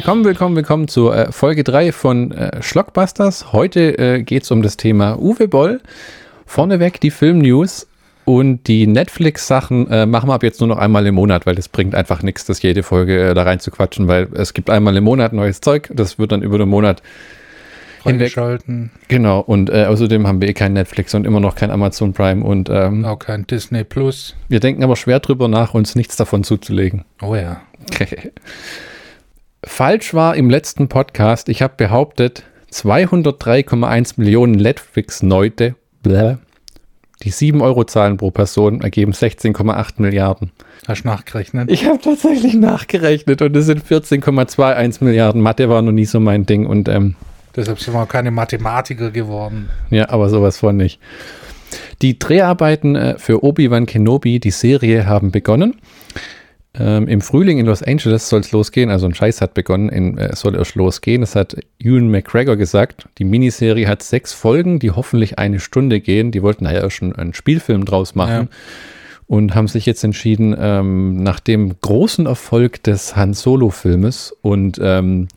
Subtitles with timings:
[0.00, 3.52] Willkommen, willkommen, willkommen zur äh, Folge 3 von äh, Schlockbusters.
[3.52, 5.82] Heute äh, geht es um das Thema Uwe Boll.
[6.46, 7.86] Vorneweg die Film-News
[8.24, 11.68] und die Netflix-Sachen äh, machen wir ab jetzt nur noch einmal im Monat, weil das
[11.68, 14.96] bringt einfach nichts, das jede Folge äh, da rein zu quatschen, weil es gibt einmal
[14.96, 17.02] im Monat neues Zeug, das wird dann über den Monat
[17.98, 18.90] Freigeschalten.
[19.08, 22.42] Genau, und äh, außerdem haben wir eh kein Netflix und immer noch kein Amazon Prime
[22.42, 24.34] und ähm, Auch kein Disney Plus.
[24.48, 27.04] wir denken aber schwer drüber nach, uns nichts davon zuzulegen.
[27.20, 27.60] Oh ja.
[29.64, 36.36] Falsch war im letzten Podcast, ich habe behauptet, 203,1 Millionen Netflix-Leute, bläh,
[37.22, 40.50] die 7 Euro zahlen pro Person, ergeben 16,8 Milliarden.
[40.88, 41.70] Hast du nachgerechnet?
[41.70, 45.42] Ich habe tatsächlich nachgerechnet und es sind 14,21 Milliarden.
[45.42, 47.16] Mathe war noch nie so mein Ding und ähm,
[47.54, 49.68] Deshalb sind wir keine Mathematiker geworden.
[49.90, 51.00] ja, aber sowas von nicht.
[52.00, 55.76] Die Dreharbeiten äh, für Obi-Wan Kenobi, die Serie, haben begonnen.
[56.80, 60.16] Ähm, Im Frühling in Los Angeles soll es losgehen, also ein Scheiß hat begonnen, in,
[60.16, 61.20] äh, es soll erst losgehen.
[61.20, 63.06] Das hat Ewan McGregor gesagt.
[63.18, 66.30] Die Miniserie hat sechs Folgen, die hoffentlich eine Stunde gehen.
[66.30, 68.48] Die wollten da ja schon einen Spielfilm draus machen.
[69.26, 75.28] Und haben sich jetzt entschieden, ähm, nach dem großen Erfolg des Han Solo-Filmes und ähm,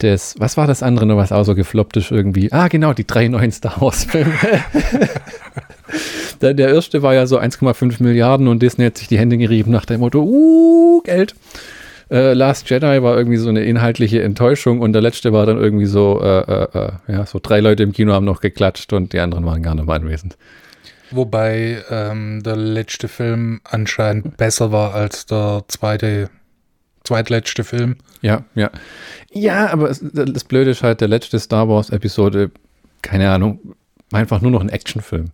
[0.00, 2.52] des, was war das andere noch, was auch so gefloppt ist irgendwie?
[2.52, 4.32] Ah, genau, die drei neuen Star Wars-Filme.
[6.40, 9.70] der, der erste war ja so 1,5 Milliarden und Disney hat sich die Hände gerieben
[9.70, 11.34] nach dem Motto, uh, Geld.
[12.10, 15.86] Äh, Last Jedi war irgendwie so eine inhaltliche Enttäuschung und der letzte war dann irgendwie
[15.86, 19.20] so, äh, äh, äh, ja, so drei Leute im Kino haben noch geklatscht und die
[19.20, 20.36] anderen waren gar nicht mal anwesend.
[21.10, 26.28] Wobei ähm, der letzte Film anscheinend besser war als der zweite,
[27.04, 27.96] zweitletzte Film.
[28.20, 28.70] Ja, ja.
[29.32, 32.50] Ja, aber es, das Blöde ist halt, der letzte Star Wars-Episode,
[33.02, 33.74] keine Ahnung,
[34.10, 35.26] war einfach nur noch ein Actionfilm.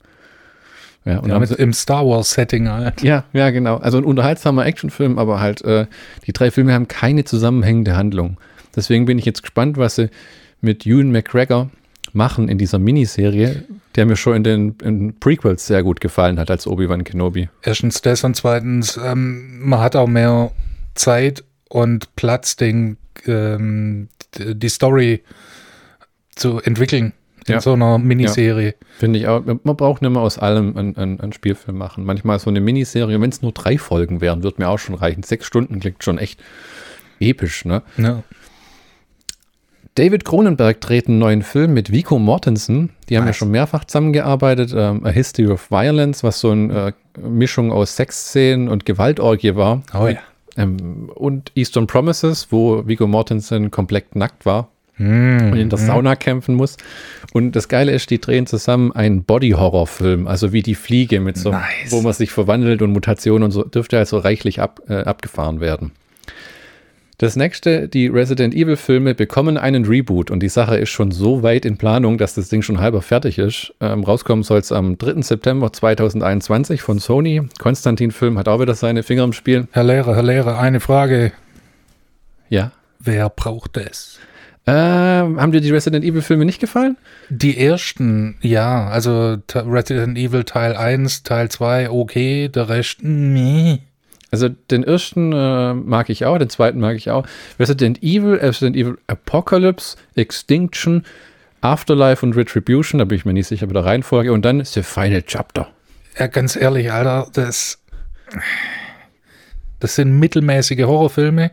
[1.05, 3.03] Ja, und Ja, mit, Im Star Wars-Setting halt.
[3.03, 3.77] Ja, ja, genau.
[3.79, 5.87] Also ein unterhaltsamer Actionfilm, aber halt, äh,
[6.27, 8.37] die drei Filme haben keine zusammenhängende Handlung.
[8.77, 10.11] Deswegen bin ich jetzt gespannt, was sie
[10.61, 11.71] mit Ewan McGregor
[12.13, 13.65] machen in dieser Miniserie,
[13.95, 17.49] der mir schon in den in Prequels sehr gut gefallen hat als Obi-Wan Kenobi.
[17.63, 20.51] Erstens das und zweitens, ähm, man hat auch mehr
[20.95, 22.97] Zeit und Platz, den,
[23.27, 24.09] ähm,
[24.39, 25.23] die Story
[26.35, 27.13] zu entwickeln
[27.47, 27.61] in Ja.
[27.61, 28.75] so einer Miniserie.
[28.99, 29.43] Finde ich auch.
[29.45, 32.05] Man braucht nicht mehr aus allem einen, einen, einen Spielfilm machen.
[32.05, 35.23] Manchmal so eine Miniserie, wenn es nur drei Folgen wären, wird mir auch schon reichen.
[35.23, 36.41] Sechs Stunden klingt schon echt
[37.19, 37.83] episch, ne?
[37.97, 38.23] Ja.
[39.97, 42.91] David Cronenberg dreht einen neuen Film mit Vico Mortensen.
[43.09, 43.37] Die haben ja Nice.
[43.37, 44.73] schon mehrfach zusammengearbeitet.
[44.75, 49.83] Ähm, A History of Violence, was so eine äh, Mischung aus Sexszenen und Gewaltorgie war.
[49.93, 50.19] Oh ja.
[50.57, 54.69] Ähm, und Eastern Promises, wo Vigo Mortensen komplett nackt war
[55.01, 56.77] und in der Sauna kämpfen muss.
[57.33, 61.51] Und das Geile ist, die drehen zusammen einen Body-Horror-Film, also wie die Fliege mit so,
[61.53, 61.63] Nice.
[61.91, 65.93] wo man sich verwandelt und Mutationen und so, dürfte also reichlich ab, äh, abgefahren werden.
[67.19, 71.67] Das nächste, die Resident Evil-Filme bekommen einen Reboot und die Sache ist schon so weit
[71.67, 73.75] in Planung, dass das Ding schon halber fertig ist.
[73.81, 75.21] Ähm, rauskommen soll es am 3.
[75.21, 77.43] September 2021 von Sony.
[77.59, 79.69] Konstantin-Film hat auch wieder seine Finger im Spiel.
[79.73, 81.33] Herr Lehrer, Herr Lehrer, eine Frage.
[82.49, 82.73] Ja.
[82.99, 84.19] Wer braucht es?
[84.71, 86.97] Ähm, haben dir die Resident Evil-Filme nicht gefallen?
[87.29, 93.81] Die ersten, ja, also Resident Evil Teil 1, Teil 2, okay, der Rest, nee.
[94.31, 97.27] Also den ersten äh, mag ich auch, den zweiten mag ich auch.
[97.59, 101.05] Resident Evil, Resident Evil Apocalypse, Extinction,
[101.63, 104.33] Afterlife und Retribution, da bin ich mir nicht sicher bei der Reihenfolge.
[104.33, 105.69] Und dann The Final Chapter.
[106.17, 107.83] Ja, ganz ehrlich, Alter, das,
[109.81, 111.51] das sind mittelmäßige Horrorfilme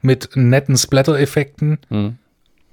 [0.00, 2.16] mit netten Splatter-Effekten, Hm.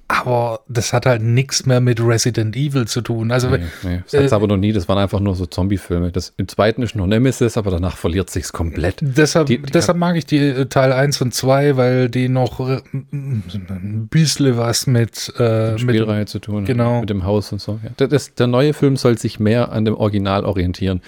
[0.07, 3.31] Aber das hat halt nichts mehr mit Resident Evil zu tun.
[3.31, 6.11] Also, Nee, nee, das hat's Äh, aber noch nie, das waren einfach nur so Zombie-Filme.
[6.11, 8.97] Das- Im zweiten ist noch Nemesis, aber danach verliert sich's komplett.
[9.01, 12.81] Deshalb, Die- deshalb mag ich die äh, Teil 1 und 2, weil die noch äh,
[12.93, 16.65] ein bisschen was mit, äh, mit Spielreihe zu tun.
[16.65, 16.99] genau.
[17.01, 17.79] Mit dem Haus und so.
[17.97, 18.07] Ja.
[18.07, 21.01] Das, der neue Film soll sich mehr an dem Original orientieren.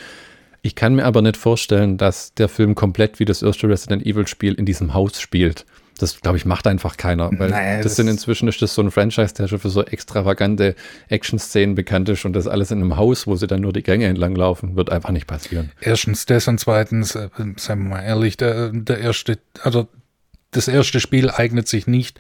[0.64, 4.28] Ich kann mir aber nicht vorstellen, dass der Film komplett wie das erste Resident Evil
[4.28, 5.66] Spiel in diesem Haus spielt.
[5.98, 7.30] Das, glaube ich, macht einfach keiner.
[7.38, 9.84] Weil Naja, das, das- sind inzwischen ist das so ein Franchise, der schon für so
[9.84, 10.76] extravagante
[11.10, 14.06] Action-Szenen bekannt ist und das alles in einem Haus, wo sie dann nur die Gänge
[14.06, 15.72] entlang laufen, wird einfach nicht passieren.
[15.82, 19.88] Erstens das und zweitens, äh, seien wir mal ehrlich, der, der erste, also
[20.52, 22.20] das erste Spiel eignet sich nicht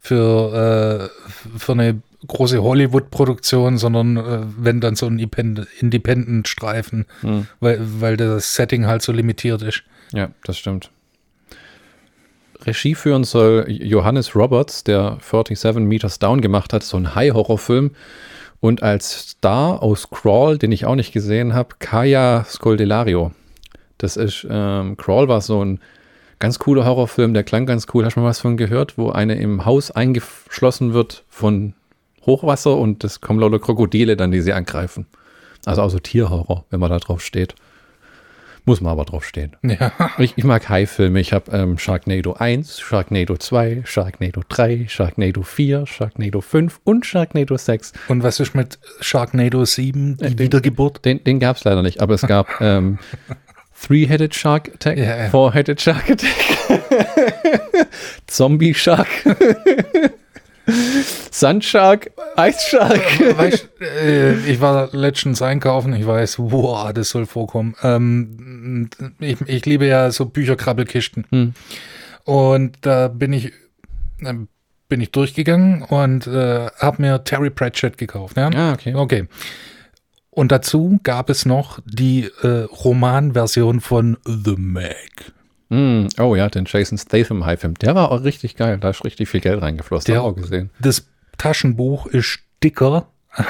[0.00, 7.46] für, äh, für eine große Hollywood-Produktion, sondern äh, wenn dann so ein Independ- Independent-Streifen, Hm.
[7.60, 9.82] weil, weil das Setting halt so limitiert ist.
[10.12, 10.90] Ja, das stimmt.
[12.66, 17.92] Regie führen soll Johannes Roberts, der 47 Meters Down gemacht hat, so ein High-Horror-Film.
[18.60, 23.32] Und als Star aus Crawl, den ich auch nicht gesehen habe, Kaya Scoldelario.
[23.98, 25.80] Das ist, ähm, Crawl war so ein
[26.40, 28.06] Ganz cooler Horrorfilm, der klang ganz cool.
[28.06, 31.74] Hast du mal was von gehört, wo eine im Haus eingeschlossen wird von
[32.24, 35.06] Hochwasser und es kommen lauter Krokodile dann, die sie angreifen.
[35.66, 37.54] Also auch so Tierhorror, wenn man da drauf steht.
[38.70, 39.56] Muss man aber drauf stehen.
[39.62, 39.90] Ja.
[40.18, 41.18] Ich, ich mag High-Filme.
[41.18, 47.56] Ich habe ähm, Sharknado 1, Sharknado 2, Sharknado 3, Sharknado 4, Sharknado 5 und Sharknado
[47.56, 47.92] 6.
[48.06, 51.04] Und was ist mit Sharknado 7, die Äh, den- Wiedergeburt?
[51.04, 53.00] Den, den gab es leider nicht, aber es gab ähm,
[53.84, 55.28] Three-Headed Shark Attack, ja.
[55.30, 56.78] Four-Headed Shark Attack,
[58.28, 59.08] Zombie Shark,
[61.30, 63.38] Sand Shark, Ice Shark.
[63.38, 67.74] Weißt, äh, ich war letztens einkaufen, ich weiß, wow, das soll vorkommen.
[67.82, 68.88] Ähm,
[69.18, 71.26] ich, ich liebe ja so Bücherkrabbelkisten.
[71.30, 71.54] Hm.
[72.24, 73.52] Und da bin ich,
[74.24, 74.48] ähm,
[74.88, 78.36] bin ich durchgegangen und äh, habe mir Terry Pratchett gekauft.
[78.36, 78.50] Ja?
[78.54, 78.94] Ah, okay.
[78.94, 79.28] Okay.
[80.30, 85.32] Und dazu gab es noch die äh, Romanversion von The Meg.
[85.70, 87.74] Mm, oh ja, den Jason Statham High-Film.
[87.74, 88.78] Der war auch richtig geil.
[88.80, 90.12] Da ist richtig viel Geld reingeflossen.
[90.12, 90.70] Der- auch gesehen.
[90.80, 91.06] Das
[91.38, 93.06] Taschenbuch ist dicker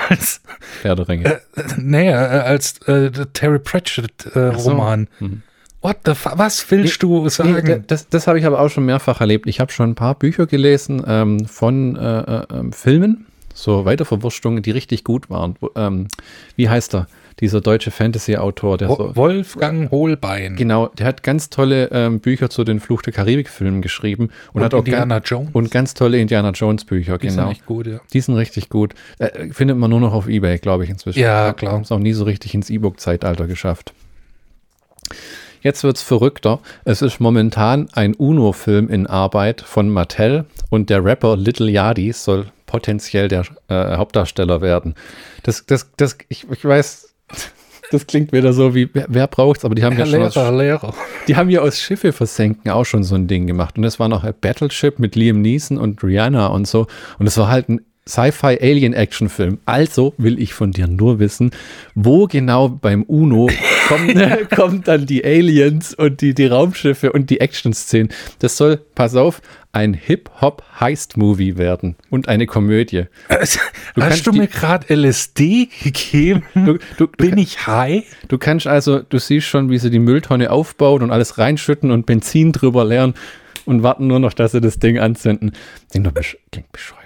[0.08, 0.42] als,
[0.82, 1.24] Herr der Ringe.
[1.26, 1.38] äh,
[1.78, 4.70] nee, äh, als äh, der Terry Pratchett äh, so.
[4.70, 5.08] Roman.
[5.18, 5.42] Mhm.
[5.82, 6.34] What the fuck?
[6.36, 7.66] Was willst du Nee, sagen?
[7.66, 9.46] da- das das habe ich aber auch schon mehrfach erlebt.
[9.46, 13.24] Ich habe schon ein paar Bücher gelesen ähm, von äh, äh, ähm, Filmen,
[13.54, 15.56] so Weiterverwurstungen, die richtig gut waren.
[15.76, 16.08] Ähm,
[16.56, 17.06] wie heißt er?
[17.40, 19.16] Dieser deutsche Fantasy-Autor, der Wo- so.
[19.16, 20.56] Wolfgang Hohlbein.
[20.56, 24.64] Genau, der hat ganz tolle ähm, Bücher zu den Fluch der Karibik-Filmen geschrieben und, Und
[24.64, 25.48] hat auch Indiana ganz, Jones.
[25.54, 27.50] und ganz tolle Indiana Jones-Bücher, Die sind genau.
[27.50, 28.00] echt gut, ja.
[28.12, 28.94] Die sind richtig gut.
[29.18, 31.18] Äh, findet man nur noch auf Ebay, glaube ich, inzwischen.
[31.18, 31.72] Ja, klar.
[31.72, 33.92] Haben es auch nie so richtig ins E-Book-Zeitalter geschafft.
[35.62, 36.60] Jetzt wird's verrückter.
[36.84, 42.46] Es ist momentan ein UNO-Film in Arbeit von Mattel und der Rapper Little Yachty soll
[42.66, 44.94] potenziell der äh, Hauptdarsteller werden.
[45.42, 47.09] Das, das, das, ich, ich weiß,
[47.90, 50.34] das klingt wieder so wie, wer, wer braucht's, aber die haben Herr ja schon aus
[50.34, 50.94] Lehrer, Lehrer.
[51.28, 53.76] die haben ja aus Schiffe versenken auch schon so ein Ding gemacht.
[53.76, 56.86] Und das war noch ein Battleship mit Liam Neeson und Rihanna und so.
[57.18, 59.58] Und es war halt ein Sci-Fi-Alien-Action-Film.
[59.66, 61.50] Also will ich von dir nur wissen,
[61.94, 63.48] wo genau beim UNO
[63.90, 68.10] kommen, kommen dann die Aliens und die, die Raumschiffe und die Action-Szenen.
[68.38, 69.42] Das soll, pass auf,
[69.72, 73.04] ein Hip-Hop-Heist-Movie werden und eine Komödie.
[73.28, 73.60] Hast
[73.94, 76.42] kannst du die- mir gerade LSD gegeben?
[76.54, 78.04] Du, du, du, Bin ich high?
[78.28, 82.06] Du kannst also, du siehst schon, wie sie die Mülltonne aufbauen und alles reinschütten und
[82.06, 83.14] Benzin drüber leeren
[83.64, 85.52] und warten nur noch, dass sie das Ding anzünden.
[85.90, 86.14] Klingt doch
[86.50, 86.99] klingt bescheuert.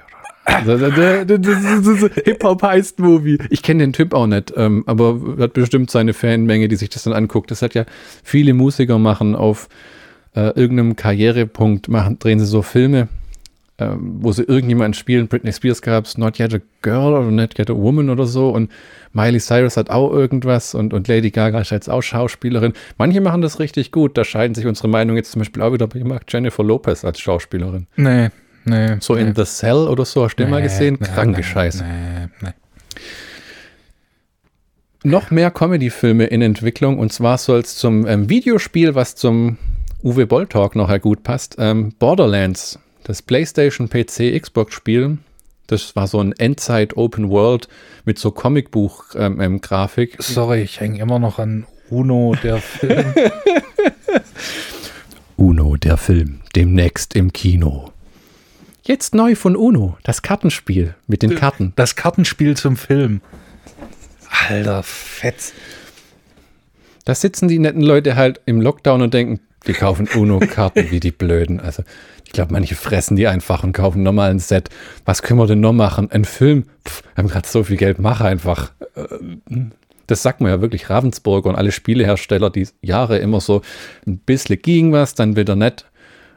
[2.24, 3.38] Hip-Hop heißt Movie.
[3.50, 7.04] Ich kenne den Typ auch nicht, ähm, aber hat bestimmt seine Fanmenge, die sich das
[7.04, 7.50] dann anguckt.
[7.50, 7.84] Das hat ja
[8.22, 9.68] viele Musiker machen auf
[10.34, 13.08] äh, irgendeinem Karrierepunkt, machen, drehen sie so Filme,
[13.78, 15.28] ähm, wo sie irgendjemanden spielen.
[15.28, 18.50] Britney Spears gab es Not Yet a Girl oder Not Yet a Woman oder so
[18.50, 18.70] und
[19.12, 22.72] Miley Cyrus hat auch irgendwas und, und Lady Gaga ist jetzt auch Schauspielerin.
[22.98, 24.18] Manche machen das richtig gut.
[24.18, 25.88] Da scheiden sich unsere Meinungen jetzt zum Beispiel auch wieder.
[25.94, 27.86] Ich mag Jennifer Lopez als Schauspielerin.
[27.96, 28.30] Nee,
[28.64, 28.96] nee.
[29.00, 29.22] So nee.
[29.22, 30.98] in The Cell oder so, hast du den mal Nee, gesehen?
[31.00, 31.84] nee, Kranke Scheiße.
[35.02, 39.58] Noch mehr Comedy-Filme in Entwicklung und zwar soll es zum ähm, Videospiel, was zum
[40.02, 45.18] Uwe Boll Talk nachher gut passt, ähm, Borderlands, das PlayStation PC Xbox Spiel.
[45.66, 47.68] Das war so ein Endzeit Open World
[48.04, 50.16] mit so Comicbuch ähm, ähm, Grafik.
[50.20, 53.14] Sorry, ich hänge immer noch an Uno, der Film.
[55.36, 57.90] Uno, der Film, demnächst im Kino.
[58.86, 61.72] Jetzt neu von Uno, das Kartenspiel mit den Karten.
[61.76, 63.22] Das Kartenspiel zum Film.
[64.48, 65.54] Alter, fett.
[67.06, 71.12] Da sitzen die netten Leute halt im Lockdown und denken, die kaufen Uno-Karten wie die
[71.12, 71.60] Blöden.
[71.60, 71.82] Also
[72.26, 74.68] ich glaube, manche fressen die einfach und kaufen nochmal ein Set.
[75.06, 76.10] Was können wir denn noch machen?
[76.10, 76.64] Ein Film?
[76.86, 78.72] Pff, wir haben gerade so viel Geld, mach einfach.
[78.96, 79.06] Äh,
[80.06, 83.62] Das sagt man ja wirklich, Ravensburger und alle Spielehersteller, die Jahre immer so
[84.06, 85.86] ein bisschen ging was, dann wieder nett.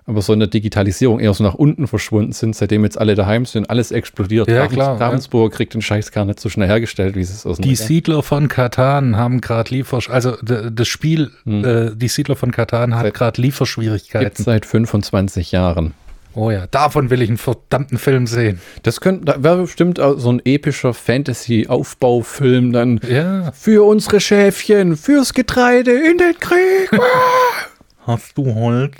[0.09, 3.45] Aber so in der Digitalisierung eher so nach unten verschwunden sind, seitdem jetzt alle daheim
[3.45, 4.47] sind, alles explodiert.
[4.47, 5.05] Ja, Ravens- klar, ja.
[5.05, 8.47] Ravensburger kriegt den Scheiß gar nicht so schnell hergestellt, wie es aus Die Siedler von
[8.47, 10.09] Katan haben gerade Liefersch...
[10.09, 14.43] Also das Spiel, äh, die Siedler von Katan hat gerade gibt Lieferschwierigkeiten.
[14.45, 15.93] seit 25 Jahren.
[16.33, 18.61] Oh ja, davon will ich einen verdammten Film sehen.
[18.83, 23.51] Das könnte, da wäre bestimmt so ein epischer Fantasy-Aufbaufilm dann Ja.
[23.51, 26.91] für unsere Schäfchen, fürs Getreide in den Krieg.
[28.05, 28.93] Hast du Holz?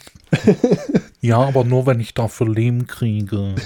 [1.22, 3.56] Ja, aber nur, wenn ich dafür Lehm kriege.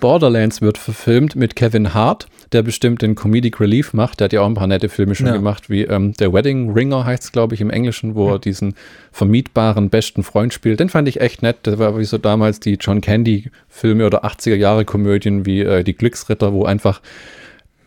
[0.00, 4.20] Borderlands wird verfilmt mit Kevin Hart, der bestimmt den Comedic Relief macht.
[4.20, 5.32] Der hat ja auch ein paar nette Filme schon Ja.
[5.32, 8.74] gemacht, wie ähm, der Wedding Ringer heißt es, glaube ich, im Englischen, wo er diesen
[9.10, 10.78] vermietbaren besten Freund spielt.
[10.78, 11.56] Den fand ich echt nett.
[11.64, 16.64] Das war wie so damals die John Candy-Filme oder 80er-Jahre-Komödien wie äh, Die Glücksritter, wo
[16.64, 17.00] einfach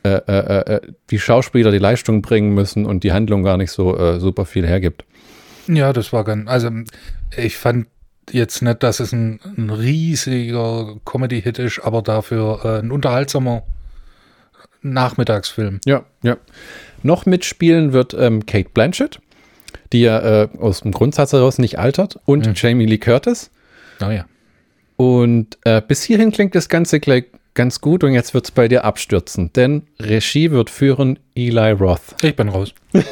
[0.03, 3.97] äh, äh, äh, die Schauspieler die Leistung bringen müssen und die Handlung gar nicht so
[3.97, 5.05] äh, super viel hergibt.
[5.68, 6.70] Ja, das war ganz, also
[7.36, 7.88] ich fand
[8.32, 13.63] jetzt nicht, dass es ein, ein riesiger Comedy-Hit ist, aber dafür äh, ein unterhaltsamer
[14.82, 15.80] Nachmittagsfilm.
[15.86, 16.38] Ja, ja.
[17.03, 19.20] Noch mitspielen wird ähm, Kate Blanchett,
[19.91, 22.53] die ja äh, aus dem Grundsatz heraus nicht altert, und Mhm.
[22.56, 23.51] Jamie Lee Curtis.
[24.00, 24.25] Naja.
[24.98, 28.67] Und äh, bis hierhin klingt das Ganze gleich ganz gut und jetzt wird es bei
[28.67, 32.15] dir abstürzen, denn Regie wird führen Eli Roth.
[32.22, 32.74] Ich bin raus.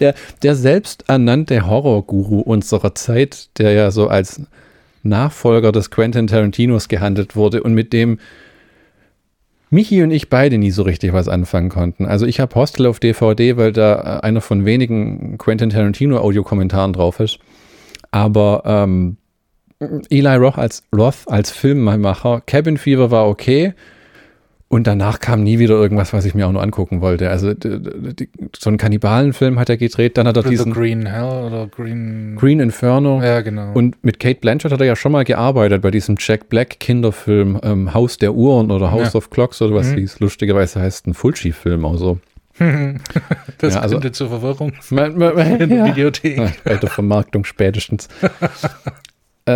[0.00, 4.40] Der, der selbst ernannte Horrorguru unserer Zeit, der ja so als
[5.02, 8.18] Nachfolger des Quentin Tarantinos gehandelt wurde und mit dem
[9.68, 12.06] Michi und ich beide nie so richtig was anfangen konnten.
[12.06, 16.92] Also ich habe Hostel auf DVD, weil da äh, einer von wenigen Quentin Tarantino Audiokommentaren
[16.92, 17.38] drauf ist.
[18.10, 19.16] Aber ähm,
[20.10, 23.72] Eli Roth als, Roth als Filmemacher, Cabin Fever war okay.
[24.72, 27.28] Und danach kam nie wieder irgendwas, was ich mir auch nur angucken wollte.
[27.28, 30.72] Also d- d- d- so einen Kannibalenfilm hat er gedreht, dann hat er The diesen
[30.72, 32.36] Green Hell oder Green.
[32.36, 33.20] Green Inferno.
[33.20, 33.72] Ja, genau.
[33.72, 37.58] Und mit Kate Blanchett hat er ja schon mal gearbeitet bei diesem Jack Black Kinderfilm
[37.64, 39.18] ähm, Haus der Uhren oder House Ja.
[39.18, 39.96] of Clocks oder was Mhm.
[39.96, 40.20] hieß.
[40.20, 42.20] Lustigerweise heißt ein Fulci-Film auch so.
[43.58, 45.86] das ja, also- könnte zur Verwirrung in der ja.
[45.86, 46.62] Videothek.
[46.62, 48.06] Bei der Vermarktung spätestens.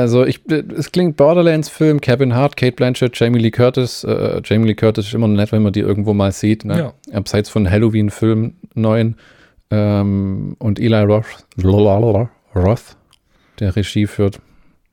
[0.00, 4.04] Also ich, es klingt Borderlands-Film, Kevin Hart, Kate Blanchett, Jamie Lee Curtis.
[4.04, 6.64] Äh, Jamie Lee Curtis ist immer nett, wenn man die irgendwo mal sieht.
[6.64, 6.78] Ne?
[6.78, 7.16] Ja.
[7.16, 9.16] Abseits von Halloween-Filmen neuen.
[9.70, 12.96] Ähm, und Eli Roth, Roth,
[13.60, 14.40] der Regie führt.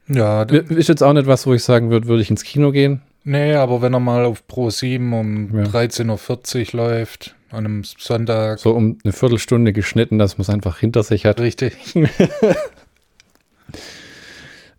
[0.07, 3.01] Ja, Ist jetzt auch nicht was, wo ich sagen würde, würde ich ins Kino gehen.
[3.23, 5.63] nee, aber wenn er mal auf Pro 7 um Ja.
[5.65, 10.79] 13.40 Uhr läuft, an einem Sonntag, So um eine Viertelstunde geschnitten, dass man es einfach
[10.79, 11.39] hinter sich hat.
[11.39, 11.73] richtig.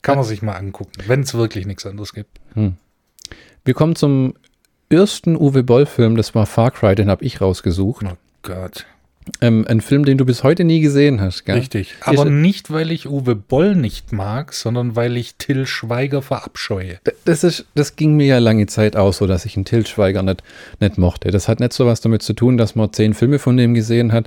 [0.03, 2.41] Kann man sich mal angucken, wenn es wirklich nichts anderes gibt.
[3.65, 4.35] Wir kommen zum
[4.91, 8.05] ersten Uwe Boll-Film, das war Far Cry, den habe ich rausgesucht.
[8.07, 8.87] Oh Gott.
[9.41, 11.55] Ähm, ein Film, den du bis heute nie gesehen hast, gell?
[11.57, 11.95] Richtig.
[12.01, 16.99] Aber Ist- nicht, weil ich Uwe Boll nicht mag, sondern weil ich Till Schweiger verabscheue.
[17.25, 20.25] Das, ist, das ging mir ja lange Zeit auch so, dass ich einen Til Schweiger
[20.25, 20.43] nicht,
[20.81, 21.31] nicht mochte.
[21.31, 24.11] Das hat nicht so was damit zu tun, dass man zehn Filme von dem gesehen
[24.13, 24.27] hat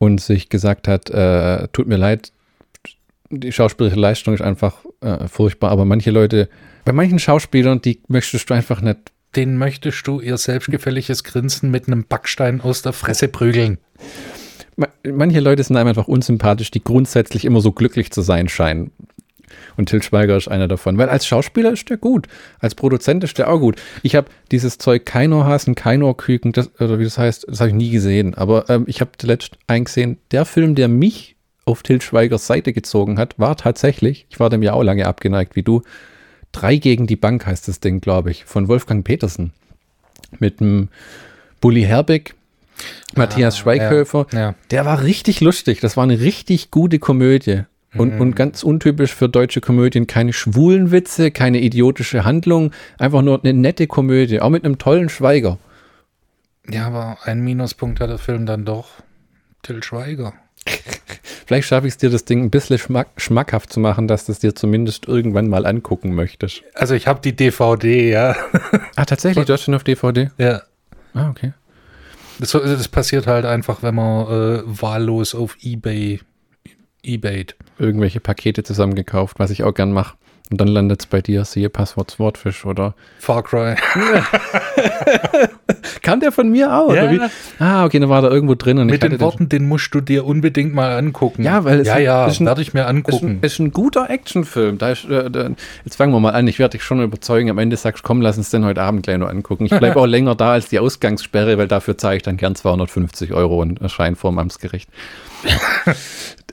[0.00, 2.32] und sich gesagt hat, äh, tut mir leid,
[3.30, 5.70] die schauspielerische Leistung ist einfach äh, furchtbar.
[5.70, 6.48] Aber manche Leute,
[6.84, 11.86] bei manchen Schauspielern, die möchtest du einfach nicht Den möchtest du ihr selbstgefälliges Grinsen mit
[11.88, 13.78] einem Backstein aus der Fresse prügeln.
[14.76, 18.92] Ma- Manche Leute sind einem einfach unsympathisch, die grundsätzlich immer so glücklich zu sein scheinen.
[19.76, 20.98] Und Til Schweiger ist einer davon.
[20.98, 22.26] Weil als Schauspieler ist der gut.
[22.60, 23.76] Als Produzent ist der auch gut.
[24.02, 27.90] Ich habe dieses Zeug Keinohasen, Keinorküken, das, oder wie das heißt, das habe ich nie
[27.90, 28.34] gesehen.
[28.34, 31.35] Aber ähm, ich habe zuletzt eingesehen, der Film, der mich
[31.66, 35.54] auf Til Schweigers Seite gezogen hat, war tatsächlich, ich war dem ja auch lange abgeneigt
[35.56, 35.82] wie du,
[36.52, 39.52] Drei gegen die Bank heißt das Ding, glaube ich, von Wolfgang Petersen.
[40.38, 40.88] Mit dem
[41.60, 42.34] Bully Herbig,
[43.14, 44.26] Matthias Ah, Schweighöfer.
[44.32, 44.54] Ja.
[44.70, 45.80] Der war richtig lustig.
[45.80, 47.64] Das war eine richtig gute Komödie.
[47.94, 48.20] Und, Mhm.
[48.22, 50.06] und ganz untypisch für deutsche Komödien.
[50.06, 52.70] Keine schwulen Witze, keine idiotische Handlung.
[52.96, 54.40] Einfach nur eine nette Komödie.
[54.40, 55.58] Auch mit einem tollen Schweiger.
[56.70, 58.88] ja, aber ein Minuspunkt hat der Film dann doch.
[59.62, 60.32] Till Schweiger.
[61.46, 64.32] Vielleicht schaffe ich es dir, das Ding ein bisschen schmack, schmackhaft zu machen, dass du
[64.32, 66.62] es dir zumindest irgendwann mal angucken möchtest.
[66.74, 68.36] Also ich habe die DVD, ja.
[68.96, 70.30] Ah, tatsächlich, du hast schon auf DVD?
[70.38, 70.62] ja.
[71.14, 71.52] Ah, okay.
[72.38, 76.20] Das, das passiert halt einfach, wenn man äh, wahllos auf Ebay
[77.06, 77.56] eBayt.
[77.78, 80.16] Irgendwelche Pakete zusammengekauft, was ich auch gern mache.
[80.50, 82.94] Und dann landet es bei dir, siehe Passwort Swordfish oder.
[83.18, 83.74] Far Cry.
[86.02, 86.94] Kam der von mir auch?
[86.94, 87.28] Ja.
[87.58, 90.24] Ah, okay, dann war da irgendwo drin und Mit den Worten, den musst du dir
[90.24, 91.42] unbedingt mal angucken.
[91.42, 93.26] Ja, weil es ja, ist- ja, ist ein- werde ich mir Ist angucken.
[93.26, 94.78] ein, ist ein guter Actionfilm.
[94.78, 95.50] Da ist, äh, da,
[95.84, 96.46] jetzt fangen wir mal an.
[96.46, 97.50] Ich werde dich schon überzeugen.
[97.50, 99.66] Am Ende sagst du, komm, lass uns den heute Abend gleich noch angucken.
[99.66, 103.32] Ich bleibe auch länger da als die Ausgangssperre, weil dafür zahle ich dann gern 250
[103.32, 104.88] Euro und erscheine vor dem Amtsgericht.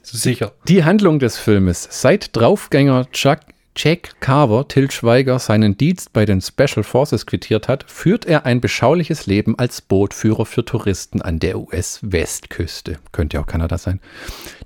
[0.02, 0.52] Sicher.
[0.68, 1.88] Die Handlung des Filmes.
[1.90, 3.40] Seit Draufgänger Chuck,
[3.76, 8.62] Jack Carver Til Schweiger seinen Dienst bei den Special Forces quittiert hat, führt er ein
[8.62, 13.00] beschauliches Leben als Bootführer für Touristen an der US-Westküste.
[13.12, 14.00] Könnte ja auch Kanada sein.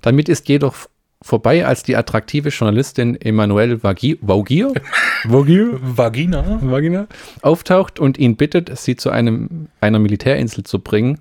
[0.02, 0.74] Damit ist jedoch
[1.22, 4.72] vorbei, als die attraktive Journalistin Emmanuelle Vagi- Vaugier,
[5.24, 6.58] Vaugier Vagina.
[6.62, 7.06] Vagina
[7.42, 11.18] auftaucht und ihn bittet, sie zu einem, einer Militärinsel zu bringen.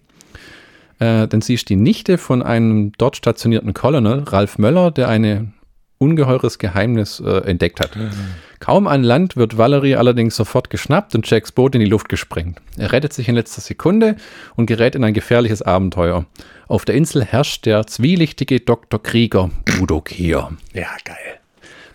[1.00, 5.54] Äh, denn sie ist die Nichte von einem dort stationierten Colonel, Ralf Möller, der ein
[6.00, 7.92] ungeheures Geheimnis äh, entdeckt hat.
[8.60, 12.60] Kaum an Land wird Valerie allerdings sofort geschnappt und Jacks Boot in die Luft gesprengt.
[12.78, 14.16] Er rettet sich in letzter Sekunde
[14.56, 16.26] und gerät in ein gefährliches Abenteuer.
[16.68, 19.02] Auf der Insel herrscht der zwielichtige Dr.
[19.02, 19.50] Krieger,
[19.80, 20.50] Udo Kier.
[20.74, 21.16] Ja, geil.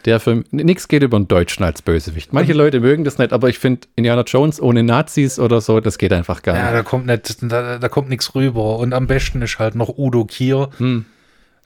[0.04, 2.32] Der Film, nichts geht über einen Deutschen als Bösewicht.
[2.32, 5.96] Manche Leute mögen das nicht, aber ich finde Indiana Jones ohne Nazis oder so, das
[5.96, 6.74] geht einfach gar Ja, nicht.
[6.74, 8.78] da kommt nicht, da, da kommt nichts rüber.
[8.78, 10.70] Und am besten ist halt noch Udo Kier.
[10.78, 11.04] Hm.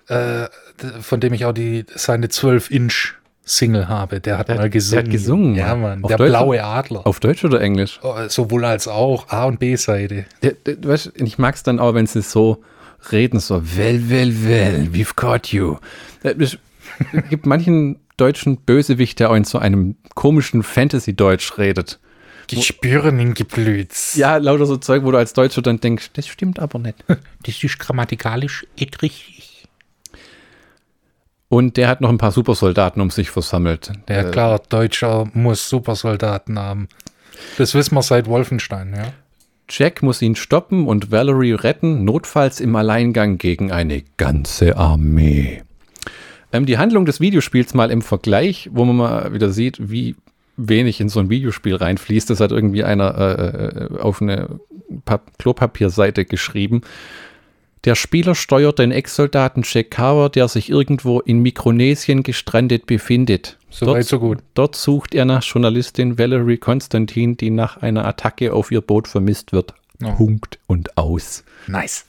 [0.08, 0.46] Äh,
[1.00, 4.20] von dem ich auch die seine 12-Inch-Single habe.
[4.20, 5.04] Der hat Der- mal gesungen.
[5.04, 6.02] der hat gesungen, Ja, Mann.
[6.04, 6.30] Auf Der Deutsch?
[6.30, 7.06] blaue Adler.
[7.06, 7.98] Auf Deutsch oder Englisch?
[8.02, 10.26] Oh, Sowohl als auch A- und B-Seite.
[10.40, 12.62] Du weißt, ich mag es dann auch, wenn sie so
[13.12, 15.76] reden, so, well, well, well, we've caught you.
[16.22, 16.58] Äh, Es
[17.30, 21.98] gibt manchen deutschen Bösewicht, der auch in so einem komischen Fantasy-Deutsch redet.
[22.50, 24.14] Die spüren in Geblüts.
[24.14, 26.96] Ja, lauter so Zeug, wo du als Deutscher dann denkst, das stimmt aber nicht.
[27.42, 29.55] Das ist grammatikalisch nicht richtig.
[31.48, 33.92] Und der hat noch ein paar Supersoldaten um sich versammelt.
[34.08, 36.88] Ja, Äh, klar, Deutscher muss Supersoldaten haben.
[37.58, 39.12] Das wissen wir seit Wolfenstein, ja.
[39.68, 45.62] Jack muss ihn stoppen und Valerie retten, notfalls im Alleingang gegen eine ganze Armee.
[46.52, 50.14] Ähm, die Handlung des Videospiels mal im Vergleich, wo man mal wieder sieht, wie
[50.56, 52.30] wenig in so ein Videospiel reinfließt.
[52.30, 54.60] Das hat irgendwie einer äh, äh, auf eine
[55.04, 56.82] Pa- Klopapierseite geschrieben.
[57.84, 63.58] Der Spieler steuert den Ex-Soldaten Jack Carver, der sich irgendwo in Mikronesien gestrandet befindet.
[63.70, 64.38] So Dort- weit, so gut.
[64.54, 69.52] Dort sucht er nach Journalistin Valerie Konstantin, die nach einer Attacke auf ihr Boot vermisst
[69.52, 69.74] wird.
[70.02, 70.12] Oh.
[70.12, 71.44] Punkt und aus.
[71.68, 72.06] Nice.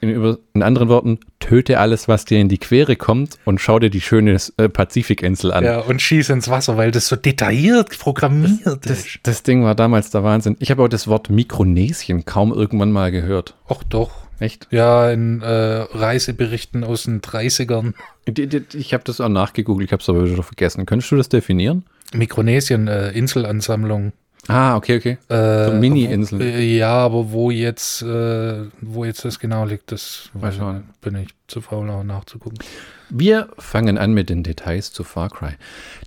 [0.00, 3.78] In, über, in anderen Worten, töte alles, was dir in die Quere kommt und schau
[3.78, 5.64] dir die schöne äh, Pazifikinsel an.
[5.64, 9.20] Ja, und schieß ins Wasser, weil das so detailliert programmiert Das, ist.
[9.22, 10.56] das Ding war damals der Wahnsinn.
[10.58, 13.54] Ich habe auch das Wort Mikronesien kaum irgendwann mal gehört.
[13.68, 14.10] Ach doch.
[14.40, 14.66] Echt?
[14.70, 15.46] Ja, in äh,
[15.92, 17.94] Reiseberichten aus den 30ern.
[18.26, 20.86] Die- die- Ich habe das auch nachgegoogelt, ich habe es aber wieder vergessen.
[20.86, 21.84] Könntest du das definieren?
[22.12, 24.12] Mikronesien, äh, Inselansammlung.
[24.48, 25.18] Ah, okay, okay.
[25.34, 26.40] Äh, So Mini-Inseln.
[26.42, 30.60] äh, Ja, aber wo jetzt, äh, wo jetzt das genau liegt, das Weiß ich
[31.00, 32.58] bin ich zu faul, auch nachzugucken.
[33.08, 35.52] Wir fangen an mit den Details zu Far Cry.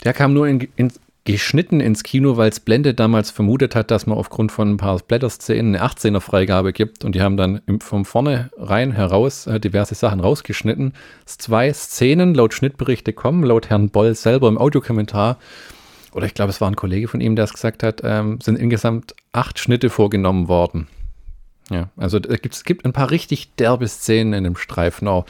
[0.03, 0.91] Der kam nur in, in,
[1.33, 4.97] geschnitten ins Kino, weil es Blende damals vermutet hat, dass man aufgrund von ein paar
[4.97, 10.21] Splatter-Szenen eine 18er-Freigabe gibt und die haben dann von vorne rein heraus äh, diverse Sachen
[10.21, 10.93] rausgeschnitten.
[11.25, 15.37] Es zwei Szenen laut Schnittberichte kommen, laut Herrn Boll selber im Audiokommentar,
[16.13, 18.57] oder ich glaube, es war ein Kollege von ihm, der es gesagt hat, ähm, sind
[18.57, 20.87] insgesamt acht Schnitte vorgenommen worden.
[21.69, 25.25] Ja, also es gibt ein paar richtig derbe Szenen in dem Streifen auch,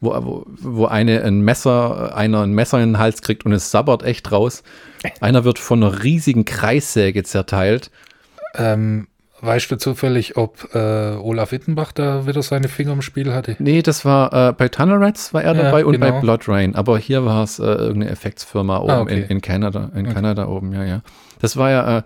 [0.00, 3.70] wo, wo, wo eine ein Messer, einer ein Messer in den Hals kriegt und es
[3.70, 4.62] sabbert echt raus.
[5.20, 7.90] Einer wird von einer riesigen Kreissäge zerteilt.
[8.54, 9.06] Ähm,
[9.42, 10.78] weißt du zufällig, ob äh,
[11.16, 13.56] Olaf Wittenbach da wieder seine Finger im Spiel hatte?
[13.58, 16.20] Nee, das war äh, bei Tunnel Rats war er Ja, dabei und bei genau.
[16.22, 19.22] Blood Rain, aber hier war es äh, irgendeine Effektsfirma oben Ah, okay.
[19.22, 21.02] in, in Kanada, in Kanada oben, ja, ja.
[21.40, 21.98] Das war ja,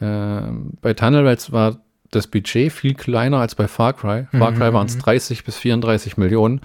[0.00, 0.42] äh, äh,
[0.80, 1.76] bei Tunnel Rats war
[2.10, 4.26] das Budget viel kleiner als bei Far Cry.
[4.30, 6.60] Far Mhm, Cry waren es 30 bis 34 Millionen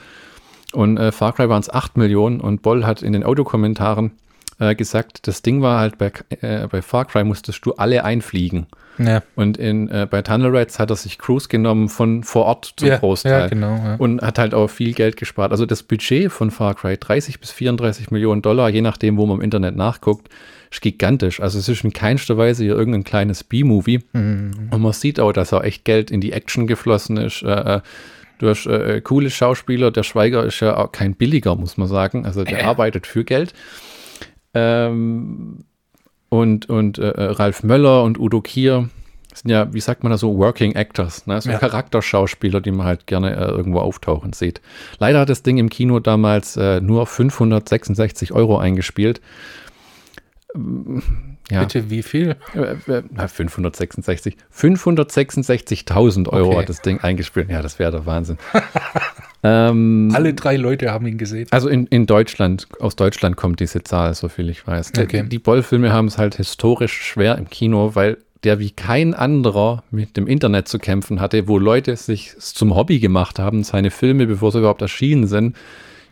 [0.74, 4.12] und äh, Far Cry waren es 8 Millionen und Boll hat in den Autokommentaren
[4.60, 8.68] äh, gesagt, das Ding war halt bei, äh, bei Far Cry musstest du alle einfliegen.
[8.98, 12.74] Ja, Und in, äh, bei Tunnel Rats hat er sich Cruise genommen von vor Ort
[12.76, 13.96] zum ja, Großteil ja genau.
[13.98, 15.52] Und hat halt auch viel Geld gespart.
[15.54, 19.38] Also das Budget von Far Cry, 30 bis 34 Millionen Dollar, je nachdem, wo man
[19.38, 20.28] im Internet nachguckt,
[20.72, 21.40] ist gigantisch.
[21.40, 24.02] Also es ist in keinster Weise hier irgendein kleines B-Movie.
[24.72, 27.42] Und man sieht auch, dass auch echt Geld in die Action geflossen ist.
[27.42, 27.82] Äh, äh,
[28.38, 29.92] du hast äh, coole Schauspieler.
[29.92, 32.26] Der Schweiger ist ja auch kein billiger, muss man sagen.
[32.26, 33.54] Also der arbeitet für Geld.
[34.54, 35.66] Ähm,
[36.30, 38.90] und und äh, Ralf Möller und Udo Kier
[39.34, 41.40] sind ja, wie sagt man da so, Working Actors, ne?
[41.42, 41.60] so Ja.
[41.60, 44.62] Charakterschauspieler, die man halt gerne äh, irgendwo auftauchen sieht.
[45.00, 49.22] Leider hat das Ding im Kino damals äh, nur 566 Euro eingespielt.
[51.52, 52.36] Ja, Bitte, wie viel?
[52.56, 52.60] äh,
[52.92, 54.36] äh, na, 566.
[54.56, 56.58] 566.000 Euro Okay.
[56.60, 57.50] hat das Ding eingespielt.
[57.50, 58.38] Ja, das wäre der Wahnsinn.
[59.44, 61.48] ähm, Alle drei Leute haben ihn gesehen.
[61.52, 64.92] also in, in Deutschland, aus Deutschland kommt diese Zahl, so viel ich weiß.
[64.98, 65.24] Okay.
[65.24, 69.84] Die, die Boll-Filme haben es halt historisch schwer im Kino, weil der wie kein anderer
[69.92, 74.28] mit dem Internet zu kämpfen hatte, wo Leute sich zum Hobby gemacht haben, seine Filme,
[74.28, 75.56] bevor sie überhaupt erschienen sind,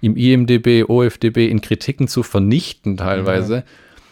[0.02, 3.64] im IMDB, OFDB in Kritiken zu vernichten teilweise,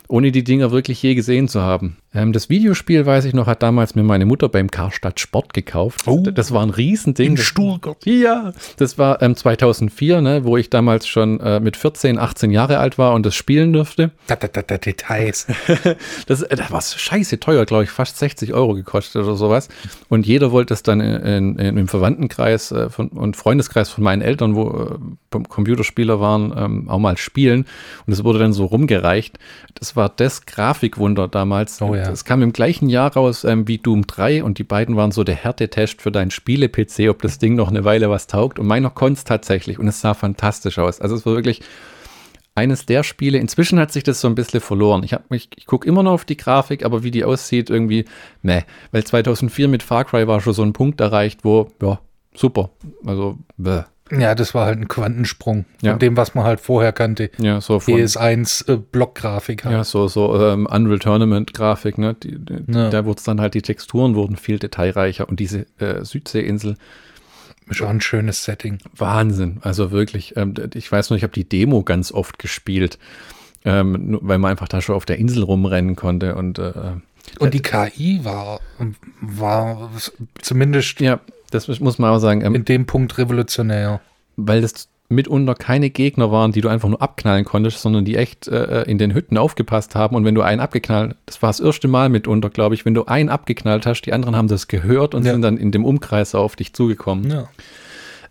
[0.08, 1.98] ohne die Dinger wirklich je gesehen zu haben.
[2.16, 6.02] Ähm, das Videospiel, weiß ich noch, hat damals mir meine Mutter beim Karstadt Sport gekauft.
[6.08, 6.22] Oh.
[6.34, 7.28] Das war ein Riesending.
[7.32, 7.98] In Das- Stuttgart.
[8.06, 12.80] ja, das war ähm, 2004, ne, wo ich damals schon äh, mit 14, 18 Jahre
[12.80, 14.12] alt war und das spielen durfte.
[14.28, 15.48] Da, da, da, da, Details.
[16.28, 19.68] Das, äh, das war scheiße teuer, glaube ich, fast 60 Euro gekostet oder sowas.
[20.10, 24.22] Und jeder wollte es dann in, in, im Verwandtenkreis äh, von, und Freundeskreis von meinen
[24.22, 27.66] Eltern, wo äh, Computerspieler waren, ähm, auch mal spielen.
[28.08, 29.38] Und es wurde dann so rumgereicht.
[29.76, 31.82] Das war das Grafikwunder damals.
[31.82, 32.05] Oh ja.
[32.12, 35.24] Es kam im gleichen Jahr raus ähm, wie Doom 3 und die beiden waren so
[35.24, 38.60] der Härtetest für deinen Spiele-PC, ob das Ding noch eine Weile was taugt.
[38.60, 41.02] Und meiner konnte es tatsächlich und es sah fantastisch aus.
[41.02, 41.62] Also es war wirklich
[42.56, 43.38] eines der Spiele.
[43.38, 45.04] Inzwischen hat sich das so ein bisschen verloren.
[45.04, 48.06] Ich, mich- ich gucke immer noch auf die Grafik, aber wie die aussieht, irgendwie,
[48.42, 48.62] meh.
[48.92, 52.00] Weil 2004 mit Far Cry war schon so ein Punkt erreicht, wo, ja,
[52.34, 52.70] super.
[53.06, 53.82] Also, bäh.
[54.12, 55.92] Ja, das war halt ein Quantensprung Ja.
[55.94, 57.32] von dem, was man halt vorher kannte.
[57.40, 59.74] Ja, so von, PS1 äh, Blockgrafik halt.
[59.74, 62.14] ja, so, so ähm, Unreal Tournament Grafik, ne?
[62.14, 62.90] Die, die, Ja.
[62.92, 66.78] Da wurde dann halt, die Texturen wurden viel detailreicher und diese äh, Südseeinsel,
[67.68, 68.78] Ist auch ein schönes Setting.
[68.96, 69.58] Wahnsinn.
[69.62, 73.00] Also wirklich, ähm, ich weiß noch, ich habe die Demo ganz oft gespielt,
[73.64, 76.74] ähm, nur weil man einfach da schon auf der Insel rumrennen konnte und äh,
[77.40, 78.60] Und die KI war,
[79.20, 79.90] war
[80.40, 81.20] zumindest ja,
[81.56, 84.02] das muss man auch sagen, ähm, in dem Punkt revolutionär.
[84.38, 88.48] weil das mitunter keine Gegner waren, die du einfach nur abknallen konntest, sondern die echt
[88.48, 90.16] äh, in den Hütten aufgepasst haben.
[90.16, 93.06] Und wenn du einen abgeknallt, das war das erste Mal mitunter, glaube ich, wenn du
[93.06, 95.32] einen abgeknallt hast, die anderen haben das gehört und Ja.
[95.34, 97.30] sind dann in dem Umkreis auf dich zugekommen.
[97.30, 97.48] Ja.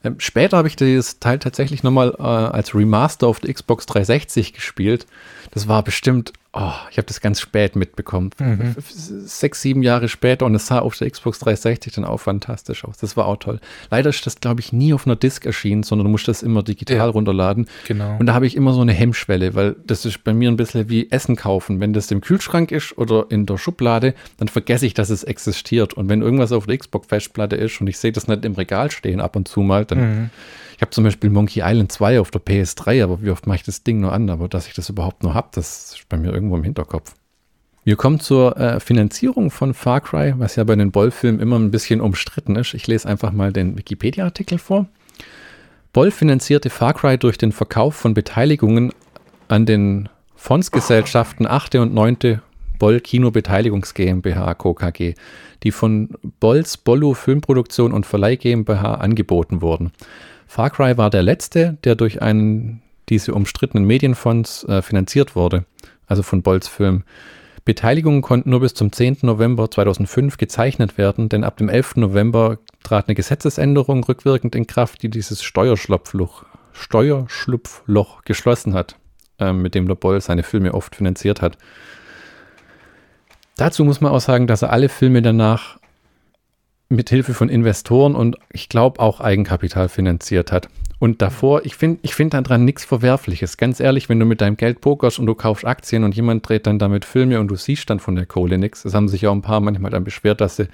[0.02, 4.52] Ähm, später habe ich dieses Teil tatsächlich nochmal äh, als Remaster auf der Xbox 360
[4.52, 5.06] gespielt.
[5.52, 8.30] Das war bestimmt, oh, ich habe das ganz spät mitbekommen.
[8.38, 8.74] Mhm.
[8.88, 12.96] Sechs, sieben Jahre später und es sah auf der Xbox 360 dann auch fantastisch aus.
[12.98, 13.60] Das war auch toll.
[13.90, 16.62] Leider ist das, glaube ich, nie auf einer Disc erschienen, sondern du musst das immer
[16.62, 17.06] digital Ja.
[17.06, 17.66] runterladen.
[17.86, 18.16] Genau.
[18.18, 20.88] Und da habe ich immer so eine Hemmschwelle, weil das ist bei mir ein bisschen
[20.88, 21.80] wie Essen kaufen.
[21.80, 25.94] Wenn das im Kühlschrank ist oder in der Schublade, dann vergesse ich, dass es existiert.
[25.94, 29.20] Und wenn irgendwas auf der Xbox-Festplatte ist und ich sehe das nicht im Regal stehen
[29.20, 29.98] ab und zu mal, dann.
[29.98, 30.30] Mhm.
[30.76, 33.62] Ich habe zum Beispiel Monkey Island 2 auf der PS3, aber wie oft mache ich
[33.62, 34.30] das Ding nur an?
[34.30, 37.14] Aber dass ich das überhaupt noch habe, das ist bei mir irgendwo im Hinterkopf.
[37.84, 41.70] Wir kommen zur äh, Finanzierung von Far Cry, was ja bei den Boll-Filmen immer ein
[41.70, 42.72] bisschen umstritten ist.
[42.72, 44.86] Ich lese einfach mal den Wikipedia-Artikel vor.
[45.92, 48.90] Boll finanzierte Far Cry durch den Verkauf von Beteiligungen
[49.48, 51.76] an den Fondsgesellschaften 8.
[51.76, 52.40] und 9.
[52.78, 54.74] Boll Kinobeteiligungs GmbH Co.
[54.74, 55.14] KG,
[55.62, 56.10] die von
[56.40, 59.92] Bolls Bollo Filmproduktion und Verleih GmbH angeboten wurden.
[60.46, 65.64] Far Cry war der letzte, der durch einen diese umstrittenen Medienfonds äh, finanziert wurde,
[66.06, 67.04] also von Bolls Film.
[67.64, 69.18] Beteiligungen konnten nur bis zum 10.
[69.22, 71.96] November 2005 gezeichnet werden, denn ab dem 11.
[71.96, 78.96] November trat eine Gesetzesänderung rückwirkend in Kraft, die dieses Steuerschlupfloch, Steuerschlupfloch geschlossen hat,
[79.38, 81.56] ähm, mit dem der Boll seine Filme oft finanziert hat.
[83.56, 85.78] Dazu muss man auch sagen, dass er alle Filme danach
[86.88, 90.68] mit Hilfe von Investoren und ich glaube auch Eigenkapital finanziert hat.
[90.98, 93.56] Und davor, ich finde ich find daran nichts Verwerfliches.
[93.56, 96.66] Ganz ehrlich, wenn du mit deinem Geld pokerst und du kaufst Aktien und jemand dreht
[96.66, 98.84] dann damit Filme und du siehst dann von der Kohle nichts.
[98.84, 100.68] Das haben sich auch ein paar manchmal dann beschwert, dass, sie,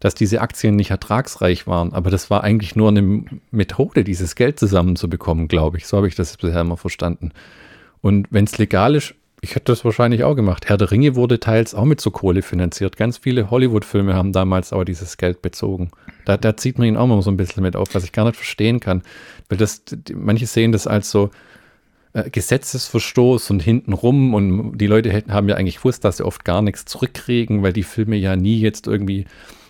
[0.00, 1.92] dass diese Aktien nicht ertragsreich waren.
[1.92, 5.86] Aber das war eigentlich nur eine Methode, dieses Geld zusammenzubekommen, glaube ich.
[5.86, 7.32] So habe ich das bisher immer verstanden.
[8.00, 9.14] Und wenn es legal ist,
[9.46, 10.68] ich hätte das wahrscheinlich auch gemacht.
[10.68, 12.96] Herr der Ringe wurde teils auch mit so Kohle finanziert.
[12.96, 15.92] Ganz viele Hollywood-Filme haben damals auch dieses Geld bezogen.
[16.24, 18.24] Da, da zieht man ihn auch mal so ein bisschen mit auf, was ich gar
[18.24, 19.02] nicht verstehen kann.
[19.48, 21.30] Weil das, manche sehen das als so
[22.12, 26.44] äh, Gesetzesverstoß und hintenrum und die Leute hätten, haben ja eigentlich gewusst, dass sie oft
[26.44, 29.26] gar nichts zurückkriegen, weil die Filme ja nie jetzt irgendwie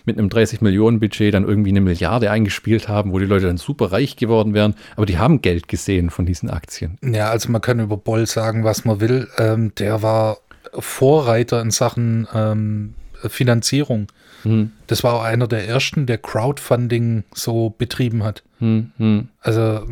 [0.07, 3.57] mit einem 30 Millionen Budget dann irgendwie eine Milliarde eingespielt haben, wo die Leute dann
[3.57, 4.73] super reich geworden wären.
[4.95, 6.97] Aber die haben Geld gesehen von diesen Aktien.
[7.03, 9.27] Ja, also man kann über Boll sagen, was man will.
[9.37, 10.37] Ähm, der war
[10.73, 12.93] Vorreiter in Sachen ähm,
[13.27, 14.07] Finanzierung.
[14.43, 18.43] Hm, Das war auch einer der ersten, der Crowdfunding so betrieben hat.
[18.59, 19.27] hm, hm.
[19.41, 19.85] Also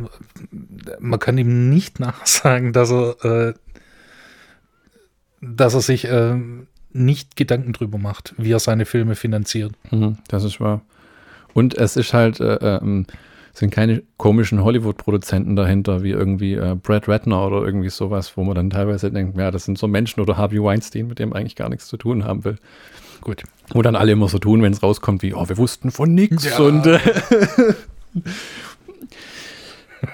[0.99, 3.53] man kann ihm nicht nachsagen, dass er, äh,
[5.41, 6.35] dass er sich äh,
[6.95, 9.73] nicht Gedanken drüber macht, wie er seine Filme finanziert.
[9.91, 10.81] Mhm, das ist wahr.
[11.53, 13.05] Und es ist halt, äh, ähm,
[13.53, 18.55] sind keine komischen Hollywood-Produzenten dahinter, wie irgendwie äh, Brad Ratner oder irgendwie sowas, wo man
[18.55, 21.69] dann teilweise denkt, ja, das sind so Menschen oder Harvey Weinstein, mit dem eigentlich gar
[21.69, 22.57] nichts zu tun haben will.
[23.21, 23.43] Gut.
[23.73, 26.45] Wo dann alle immer so tun, wenn es rauskommt, wie, oh, wir wussten von nichts.
[26.45, 26.59] Ja.
[26.59, 26.99] Und äh,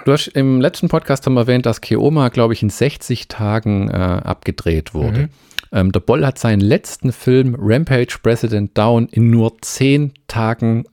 [0.05, 3.89] du hast im letzten Podcast haben wir erwähnt, dass Keoma, glaube ich, in 60 Tagen
[3.89, 5.21] äh, abgedreht wurde.
[5.21, 5.29] Mhm.
[5.71, 10.85] Ähm, der Boll hat seinen letzten Film Rampage President Down in nur 10 Tagen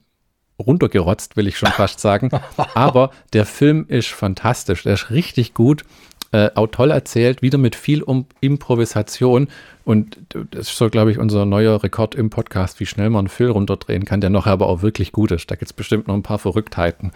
[0.59, 2.29] runtergerotzt, will ich schon fast sagen.
[2.73, 4.83] Aber der Film ist fantastisch.
[4.83, 5.83] Der ist richtig gut.
[6.31, 9.47] Äh, auch toll erzählt, wieder mit viel um Improvisation.
[9.83, 10.19] Und
[10.51, 13.51] das ist so, glaube ich, unser neuer Rekord im Podcast, wie schnell man einen Film
[13.51, 15.49] runterdrehen kann, der nachher aber auch wirklich gut ist.
[15.49, 17.13] Da gibt es bestimmt noch ein paar Verrücktheiten,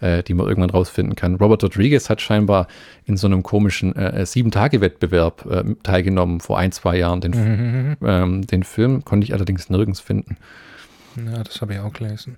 [0.00, 1.36] äh, die man irgendwann rausfinden kann.
[1.36, 2.66] Robert Rodriguez hat scheinbar
[3.04, 7.20] in so einem komischen äh, Sieben-Tage-Wettbewerb äh, teilgenommen vor ein, zwei Jahren.
[7.20, 7.96] Den, Mhm.
[8.04, 10.36] ähm, den Film konnte ich allerdings nirgends finden.
[11.16, 12.36] Ja, das habe ich auch gelesen.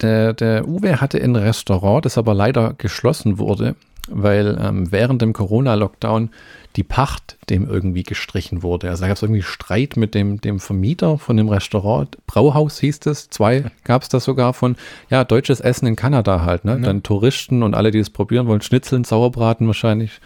[0.00, 3.76] Der, der Uwe hatte ein Restaurant, das aber leider geschlossen wurde,
[4.08, 6.30] weil ähm, während dem Corona-Lockdown
[6.76, 8.90] die Pacht dem irgendwie gestrichen wurde.
[8.90, 12.18] Also da gab es irgendwie Streit mit dem, dem Vermieter von dem Restaurant.
[12.26, 14.76] Brauhaus hieß es, zwei gab es das sogar von,
[15.08, 16.72] ja, deutsches Essen in Kanada halt, ne?
[16.72, 16.78] Ja.
[16.78, 20.20] Dann Touristen und alle, die es probieren wollen, Schnitzeln, Sauerbraten wahrscheinlich,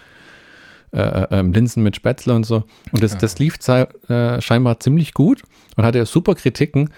[0.93, 2.65] äh, äh, ähm, Linsen mit Spätzle und so.
[2.93, 3.19] Und das, Ja.
[3.19, 5.43] das lief äh, scheinbar ziemlich gut
[5.77, 6.91] und hatte super Kritiken.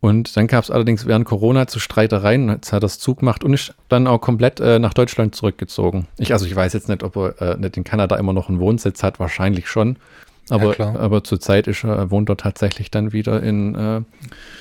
[0.00, 3.44] Und dann gab es allerdings während Corona zu Streitereien, jetzt hat er das Zug gemacht
[3.44, 6.06] und ist dann auch komplett äh, nach Deutschland zurückgezogen.
[6.16, 8.60] Ich, also ich weiß jetzt nicht, ob er äh, nicht in Kanada immer noch einen
[8.60, 9.96] Wohnsitz hat, wahrscheinlich schon.
[10.48, 14.00] Aber, Ja, aber zurzeit ist er, wohnt er tatsächlich dann wieder in, äh,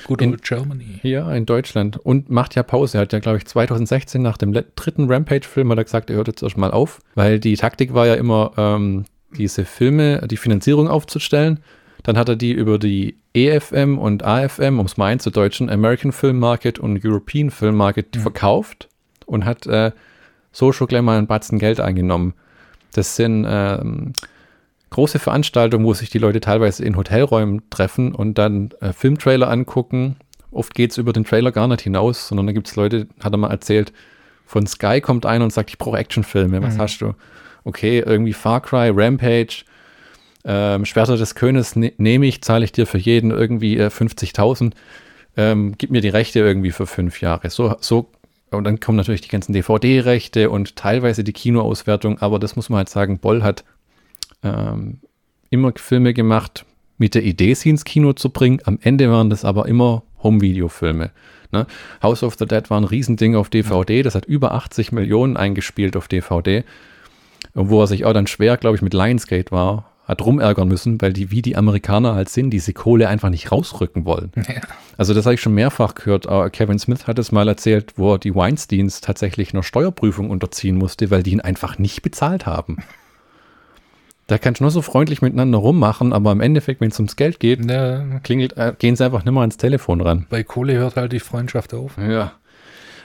[0.05, 0.99] Good In- old Germany.
[1.03, 2.97] ja, in Deutschland und macht ja Pause.
[2.97, 6.27] Er hat ja, glaube ich, 2016 nach dem dritten Rampage-Film hat er gesagt, er hört
[6.27, 9.05] jetzt erstmal auf, weil die Taktik war ja immer, ähm,
[9.37, 11.59] diese Filme, die Finanzierung aufzustellen.
[12.09, 16.39] Dann hat er die über die EFM und AFM, um es mal einzudeutschen, American Film
[16.39, 18.89] Market und European Film Market verkauft
[19.27, 19.91] und hat äh,
[20.51, 22.33] so schon gleich mal einen Batzen Geld eingenommen.
[22.93, 24.13] Das sind ähm,
[24.89, 30.15] große Veranstaltungen, wo sich die Leute teilweise in Hotelräumen treffen und dann äh, Filmtrailer angucken.
[30.49, 33.35] Oft geht es über den Trailer gar nicht hinaus, sondern da gibt es Leute, hat
[33.35, 33.93] er mal erzählt,
[34.47, 37.13] von Sky kommt einer und sagt, ich brauche Actionfilme, was hast du?
[37.65, 39.63] Okay, irgendwie Far Cry, Rampage,
[40.45, 44.73] ähm, Schwerter des Königs ne nehme ich, zahle ich dir für jeden irgendwie äh, 50.000,
[45.37, 47.49] ähm, gib mir die Rechte irgendwie für fünf Jahre.
[47.49, 48.09] So, so,
[48.51, 52.77] und dann kommen natürlich die ganzen DVD-Rechte und teilweise die Kinoauswertung, aber das muss man
[52.77, 53.63] halt sagen, Boll hat
[54.43, 54.99] ähm,
[55.49, 56.65] immer Filme gemacht
[56.97, 58.59] mit der Idee, sie ins Kino zu bringen.
[58.65, 61.11] Am Ende waren das aber immer Home-Video-Filme.
[61.51, 61.67] Ne?
[62.01, 65.95] House of the Dead war ein Riesending auf DVD, das hat über 80 Millionen eingespielt
[65.95, 66.63] auf DVD.
[67.53, 71.13] Wo er sich auch dann schwer, glaube ich, mit Lionsgate war, hat rumärgern müssen, weil
[71.13, 74.31] die, wie die Amerikaner halt sind, diese Kohle einfach nicht rausrücken wollen.
[74.35, 74.61] Ja.
[74.97, 76.25] Also das habe ich schon mehrfach gehört.
[76.25, 80.75] Äh, Kevin Smith hat es mal erzählt, wo er die Weinsteins tatsächlich einer Steuerprüfung unterziehen
[80.77, 82.79] musste, weil die ihn einfach nicht bezahlt haben.
[84.27, 87.39] Da kannst du nur so freundlich miteinander rummachen, aber im Endeffekt, wenn es ums Geld
[87.39, 90.25] geht, Ja, klingelt, äh, gehen sie einfach nicht mehr ans Telefon ran.
[90.29, 91.97] bei Kohle hört halt die Freundschaft auf.
[91.97, 92.33] Ja.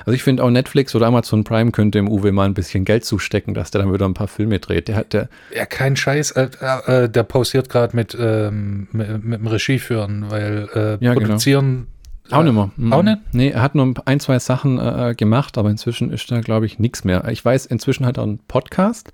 [0.07, 3.05] Also ich finde auch Netflix oder Amazon Prime könnte dem Uwe mal ein bisschen Geld
[3.05, 4.89] zustecken, dass der dann wieder ein paar Filme dreht.
[4.89, 6.33] Der hat der, Ja, kein Scheiß.
[6.33, 6.49] Äh,
[6.87, 11.27] äh, der pausiert gerade mit, ähm, mit, mit dem Regie führen, weil äh, Ja, genau.
[11.27, 11.87] produzieren.
[12.31, 12.71] Auch äh, nicht mehr.
[12.77, 12.93] Mhm.
[12.93, 13.19] Auch nicht?
[13.33, 16.79] Nee, er hat nur ein, zwei Sachen äh, gemacht, aber inzwischen ist da, glaube ich,
[16.79, 17.27] nichts mehr.
[17.29, 19.13] Ich weiß, inzwischen hat er einen Podcast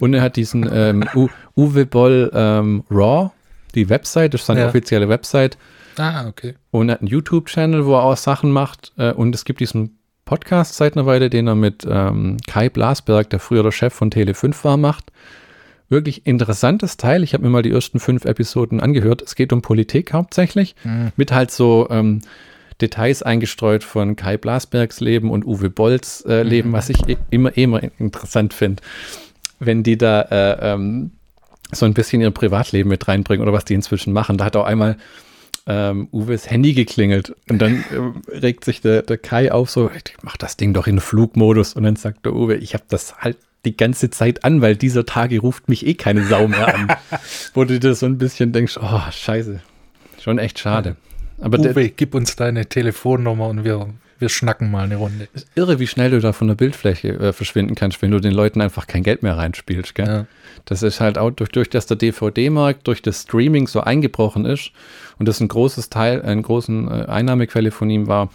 [0.00, 1.04] und er hat diesen ähm,
[1.56, 3.30] Uwe Boll ähm, Raw,
[3.74, 4.68] die Website, das ist seine Ja.
[4.68, 5.56] offizielle Website
[5.98, 6.54] Ah, okay.
[6.70, 9.97] und er hat einen YouTube-Channel, wo er auch Sachen macht äh, und es gibt diesen
[10.28, 14.10] Podcast seit einer Weile, den er mit ähm, Kai Blasberg, der früher der Chef von
[14.10, 15.10] Tele5 war, macht.
[15.88, 17.22] Wirklich interessantes Teil.
[17.22, 19.22] Ich habe mir mal die ersten fünf Episoden angehört.
[19.22, 20.74] Es geht um Politik hauptsächlich,
[21.16, 22.20] mit halt so ähm,
[22.82, 27.56] Details eingestreut von Kai Blasbergs Leben und Uwe Bolls äh, Leben, was ich i- immer,
[27.56, 28.82] immer interessant finde,
[29.60, 31.12] wenn die da äh, ähm,
[31.72, 34.36] so ein bisschen ihr Privatleben mit reinbringen oder was die inzwischen machen.
[34.36, 34.98] Da hat auch einmal
[35.68, 40.16] ähm, Uwes Handy geklingelt und dann ähm, regt sich der, der Kai auf so, ich
[40.22, 43.36] mach das Ding doch in Flugmodus und dann sagt der Uwe, ich habe das halt
[43.66, 46.88] die ganze Zeit an, weil dieser Tage ruft mich eh keine Sau mehr an.
[47.54, 49.60] Wo du dir so ein bisschen denkst, oh, scheiße,
[50.18, 50.96] schon echt schade.
[51.38, 55.28] Aber der, Uwe, gib uns deine Telefonnummer und wir, wir schnacken mal eine Runde.
[55.32, 58.32] ist irre, wie schnell du da von der Bildfläche äh, verschwinden kannst, wenn du den
[58.32, 59.94] Leuten einfach kein Geld mehr reinspielst.
[59.94, 60.06] Gell?
[60.06, 60.26] Ja.
[60.64, 64.72] Das ist halt auch durch, durch dass der DVD-Markt, durch das Streaming so eingebrochen ist
[65.18, 68.30] und das ein großes Teil, eine große äh, Einnahmequelle von ihm war,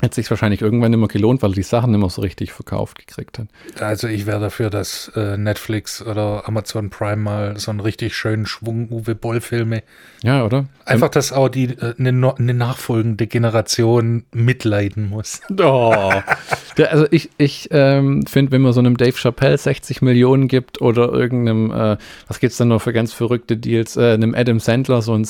[0.00, 3.38] hat sich wahrscheinlich irgendwann immer gelohnt, weil er die Sachen immer so richtig verkauft gekriegt
[3.38, 3.48] hat.
[3.80, 8.46] Also ich wäre dafür, dass äh, Netflix oder Amazon Prime mal so einen richtig schönen
[8.46, 9.82] Schwung Uwe Boll Filme
[10.22, 10.66] Ja, oder?
[10.84, 15.40] Einfach, dass auch die äh, eine, no- eine nachfolgende Generation mitleiden muss.
[15.60, 16.12] Oh.
[16.76, 20.80] Der, also ich, ich ähm, finde, wenn man so einem Dave Chappelle 60 Millionen gibt
[20.80, 21.96] oder irgendeinem, äh,
[22.28, 25.24] was gibt's dann noch für ganz verrückte Deals, äh, einem Adam Sandler so ein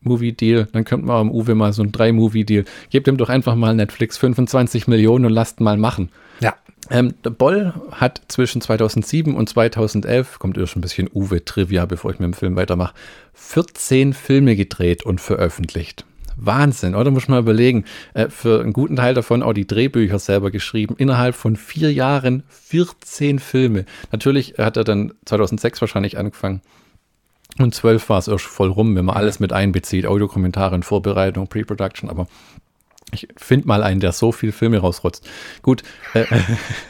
[0.00, 2.64] Six-Movie-Deal, dann könnte man am Uwe mal so ein Drei-Movie-Deal.
[2.90, 6.10] Gebt ihm doch einfach mal Netflix 25 Millionen und lasst mal machen.
[6.40, 6.54] Ja.
[6.90, 12.18] Ähm, der Boll hat zwischen 2007 und 2011, kommt erst ein bisschen Uwe-Trivia, bevor ich
[12.18, 12.94] mit dem Film weitermache,
[13.34, 16.04] 14 Filme gedreht und veröffentlicht.
[16.36, 17.10] Wahnsinn, oder?
[17.10, 17.84] Muss man mal überlegen.
[18.14, 20.94] Äh, für einen guten Teil davon auch die Drehbücher selber geschrieben.
[20.96, 23.84] Innerhalb von vier Jahren 14 Filme.
[24.10, 26.62] Natürlich hat er dann 2006 wahrscheinlich angefangen.
[27.60, 30.06] Und 12 war es erst voll rum, wenn man alles mit einbezieht.
[30.06, 32.08] Audiokommentare und Vorbereitung, Pre-Production.
[32.08, 32.26] Aber
[33.12, 35.28] ich finde mal einen, der so viele Filme rausrotzt.
[35.62, 35.82] Gut,
[36.14, 36.24] äh,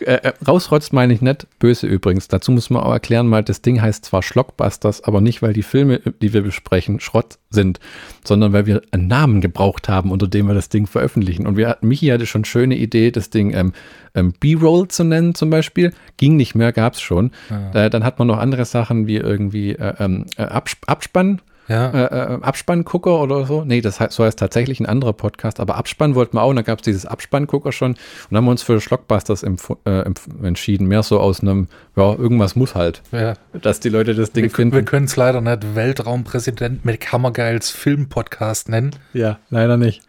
[0.00, 2.28] äh, äh, rausrotzt meine ich nicht, böse übrigens.
[2.28, 5.62] Dazu muss man auch erklären, mal, das Ding heißt zwar Schlockbusters, aber nicht, weil die
[5.62, 7.80] Filme, die wir besprechen, Schrott sind,
[8.24, 11.46] sondern weil wir einen Namen gebraucht haben, unter dem wir das Ding veröffentlichen.
[11.46, 13.72] Und wir hatten, Michi hatte schon schöne Idee, das Ding ähm,
[14.14, 15.92] ähm, B-Roll zu nennen zum Beispiel.
[16.16, 17.30] Ging nicht mehr, gab es schon.
[17.74, 21.90] Äh, dann hat man noch andere Sachen wie irgendwie äh, ähm, äh, Abs Abspann Ja.
[21.90, 23.64] Äh, äh, Abspanngucker oder so.
[23.64, 26.50] Nee, das heißt, so heißt tatsächlich ein anderer Podcast, aber Abspann wollten wir auch.
[26.50, 27.92] Und da gab es dieses Abspanngucker schon.
[27.92, 27.98] Und
[28.30, 30.04] dann haben wir uns für Schlockbusters äh,
[30.42, 30.86] entschieden.
[30.86, 33.34] Mehr so aus einem, ja, irgendwas muss halt, ja.
[33.60, 34.74] dass die Leute das Ding Wir, finden.
[34.74, 38.90] wir können es leider nicht Weltraumpräsident mit Hammergeils Filmpodcast nennen.
[39.12, 40.02] Ja, leider nicht.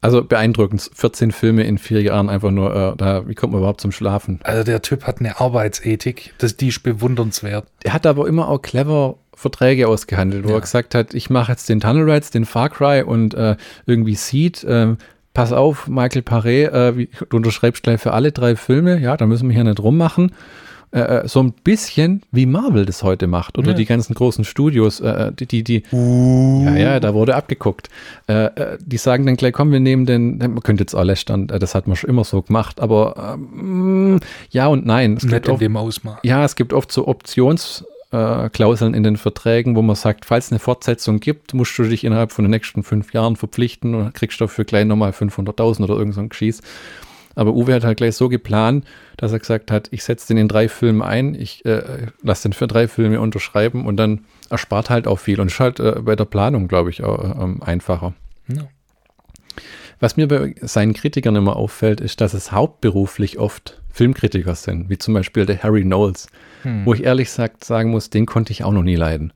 [0.00, 0.90] Also beeindruckend.
[0.94, 4.38] 14 Filme in vier Jahren einfach nur, äh, da, wie kommt man überhaupt zum Schlafen?
[4.44, 7.66] Also der Typ hat eine Arbeitsethik, das, die ist bewundernswert.
[7.82, 10.56] Er hat aber immer auch clever Verträge ausgehandelt, wo Ja.
[10.56, 14.14] er gesagt hat, ich mache jetzt den Tunnel Rides, den Far Cry und äh, irgendwie
[14.16, 14.66] Seed.
[14.68, 14.98] ähm,
[15.34, 19.26] pass auf, Michael Paré, äh, wie, du unterschreibst gleich für alle drei Filme, ja, da
[19.26, 20.32] müssen wir hier nicht rummachen.
[20.90, 23.74] Äh, äh, so ein bisschen wie Marvel das heute macht oder Ja.
[23.74, 27.88] die ganzen großen Studios, äh, die, die, die ja, ja, da wurde abgeguckt.
[28.26, 31.48] Äh, äh, die sagen dann gleich, komm, wir nehmen den, man könnte jetzt auch lästern,
[31.50, 34.18] äh, das hat man schon immer so gemacht, aber ähm,
[34.50, 35.18] ja und nein.
[35.18, 36.18] Es Nicht gibt in oft, dem Ausmaß.
[36.22, 40.50] ja, es gibt oft so Optionsklauseln äh, Klauseln in den Verträgen, wo man sagt, falls
[40.50, 44.40] eine Fortsetzung gibt, musst du dich innerhalb von den nächsten fünf Jahren verpflichten und kriegst
[44.40, 46.62] dafür gleich nochmal 500.000 oder irgend so ein Geschieß.
[47.34, 48.84] Aber Uwe hat halt gleich so geplant,
[49.16, 52.52] dass er gesagt hat, ich setze den in drei Filme ein, ich äh, lasse den
[52.52, 56.16] für drei Filme unterschreiben und dann erspart halt auch viel und ist halt äh, bei
[56.16, 58.14] der Planung, glaube ich, auch ähm, einfacher.
[58.48, 58.64] Ja.
[60.00, 64.98] Was mir bei seinen Kritikern immer auffällt, ist, dass es hauptberuflich oft Filmkritiker sind, wie
[64.98, 66.28] zum Beispiel der Harry Knowles,
[66.84, 69.32] wo ich ehrlich gesagt sagen muss, den konnte ich auch noch nie leiden.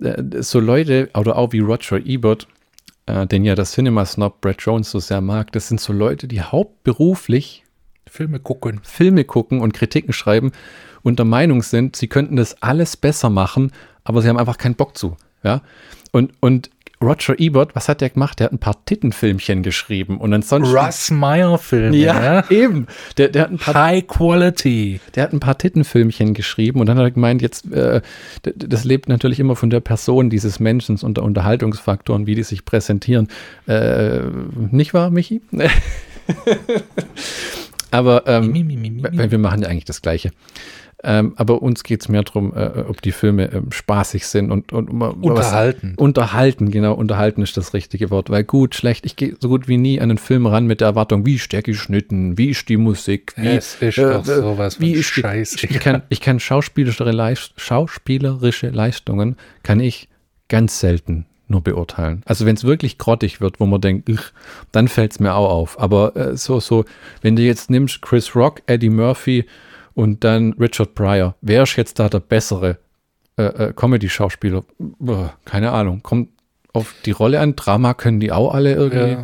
[0.00, 2.48] Äh, So Leute, oder auch wie Roger Ebert,
[3.06, 6.40] äh, den ja der Cinema-Snob Brad Jones so sehr mag, das sind so Leute, die
[6.40, 7.64] hauptberuflich
[8.08, 8.80] Filme gucken.
[8.82, 10.50] Filme gucken und Kritiken schreiben
[11.02, 13.70] und der Meinung sind, sie könnten das alles besser machen,
[14.02, 15.16] aber sie haben einfach keinen Bock zu.
[15.44, 15.62] Ja?
[16.10, 16.70] Und, und
[17.02, 18.40] Roger Ebert, was hat der gemacht?
[18.40, 20.76] Der hat ein paar Tittenfilmchen geschrieben und ansonsten.
[20.76, 21.96] Russ Meyer Filme.
[21.96, 22.86] ja, eben.
[23.16, 25.00] Der, der, hat ein paar, High Quality.
[25.14, 28.02] der hat ein paar Tittenfilmchen geschrieben und dann hat er gemeint, jetzt, äh,
[28.42, 32.42] das lebt natürlich immer von der Person dieses Menschen und der Unterhaltungsfaktor und wie die
[32.42, 33.28] sich präsentieren.
[33.66, 34.20] Äh,
[34.70, 35.40] nicht wahr, Michi?
[37.90, 40.30] Aber ähm, Mi, mi, mi, wir machen ja eigentlich das Gleiche.
[41.02, 44.72] Ähm, aber uns geht es mehr darum, äh, ob die Filme ähm, spaßig sind und,
[44.72, 45.92] und Unterhalten.
[45.96, 48.28] Was, unterhalten, genau, unterhalten ist das richtige Wort.
[48.28, 50.88] Weil gut, schlecht, ich gehe so gut wie nie an einen Film ran mit der
[50.88, 54.86] Erwartung, wie ist der geschnitten, wie ist die Musik, wie, Es ist doch sowas von
[54.86, 60.08] wie ist die, Scheiß, ich, ich, kann, ich kann schauspielerische, Leist, schauspielerische Leistungen, kann ich
[60.48, 62.22] ganz selten nur beurteilen.
[62.26, 64.20] Also wenn es wirklich grottig wird, wo man denkt, "Ugh",
[64.70, 65.80] dann fällt es mir auch auf.
[65.80, 66.84] Aber äh, so, so,
[67.22, 69.46] wenn du jetzt nimmst Chris Rock, Eddie Murphy
[70.00, 72.78] und dann Richard Pryor, wer ist jetzt da der bessere
[73.36, 74.62] äh, äh, Comedy-Schauspieler?
[75.44, 76.02] Keine Ahnung.
[76.02, 76.30] Kommt
[76.72, 77.54] auf die Rolle an.
[77.56, 79.18] Drama können die auch alle irgendwie.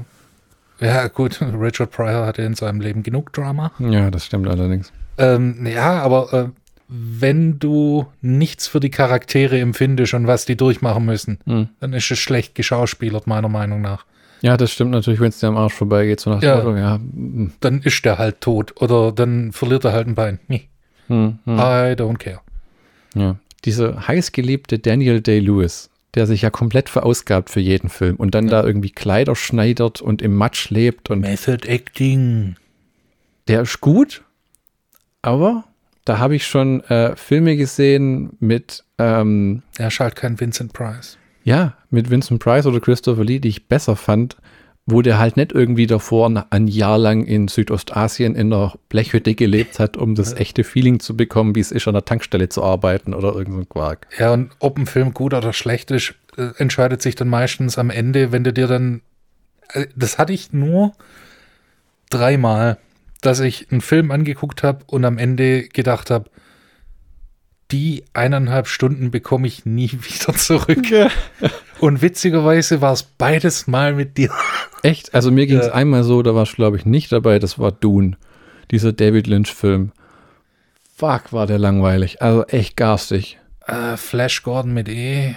[0.80, 0.86] Ja.
[1.02, 1.40] ja, gut.
[1.60, 3.72] Richard Pryor hatte in seinem Leben genug Drama.
[3.78, 4.92] Ja, das stimmt allerdings.
[5.18, 6.48] Ähm, ja, aber äh,
[6.88, 11.68] wenn du nichts für die Charaktere empfindest und was die durchmachen müssen, Hm.
[11.80, 14.04] dann ist es schlecht geschauspielert, meiner Meinung nach.
[14.42, 16.56] Ja, das stimmt natürlich, wenn es dir am Arsch vorbeigeht, so nach dem Ja.
[16.56, 16.94] Motto, ja.
[16.96, 20.38] hm, Dann ist der halt tot oder dann verliert er halt ein Bein.
[20.48, 20.68] Nee,
[21.08, 21.54] hm, hm.
[21.58, 22.40] I don't care.
[23.14, 23.36] Ja.
[23.64, 28.62] Dieser heißgeliebte Daniel Day-Lewis, der sich ja komplett verausgabt für jeden Film und dann da
[28.62, 32.56] irgendwie Kleider schneidert und im Matsch lebt und Method Acting.
[33.48, 34.22] der ist gut,
[35.22, 35.64] aber
[36.04, 41.18] da habe ich schon äh, Filme gesehen mit, ähm, Er ist halt kein Vincent Price.
[41.46, 44.36] Ja, mit Vincent Price oder Christopher Lee, die ich besser fand,
[44.84, 49.78] wo der halt nicht irgendwie davor ein- Jahr lang in Südostasien in einer Blechhütte gelebt
[49.78, 53.14] hat, um das echte Feeling zu bekommen, wie es ist, an der Tankstelle zu arbeiten
[53.14, 54.08] oder irgend so ein Quark.
[54.18, 57.90] Ja, und ob ein Film gut oder schlecht ist, äh, entscheidet sich dann meistens am
[57.90, 59.02] Ende, wenn du dir dann.
[59.72, 60.92] äh, Das hatte ich nur
[62.10, 62.78] dreimal,
[63.20, 66.28] dass ich einen Film angeguckt habe und am Ende gedacht habe,
[67.72, 70.86] die eineinhalb Stunden bekomme ich nie wieder zurück.
[71.80, 74.30] Und witzigerweise war es beides mal mit dir.
[74.82, 75.14] Echt?
[75.14, 75.72] Also mir ging es Ja.
[75.74, 78.16] einmal so, da warst du, glaube ich, nicht dabei, das war Dune,
[78.70, 79.92] dieser David Lynch-Film.
[80.96, 82.22] Fuck, war der langweilig.
[82.22, 83.38] Also echt garstig.
[83.66, 85.34] Äh, Flash Gordon mit E.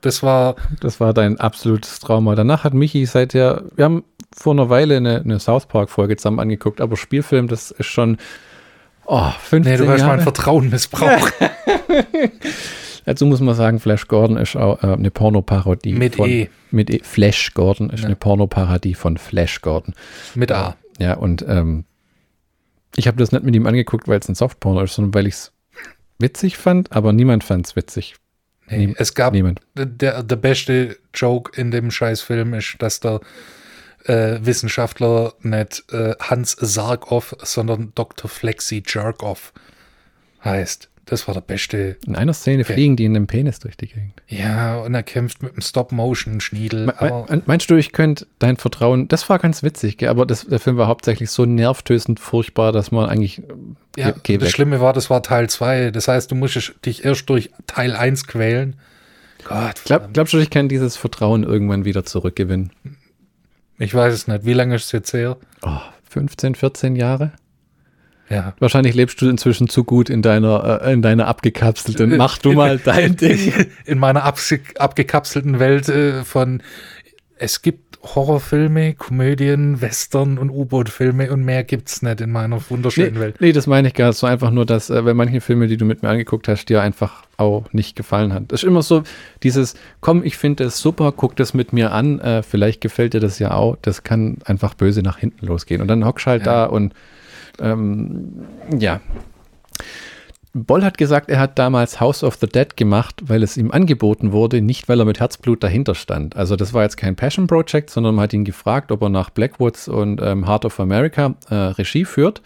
[0.00, 2.34] Das war, Das war dein absolutes Trauma.
[2.34, 4.04] Danach hat Michi seither, wir haben
[4.36, 8.18] vor einer Weile eine, eine South Park-Folge zusammen angeguckt, aber Spielfilm, das ist schon,
[9.08, 10.16] oh, 15 nee, du hast Jahre.
[10.16, 11.32] mein Vertrauen missbraucht.
[13.04, 15.94] Dazu muss man sagen, Flash Gordon ist auch äh, eine Pornoparodie.
[15.94, 16.48] Mit von, E.
[16.70, 17.00] Mit E.
[17.02, 18.06] Flash Gordon ist Ja.
[18.06, 19.94] eine Pornoparodie von Flash Gordon.
[20.34, 20.76] mit A.
[20.98, 21.84] Ja, und ähm,
[22.96, 25.34] ich habe das nicht mit ihm angeguckt, weil es ein Softporno ist, sondern weil ich
[25.34, 25.52] es
[26.18, 28.16] witzig fand, aber niemand fand es witzig.
[28.70, 29.60] Nee, es gab Niemand.
[29.74, 33.20] der, der beste Joke in dem Scheißfilm ist, dass der
[34.08, 38.28] äh, Wissenschaftler nicht äh, Hans Sargoff, sondern Dr.
[38.30, 39.52] Flexi Jerkoff
[40.44, 40.88] heißt.
[41.06, 41.96] das war der beste.
[42.06, 42.74] In einer Szene Okay.
[42.74, 44.12] fliegen die in einem Penis durch die Gegend.
[44.28, 46.86] Ja, und er kämpft mit einem Stop-Motion-Schniedel.
[46.86, 50.10] Me- Meinst du, ich könnte dein Vertrauen, das war ganz witzig, gell?
[50.10, 53.42] aber das, der Film war hauptsächlich so nervtösend furchtbar, dass man eigentlich,
[53.96, 54.50] ja, geh, geh das.
[54.50, 55.90] Schlimme war, das war Teil 2.
[55.92, 58.76] Das heißt, du musst dich erst durch Teil 1 quälen.
[59.44, 62.70] Gott, Glaub, glaubst du, ich kann dieses Vertrauen irgendwann wieder zurückgewinnen?
[63.78, 64.44] Ich weiß es nicht.
[64.44, 65.36] Wie lange ist es jetzt her?
[65.62, 65.78] Oh,
[66.10, 67.32] 15, 14 Jahre?
[68.28, 68.54] Ja.
[68.58, 72.16] Wahrscheinlich lebst du inzwischen zu gut in deiner, äh, in deiner abgekapselten.
[72.16, 73.54] Mach du mal dein Ding.
[73.86, 76.62] In meiner abgekapselten Welt äh, von
[77.36, 83.20] es gibt Horrorfilme, Komödien, Western und U-Boot-Filme und mehr gibt's nicht in meiner wunderschönen Nee,
[83.20, 83.40] Welt.
[83.40, 84.18] nee, das meine ich gar nicht.
[84.18, 86.80] So einfach nur, dass äh, bei manchen Filmen, die du mit mir angeguckt hast, dir
[86.80, 88.44] einfach auch nicht gefallen hat.
[88.48, 89.02] Das ist immer so
[89.42, 93.20] dieses, komm, ich finde das super, guck das mit mir an, äh, vielleicht gefällt dir
[93.20, 93.76] das ja auch.
[93.82, 95.80] Das kann einfach böse nach hinten losgehen.
[95.82, 96.52] Und dann hockst halt Ja.
[96.52, 96.94] da und
[97.60, 98.46] ähm,
[98.78, 99.00] ja.
[100.54, 104.32] Boll hat gesagt, er hat damals House of the Dead gemacht, weil es ihm angeboten
[104.32, 106.36] wurde, nicht weil er mit Herzblut dahinter stand.
[106.36, 109.30] Also das war jetzt kein Passion Project, sondern man hat ihn gefragt, ob er nach
[109.30, 112.42] Blackwoods und ähm, Heart of America äh, Regie führt.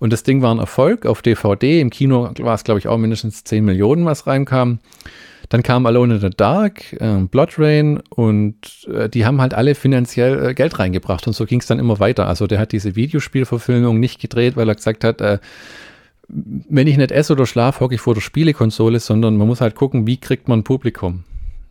[0.00, 1.80] Und das Ding war ein Erfolg auf DVD.
[1.80, 4.80] Im Kino war es, glaube ich, auch mindestens 10 Millionen, was reinkam.
[5.50, 9.74] Dann kam Alone in the Dark, äh, Blood Rain und äh, die haben halt alle
[9.74, 12.26] finanziell äh, Geld reingebracht und so ging es dann immer weiter.
[12.26, 15.38] Also der hat diese Videospielverfilmung nicht gedreht, weil er gesagt hat, äh,
[16.28, 19.74] wenn ich nicht esse oder schlaf, hocke ich vor der Spielekonsole, sondern man muss halt
[19.74, 21.24] gucken, wie kriegt man ein Publikum.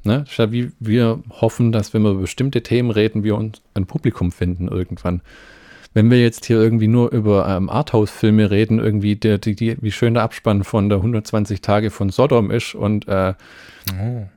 [0.04, 0.26] Ne?
[0.38, 4.32] Ja wie wir hoffen, dass wenn wir über bestimmte Themen reden, wir uns ein Publikum
[4.32, 5.22] finden irgendwann.
[5.94, 9.92] Wenn wir jetzt hier irgendwie nur über ähm, Arthouse-Filme reden, irgendwie der, die, die, wie
[9.92, 13.34] schön der Abspann von der 120 Tage von Sodom ist und äh,
[14.00, 14.28] Oh.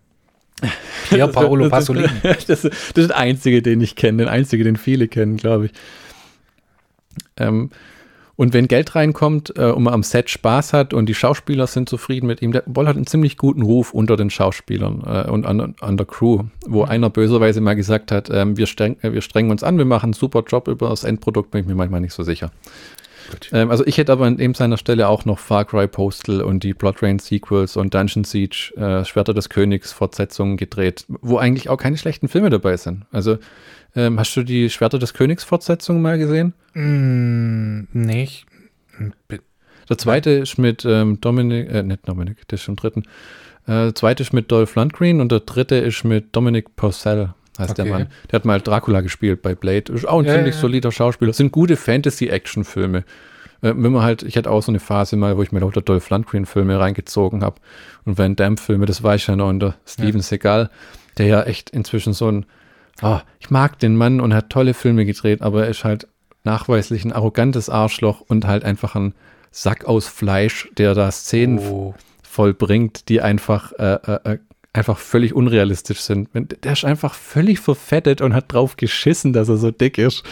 [1.10, 2.08] Ja, Paolo Pasolini.
[2.22, 5.72] das, das ist der einzige, den ich kenne, den einzige, den viele kennen, glaube ich.
[7.36, 7.70] Ähm,
[8.36, 11.88] und wenn Geld reinkommt äh, und man am Set Spaß hat und die Schauspieler sind
[11.88, 15.46] zufrieden mit ihm, der Boll hat einen ziemlich guten Ruf unter den Schauspielern äh, und
[15.46, 19.22] an, an der Crew, wo einer böserweise mal gesagt hat, ähm, wir, streng, äh, wir
[19.22, 22.00] strengen uns an, wir machen einen super Job über das Endprodukt, bin ich mir manchmal
[22.00, 22.50] nicht so sicher.
[23.52, 26.62] Ähm, also ich hätte aber an eben seiner Stelle auch noch Far Cry Postal und
[26.62, 31.68] die Blood Rain Sequels und Dungeon Siege, äh, Schwerter des Königs Fortsetzungen gedreht, wo eigentlich
[31.68, 33.04] auch keine schlechten Filme dabei sind.
[33.12, 33.38] Also
[33.96, 36.52] ähm, hast du die Schwerter des Königs Fortsetzungen mal gesehen?
[36.74, 38.46] Mm, nicht.
[39.88, 43.02] Der zweite ist mit ähm, Dominic, äh, nicht Dominic, der ist im dritten.
[43.66, 47.78] Äh, der zweite ist mit Dolph Lundgren und der dritte ist mit Dominic Purcell, heißt
[47.78, 47.92] der Okay.
[47.92, 48.06] Mann.
[48.30, 49.92] Der hat mal Dracula gespielt bei Blade.
[49.92, 50.60] Ist auch ein Ja, ziemlich ja.
[50.60, 51.32] solider Schauspieler.
[51.32, 52.98] Sind gute Fantasy-Action-Filme.
[52.98, 53.02] Äh,
[53.76, 56.10] wenn man halt, ich hatte auch so eine Phase mal, wo ich mir lauter Dolph
[56.10, 57.60] Lundgren-Filme reingezogen habe
[58.04, 60.68] und Van Damme-Filme, das war ich ja noch unter Steven Seagal,
[61.18, 62.46] der ja echt inzwischen so ein,
[63.00, 66.08] ah, ich mag den Mann und hat tolle Filme gedreht, aber er ist halt
[66.44, 69.14] nachweislich ein arrogantes Arschloch und halt einfach ein
[69.50, 71.94] Sack aus Fleisch, der da Szenen Oh.
[72.22, 74.38] vollbringt, die einfach, äh, äh, äh,
[74.72, 76.28] einfach völlig unrealistisch sind.
[76.34, 80.22] Der ist einfach völlig verfettet und hat drauf geschissen, dass er so dick ist.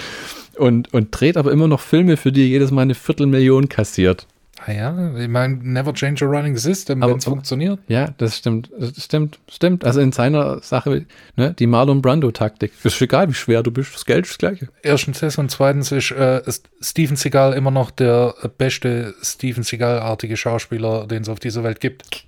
[0.57, 4.27] Und, und dreht aber immer noch Filme, für die er jedes Mal eine Viertelmillion kassiert.
[4.67, 7.81] Ah ja, ich meine, never change a running system, Aber- wenn es funktioniert.
[7.87, 8.71] Ja, das stimmt.
[8.79, 9.85] Das stimmt, stimmt.
[9.85, 11.05] Also in seiner Sache,
[11.37, 12.73] ne, die Marlon Brando-Taktik.
[12.83, 14.69] Ist egal, wie schwer du bist, das Geld ist das Gleiche.
[14.83, 16.41] Erstens das und zweitens ist äh,
[16.81, 22.25] Steven Seagal immer noch der beste Steven Seagal-artige Schauspieler, den es auf dieser Welt gibt.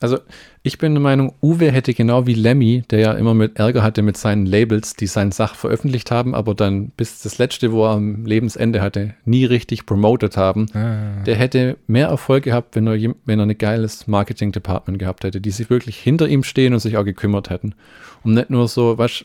[0.00, 0.18] Also
[0.66, 4.02] ich bin der Meinung, Uwe hätte genau wie Lemmy, der ja immer mit Ärger hatte
[4.02, 7.92] mit seinen Labels, die seine Sache veröffentlicht haben, aber dann bis das letzte, wo er
[7.92, 10.66] am Lebensende hatte, nie richtig promoted haben.
[10.74, 11.22] Ah.
[11.24, 15.52] Der hätte mehr Erfolg gehabt, wenn er, wenn er ein geiles Marketing-Department gehabt hätte, die
[15.52, 17.76] sich wirklich hinter ihm stehen und sich auch gekümmert hätten.
[18.24, 19.24] Und nicht nur so, was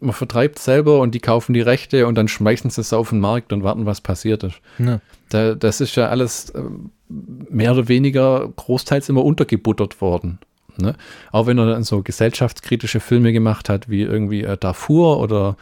[0.00, 3.20] man vertreibt selber und die kaufen die Rechte und dann schmeißen sie es auf den
[3.20, 4.60] Markt und warten, was passiert ist.
[4.78, 5.00] Ja.
[5.28, 10.40] Da, das ist ja alles ähm, mehr oder weniger großteils immer untergebuttert worden.
[10.78, 10.94] Ne?
[11.32, 15.56] Auch wenn er dann so gesellschaftskritische Filme gemacht hat, wie irgendwie äh, Darfur oder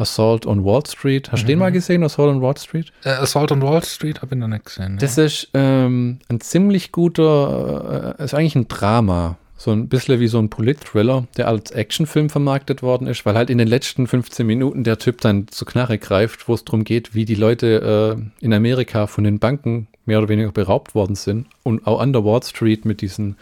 [0.00, 1.30] Assault on Wall Street.
[1.30, 2.92] Hast du den mal gesehen, Assault on Wall Street?
[3.04, 4.98] Äh, Assault on Wall Street habe ich noch nicht gesehen.
[4.98, 9.36] Das ist ähm, ein ziemlich guter, äh, ist eigentlich ein Drama.
[9.56, 13.50] So ein bisschen wie so ein Polit-Thriller, der als Actionfilm vermarktet worden ist, weil halt
[13.50, 17.14] in den letzten 15 Minuten der Typ dann zur Knarre greift, wo es darum geht,
[17.14, 21.46] wie die Leute äh, in Amerika von den Banken mehr oder weniger beraubt worden sind
[21.62, 23.36] und auch an der Wall Street mit diesen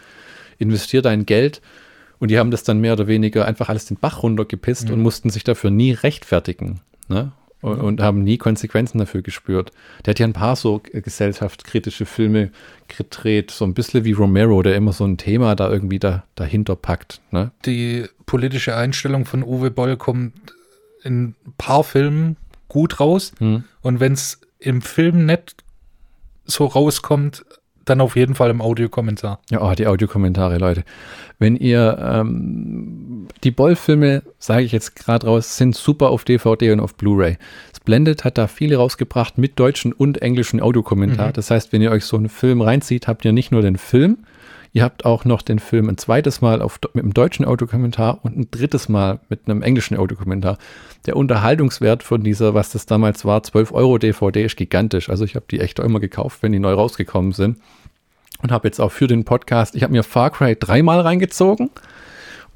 [0.59, 1.61] investiert ein Geld
[2.19, 5.29] und die haben das dann mehr oder weniger einfach alles den Bach runtergepisst und mussten
[5.29, 6.81] sich dafür nie rechtfertigen.
[7.07, 7.31] Ne?
[7.61, 9.73] Und, und haben nie Konsequenzen dafür gespürt.
[10.05, 12.51] Der hat ja ein paar so äh, gesellschaftskritische Filme
[12.87, 16.77] gedreht, so ein bisschen wie Romero, der immer so ein Thema da irgendwie da, dahinter
[16.77, 17.19] packt.
[17.31, 17.51] Ne?
[17.65, 20.33] die politische Einstellung von Uwe Boll kommt
[21.03, 22.37] in ein paar Filmen
[22.69, 23.33] gut raus.
[23.39, 23.63] Hm.
[23.81, 25.63] Und wenn es im Film nicht
[26.45, 27.43] so rauskommt,
[27.89, 29.39] dann auf jeden Fall im Audiokommentar.
[29.49, 30.83] Ja, oh, die Audiokommentare, Leute.
[31.39, 36.79] Wenn ihr ähm, die Boll-Filme, sage ich jetzt gerade raus, sind super auf DVD und
[36.79, 37.37] auf Blu-ray.
[37.75, 41.29] Splendid hat da viele rausgebracht mit deutschen und englischen Audiokommentar.
[41.29, 41.33] Mhm.
[41.33, 44.17] Das heißt, wenn ihr euch so einen Film reinzieht, habt ihr nicht nur den Film,
[44.73, 48.37] ihr habt auch noch den Film ein zweites Mal auf, mit einem deutschen Audiokommentar und
[48.37, 50.57] ein drittes Mal mit einem englischen Audiokommentar.
[51.05, 55.09] Der Unterhaltungswert von dieser, was das damals war, 12 Euro DVD ist gigantisch.
[55.09, 57.57] Also ich habe die echt immer gekauft, wenn die neu rausgekommen sind
[58.41, 61.69] und habe jetzt auch für den Podcast, ich habe mir Far Cry dreimal reingezogen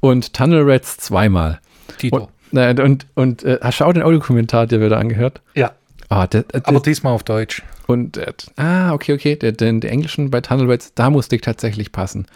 [0.00, 1.60] und Tunnel Rats zweimal.
[1.98, 2.28] Tito.
[2.52, 5.40] Und, äh, und, und äh, auch den Audiokommentar dir wieder angehört?
[5.54, 5.72] Ja.
[6.08, 7.62] Ah, der, der, Aber diesmal auf Deutsch.
[7.86, 9.36] Und äh, ah, okay, okay.
[9.36, 12.26] Der, den, der englischen bei Tunnel Rats, da musste ich tatsächlich passen.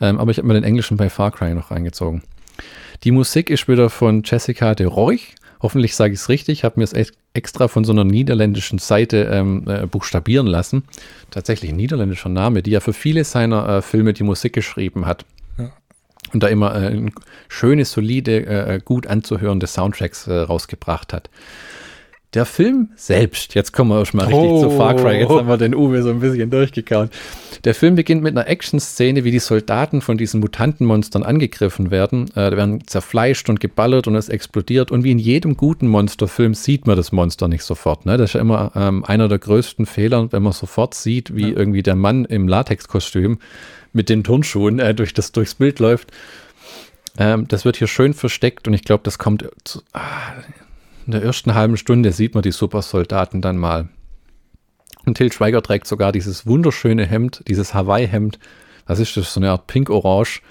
[0.00, 2.22] Ähm, aber ich habe mir den englischen bei Far Cry noch reingezogen.
[3.04, 5.34] Die Musik ist wieder von Jessica de Roich.
[5.60, 6.58] Hoffentlich sage ich es richtig.
[6.58, 10.84] Ich habe mir es extra von so einer niederländischen Seite ähm, äh, buchstabieren lassen.
[11.30, 15.24] Tatsächlich ein niederländischer Name, die ja für viele seiner äh, Filme die Musik geschrieben hat.
[15.58, 15.70] Ja.
[16.32, 17.10] Und da immer äh,
[17.48, 21.30] schöne, solide, äh, äh, gut anzuhörende Soundtracks äh, rausgebracht hat.
[22.34, 24.60] Der Film selbst, jetzt kommen wir auch schon mal richtig oh.
[24.60, 27.08] zu Far Cry, jetzt haben wir den Uwe so ein bisschen durchgekaut.
[27.64, 32.30] Der Film beginnt mit einer Action-Szene, wie die Soldaten von diesen Mutantenmonstern angegriffen werden.
[32.36, 34.90] Äh, werden zerfleischt und geballert und es explodiert.
[34.90, 38.04] Und wie in jedem guten Monsterfilm sieht man das Monster nicht sofort.
[38.04, 38.18] Ne?
[38.18, 41.56] Das ist ja immer ähm, einer der größten Fehler, wenn man sofort sieht, wie ja.
[41.56, 43.38] irgendwie der Mann im Latexkostüm
[43.94, 46.12] mit den Turnschuhen äh, durch das, durchs Bild läuft.
[47.16, 50.34] Ähm, das wird hier schön versteckt und ich glaube, das kommt zu, ah,
[51.08, 53.88] in der ersten halben Stunde sieht man die Supersoldaten dann mal.
[55.06, 58.38] Und Til Schweiger trägt sogar dieses wunderschöne Hemd, dieses Hawaii-Hemd.
[58.86, 59.32] Was ist das?
[59.32, 60.42] So eine Art Pink-Orange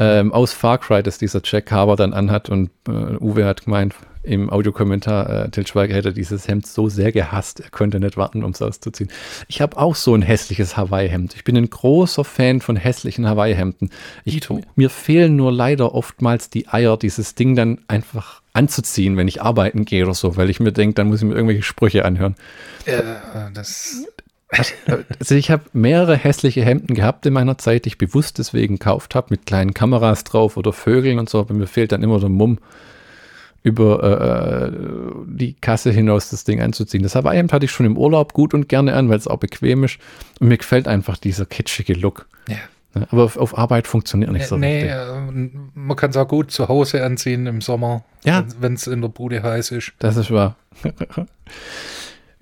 [0.00, 2.48] ähm, aus Far Cry, das dieser Jack Harbour dann anhat.
[2.48, 7.12] Und äh, Uwe hat gemeint im Audiokommentar, äh, Til Schweiger hätte dieses Hemd so sehr
[7.12, 9.12] gehasst, er könnte nicht warten, um es auszuziehen.
[9.46, 11.36] Ich habe auch so ein hässliches Hawaii-Hemd.
[11.36, 13.90] Ich bin ein großer Fan von hässlichen Hawaii-Hemden.
[14.74, 19.84] Mir fehlen nur leider oftmals die Eier, dieses Ding dann einfach anzuziehen, wenn ich arbeiten
[19.84, 22.36] gehe oder so, weil ich mir denke, dann muss ich mir irgendwelche Sprüche anhören.
[22.86, 24.04] Ja, das.
[25.18, 29.16] Also ich habe mehrere hässliche Hemden gehabt in meiner Zeit, die ich bewusst deswegen gekauft
[29.16, 32.28] habe, mit kleinen Kameras drauf oder Vögeln und so, aber mir fehlt dann immer der
[32.28, 32.60] Mumm,
[33.64, 34.72] über äh,
[35.26, 37.02] die Kasse hinaus das Ding anzuziehen.
[37.02, 39.82] Das Hawaii-Hemd hatte ich schon im Urlaub gut und gerne an, weil es auch bequem
[39.82, 39.98] ist.
[40.38, 42.28] Und mir gefällt einfach dieser kitschige Look.
[42.46, 42.58] Ja.
[43.10, 45.32] Aber auf, auf, Arbeit funktioniert nicht so nee, richtig.
[45.32, 48.44] Nee, man kann es auch gut zu Hause anziehen im Sommer, ja.
[48.60, 49.92] wenn es in der Bude heiß ist.
[49.98, 50.56] Das ist wahr.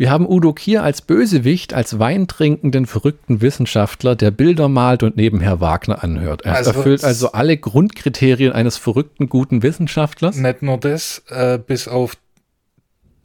[0.03, 5.61] Wir haben Udo Kier als Bösewicht, als weintrinkenden, verrückten Wissenschaftler, der Bilder malt und nebenher
[5.61, 6.43] Wagner anhört.
[6.43, 10.37] Er also, erfüllt also alle Grundkriterien eines verrückten, guten Wissenschaftlers.
[10.37, 12.17] Nicht nur das, äh, bis auf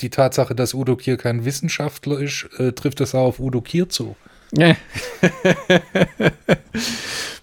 [0.01, 3.89] die Tatsache, dass Udo Kier kein Wissenschaftler ist, äh, trifft es auch auf Udo Kier
[3.89, 4.15] zu.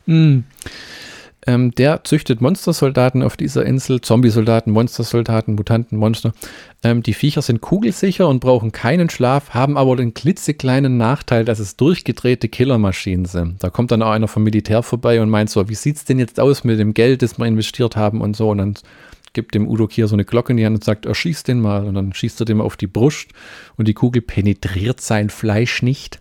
[0.07, 0.45] hm.
[1.47, 6.33] ähm, der züchtet Monstersoldaten auf dieser Insel, Zombiesoldaten, Monstersoldaten, Mutanten, Monster.
[6.83, 11.59] Ähm, die Viecher sind kugelsicher und brauchen keinen Schlaf, haben aber den klitzekleinen Nachteil, dass
[11.59, 13.63] es durchgedrehte Killermaschinen sind.
[13.63, 16.19] Da kommt dann auch einer vom Militär vorbei und meint so, wie sieht es denn
[16.19, 18.51] jetzt aus mit dem Geld, das wir investiert haben und so.
[18.51, 18.75] Und dann
[19.35, 21.61] gibt dem Udo Kier so eine Glocke in die Hand und sagt, er schießt den
[21.61, 21.85] mal.
[21.85, 23.33] Und dann schießt er dem auf die Brust
[23.77, 26.21] und die Kugel penetriert sein Fleisch nicht.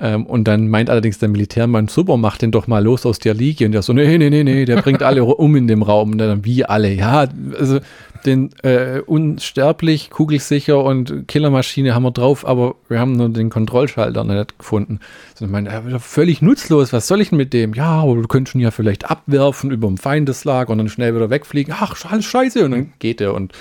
[0.00, 3.34] Ähm, und dann meint allerdings der Militärmann, super, mach den doch mal los aus der
[3.34, 3.66] Liege.
[3.66, 6.12] Und der so, nee, nee, nee, nee, der bringt alle um in dem Raum.
[6.12, 6.92] Und dann, wie alle?
[6.92, 7.28] Ja,
[7.58, 7.80] also
[8.24, 14.24] den äh, unsterblich, kugelsicher und Killermaschine haben wir drauf, aber wir haben nur den Kontrollschalter
[14.24, 15.00] nicht gefunden.
[15.34, 17.74] So, ich meine, ja, völlig nutzlos, was soll ich denn mit dem?
[17.74, 21.30] Ja, aber du könntest ihn ja vielleicht abwerfen über dem Feindeslager und dann schnell wieder
[21.30, 21.74] wegfliegen.
[21.76, 22.64] Ach, alles scheiße.
[22.64, 23.52] Und dann geht er und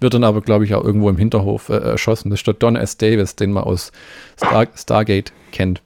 [0.00, 2.30] wird dann aber, glaube ich, auch irgendwo im Hinterhof äh, erschossen.
[2.30, 2.96] Das ist der Don S.
[2.96, 3.92] Davis, den man aus
[4.36, 5.82] Star Stargate kennt.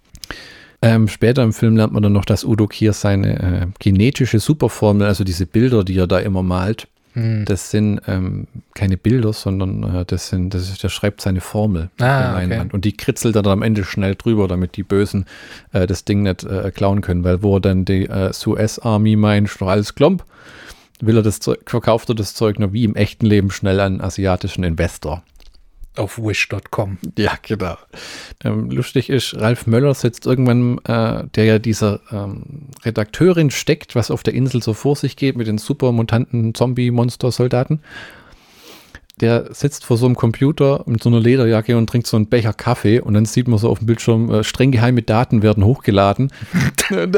[0.83, 5.07] Ähm, später im Film lernt man dann noch, dass Udo Kier seine äh, genetische Superformel,
[5.07, 6.87] also diese Bilder, die er da immer malt,
[7.17, 7.47] hm.
[7.47, 11.89] das sind ähm, keine Bilder, sondern äh, das sind, das ist, der schreibt seine Formel
[11.99, 12.69] ah, okay.
[12.73, 15.25] und die kritzelt dann am Ende schnell drüber, damit die Bösen
[15.73, 19.17] äh, das Ding nicht äh, klauen können, weil wo er dann die äh, US Army
[19.17, 20.27] meint, alles klomp,
[21.01, 24.03] will er das Zeug, verkauft er das Zeug nur wie im echten Leben schnell an
[24.03, 25.23] asiatischen Investor.
[25.97, 26.99] Auf wish.com.
[27.17, 27.77] Ja, genau.
[28.45, 32.43] Ähm, lustig ist, Ralf Möller sitzt irgendwann, äh, der ja dieser ähm,
[32.85, 37.81] Redakteurin steckt, was auf der Insel so vor sich geht mit den supermutanten Zombie-Monster-Soldaten.
[39.21, 42.53] Der sitzt vor so einem Computer mit so einer Lederjacke und trinkt so einen Becher
[42.53, 46.31] Kaffee und dann sieht man so auf dem Bildschirm, äh, streng geheime Daten werden hochgeladen.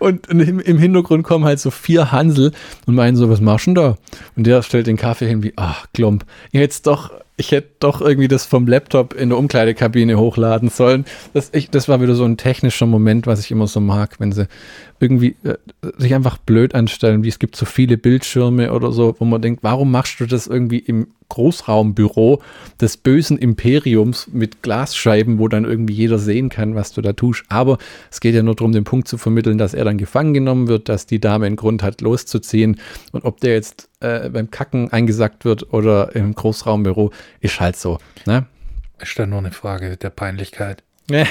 [0.00, 2.52] Und im, im, Hintergrund kommen halt so vier Hansel
[2.84, 3.96] und meinen so, was machst du denn da?
[4.36, 8.28] Und der stellt den Kaffee hin wie, ach, Klomp, jetzt doch ich hätte doch irgendwie
[8.28, 11.04] das vom Laptop in der Umkleidekabine hochladen sollen.
[11.32, 14.30] Das, ich, das war wieder so ein technischer Moment, was ich immer so mag, wenn
[14.30, 14.46] sie
[15.00, 15.56] irgendwie äh,
[15.98, 19.64] sich einfach blöd anstellen, wie es gibt so viele Bildschirme oder so, wo man denkt,
[19.64, 22.42] warum machst du das irgendwie im Großraumbüro
[22.80, 27.44] des bösen Imperiums mit Glasscheiben, wo dann irgendwie jeder sehen kann, was du da tust.
[27.48, 27.78] Aber
[28.10, 30.88] es geht ja nur darum, den Punkt zu vermitteln, dass er dann gefangen genommen wird,
[30.88, 32.80] dass die Dame einen Grund hat, loszuziehen.
[33.12, 37.10] Und ob der jetzt äh, beim Kacken eingesackt wird oder im Großraumbüro,
[37.40, 37.98] ist halt so.
[38.26, 38.46] Ne?
[39.00, 40.82] Ist dann nur eine Frage der Peinlichkeit.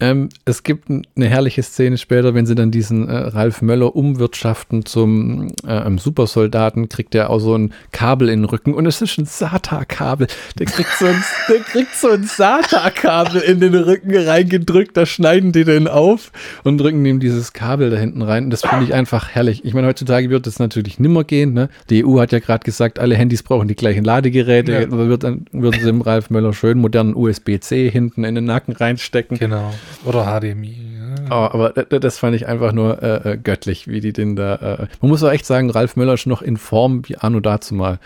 [0.00, 4.86] Ähm, es gibt eine herrliche Szene später, wenn sie dann diesen äh, Ralf Möller umwirtschaften
[4.86, 9.18] zum äh, Supersoldaten, kriegt er auch so ein Kabel in den Rücken und es ist
[9.18, 10.26] ein SATA-Kabel.
[10.58, 15.52] Der kriegt so ein, der kriegt so ein SATA-Kabel in den Rücken reingedrückt, da schneiden
[15.52, 16.32] die den auf
[16.64, 18.44] und drücken ihm dieses Kabel da hinten rein.
[18.44, 19.64] Und das finde ich einfach herrlich.
[19.64, 21.52] Ich meine, heutzutage wird das natürlich nimmer gehen.
[21.52, 21.68] Ne?
[21.90, 24.72] Die EU hat ja gerade gesagt, alle Handys brauchen die gleichen Ladegeräte.
[24.72, 24.90] Ja.
[24.90, 29.38] Wird dann würden sie dem Ralf Möller schön modernen USB-C hinten in den Nacken reinstecken.
[29.38, 29.72] Genau.
[30.04, 30.76] Oder HDMI.
[30.98, 31.30] Ja.
[31.30, 34.54] Oh, aber das fand ich einfach nur äh, äh, göttlich, wie die den da.
[34.56, 37.74] Äh, man muss auch echt sagen, Ralf Möller ist noch in Form wie Anno dazu
[37.74, 37.98] mal.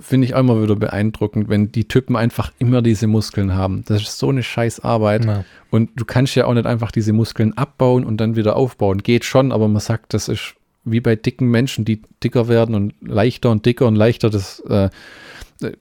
[0.00, 3.84] Finde ich auch immer wieder beeindruckend, wenn die Typen einfach immer diese Muskeln haben.
[3.86, 5.24] Das ist so eine scheiß Arbeit.
[5.24, 5.44] Ja.
[5.70, 9.02] Und du kannst ja auch nicht einfach diese Muskeln abbauen und dann wieder aufbauen.
[9.02, 12.94] Geht schon, aber man sagt, das ist wie bei dicken Menschen, die dicker werden und
[13.00, 14.30] leichter und dicker und leichter.
[14.30, 14.90] Das äh,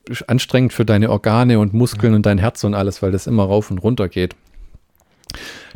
[0.08, 2.18] ist anstrengend für deine Organe und Muskeln ja.
[2.18, 4.36] und dein Herz und alles, weil das immer rauf und runter geht.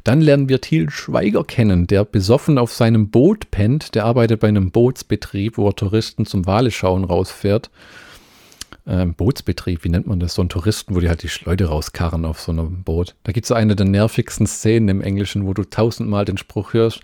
[0.03, 3.95] Dann lernen wir Thiel Schweiger kennen, der besoffen auf seinem Boot pennt.
[3.95, 7.71] Der arbeitet bei einem Bootsbetrieb, wo er Touristen zum Wale schauen rausfährt.
[8.87, 10.35] Ähm, Bootsbetrieb, wie nennt man das?
[10.35, 13.15] So ein Touristen, wo die halt die Leute rauskarren auf so einem Boot.
[13.23, 16.73] Da gibt es so eine der nervigsten Szenen im Englischen, wo du tausendmal den Spruch
[16.73, 17.01] hörst.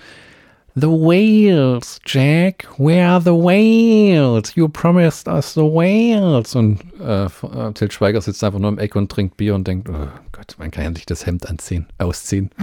[0.74, 2.66] The whales, Jack.
[2.78, 4.56] Where are the whales?
[4.56, 6.56] You promised us the whales.
[6.56, 9.90] Und äh, äh, Til Schweiger sitzt einfach nur im Eck und trinkt Bier und denkt,
[9.90, 12.52] oh Gott, man kann ja nicht das Hemd anziehen, ausziehen.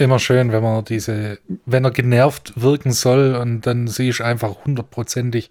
[0.00, 4.64] Immer schön, wenn man diese, wenn er genervt wirken soll und dann sehe ich einfach
[4.64, 5.50] hundertprozentig,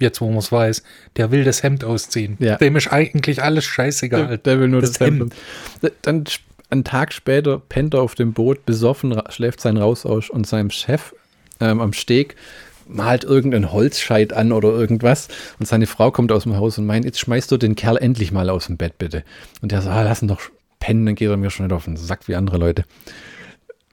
[0.00, 0.82] jetzt wo man es weiß,
[1.16, 2.36] der will das Hemd ausziehen.
[2.40, 2.56] Ja.
[2.56, 4.26] Dem ist eigentlich alles scheißegal.
[4.26, 5.32] Der, der will nur das, das Hemd.
[5.80, 5.92] Hemd.
[6.02, 6.24] Dann
[6.70, 10.70] einen Tag später pennt er auf dem Boot, besoffen, schläft sein Raus aus und seinem
[10.70, 11.14] Chef
[11.60, 12.36] ähm, am Steg
[12.92, 17.04] malt irgendeinen Holzscheit an oder irgendwas und seine Frau kommt aus dem Haus und meint,
[17.04, 19.24] jetzt schmeißt du den Kerl endlich mal aus dem Bett, bitte.
[19.60, 20.40] Und der sagt, ah, lass ihn doch
[20.80, 22.84] pennen, dann geht er mir schon nicht auf den Sack wie andere Leute.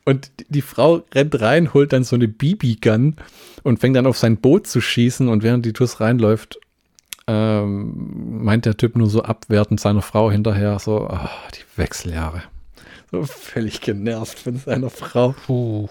[0.05, 3.17] Und die Frau rennt rein, holt dann so eine BB-Gun
[3.63, 6.59] und fängt dann auf sein Boot zu schießen und während die Tuss reinläuft,
[7.27, 12.43] ähm, meint der Typ nur so abwertend seiner Frau hinterher so, oh, die Wechseljahre.
[13.11, 15.33] So völlig genervt von seiner Frau.
[15.45, 15.87] Puh.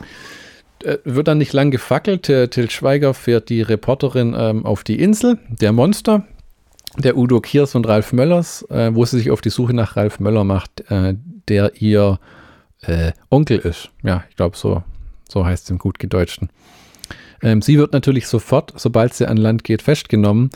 [0.84, 2.24] Äh, wird dann nicht lang gefackelt.
[2.24, 6.26] Til Schweiger fährt die Reporterin ähm, auf die Insel, der Monster,
[6.98, 10.20] der Udo Kiers und Ralf Möllers, äh, wo sie sich auf die Suche nach Ralf
[10.20, 11.14] Möller macht, äh,
[11.48, 12.18] der ihr
[12.82, 13.90] äh, Onkel ist.
[14.02, 14.82] Ja, ich glaube, so,
[15.28, 16.50] so heißt es im gut Gedeutschten.
[17.42, 20.50] Ähm, sie wird natürlich sofort, sobald sie an Land geht, festgenommen,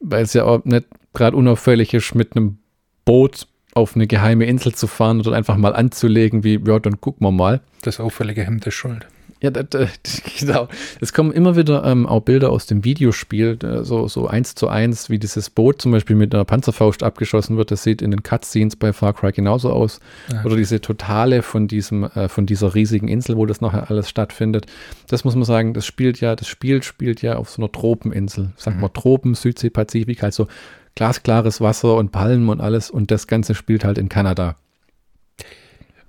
[0.00, 2.58] weil sie ja auch nicht gerade unauffällig ist, mit einem
[3.04, 7.26] Boot auf eine geheime Insel zu fahren oder einfach mal anzulegen, wie, ja, dann gucken
[7.26, 7.60] wir mal.
[7.82, 9.06] Das auffällige Hemd ist schuld.
[9.44, 10.68] Ja, das, das, genau.
[11.02, 15.10] Es kommen immer wieder ähm, auch Bilder aus dem Videospiel, so, so eins zu eins,
[15.10, 17.70] wie dieses Boot zum Beispiel mit einer Panzerfaust abgeschossen wird.
[17.70, 20.00] Das sieht in den Cutscenes bei Far Cry genauso aus.
[20.32, 20.44] Ja.
[20.44, 24.64] Oder diese Totale von diesem, äh, von dieser riesigen Insel, wo das nachher alles stattfindet.
[25.08, 28.52] Das muss man sagen, das spielt ja, das Spiel spielt ja auf so einer Tropeninsel.
[28.56, 28.94] Sagen wir mhm.
[28.94, 30.46] Tropen, Südsee, Pazifik, halt so
[30.94, 32.90] glasklares Wasser und Palmen und alles.
[32.90, 34.56] Und das Ganze spielt halt in Kanada.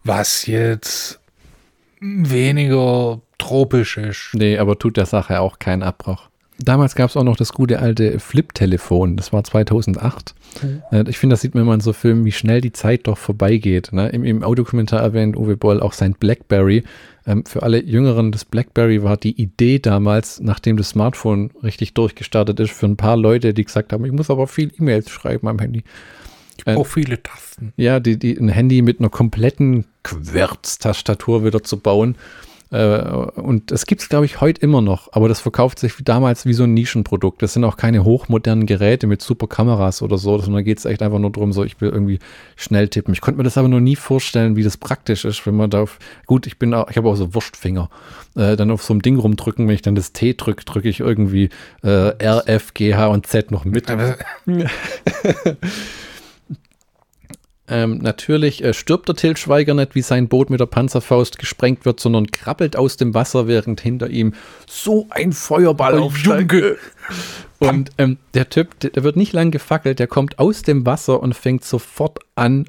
[0.03, 1.19] Was jetzt
[1.99, 4.29] weniger tropisch ist.
[4.33, 6.29] Nee, aber tut der Sache auch keinen Abbruch.
[6.57, 9.17] Damals gab es auch noch das gute alte Flip-Telefon.
[9.17, 10.33] Das war 2008.
[10.61, 11.05] Mhm.
[11.07, 13.91] Ich finde, das sieht man immer in so Filmen, wie schnell die Zeit doch vorbeigeht.
[13.91, 14.07] Ne?
[14.09, 16.83] Im, Im Audiokommentar erwähnt Uwe Boll auch sein Blackberry.
[17.27, 22.59] Ähm, für alle Jüngeren, das Blackberry war die Idee damals, nachdem das Smartphone richtig durchgestartet
[22.59, 25.59] ist, für ein paar Leute, die gesagt haben, ich muss aber viel E-Mails schreiben am
[25.59, 25.83] Handy.
[26.57, 27.73] Ich brauche äh, viele Tasten.
[27.75, 33.85] Ja, die, die, ein Handy mit einer kompletten Querz-Tastatur wieder zu bauen äh, und das
[33.85, 36.73] gibt es, glaube ich, heute immer noch, aber das verkauft sich damals wie so ein
[36.73, 37.41] Nischenprodukt.
[37.41, 40.85] Das sind auch keine hochmodernen Geräte mit super Kameras oder so, sondern da geht es
[40.85, 42.19] echt einfach nur darum, so ich will irgendwie
[42.55, 43.13] schnell tippen.
[43.13, 45.83] Ich konnte mir das aber noch nie vorstellen, wie das praktisch ist, wenn man da
[45.83, 47.89] auf, gut, ich bin auch, ich habe auch so Wurstfinger,
[48.35, 50.99] äh, dann auf so einem Ding rumdrücken, wenn ich dann das T drücke, drücke ich
[50.99, 51.49] irgendwie
[51.83, 53.85] äh, R, F, G, H und Z noch mit.
[57.67, 61.83] Ähm, natürlich äh, stirbt der Til Schweiger nicht, wie sein Boot mit der Panzerfaust gesprengt
[61.85, 64.33] wird, sondern krabbelt aus dem Wasser, während hinter ihm
[64.67, 66.53] so ein Feuerball oh, aufsteigt.
[67.69, 71.21] Und ähm, der Typ, der, der wird nicht lang gefackelt, der kommt aus dem Wasser
[71.21, 72.65] und fängt sofort an,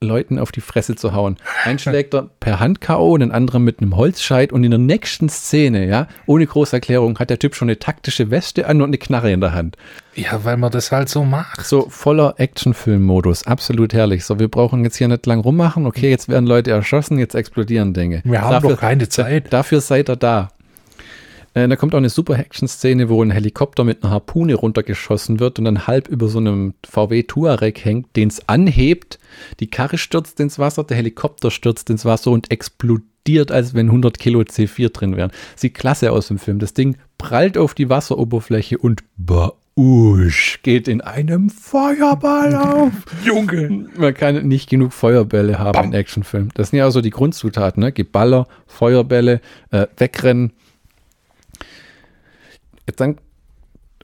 [0.00, 1.36] Leuten auf die Fresse zu hauen.
[1.64, 5.86] Einen schlägt er per Hand-K.O., den anderen mit einem Holzscheit und in der nächsten Szene,
[5.86, 9.40] ja, ohne Großerklärung, hat der Typ schon eine taktische Weste an und eine Knarre in
[9.40, 9.76] der Hand.
[10.14, 11.64] Ja, weil man das halt so macht.
[11.64, 14.24] So voller Actionfilm-Modus, absolut herrlich.
[14.24, 15.86] So, wir brauchen jetzt hier nicht lang rummachen.
[15.86, 18.22] Okay, jetzt werden Leute erschossen, jetzt explodieren Dinge.
[18.24, 19.52] Wir haben dafür, doch keine Zeit.
[19.52, 20.48] Dafür seid ihr da.
[21.54, 25.58] Äh, da kommt auch eine super Action-Szene, wo ein Helikopter mit einer Harpune runtergeschossen wird
[25.58, 29.18] und dann halb über so einem VW Touareg hängt, den es anhebt.
[29.58, 34.18] Die Karre stürzt ins Wasser, der Helikopter stürzt ins Wasser und explodiert, als wenn 100
[34.18, 35.32] Kilo C4 drin wären.
[35.56, 36.60] Sieht klasse aus im Film.
[36.60, 42.92] Das Ding prallt auf die Wasseroberfläche und Bausch geht in einem Feuerball auf.
[43.24, 43.88] Junge.
[43.96, 45.86] Man kann nicht genug Feuerbälle haben Bam.
[45.86, 46.52] in Actionfilmen.
[46.54, 47.90] Das sind ja also die Grundzutaten, ne?
[47.90, 49.40] Geballer, Feuerbälle,
[49.72, 50.52] äh, wegrennen.
[52.90, 53.18] Jetzt dann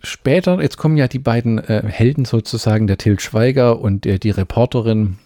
[0.01, 4.30] später, jetzt kommen ja die beiden äh, Helden sozusagen, der Til Schweiger und äh, die
[4.30, 5.18] Reporterin,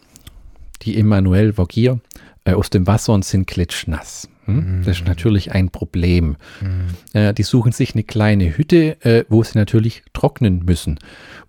[0.80, 2.00] die Emmanuelle Vogier,
[2.46, 4.30] äh, aus dem Wasser und sind klitschnass.
[4.46, 4.80] Hm?
[4.86, 6.36] Das ist natürlich ein Problem.
[7.12, 10.98] Äh, die suchen sich eine kleine Hütte, äh, wo sie natürlich trocknen müssen.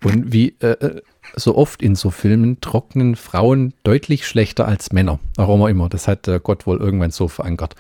[0.03, 0.99] Und wie äh,
[1.38, 5.22] so oft in so Filmen trocknen Frauen deutlich schlechter als Männer.
[5.38, 5.88] Warum auch immer.
[5.88, 7.78] Das hat Gott wohl irgendwann so verankert.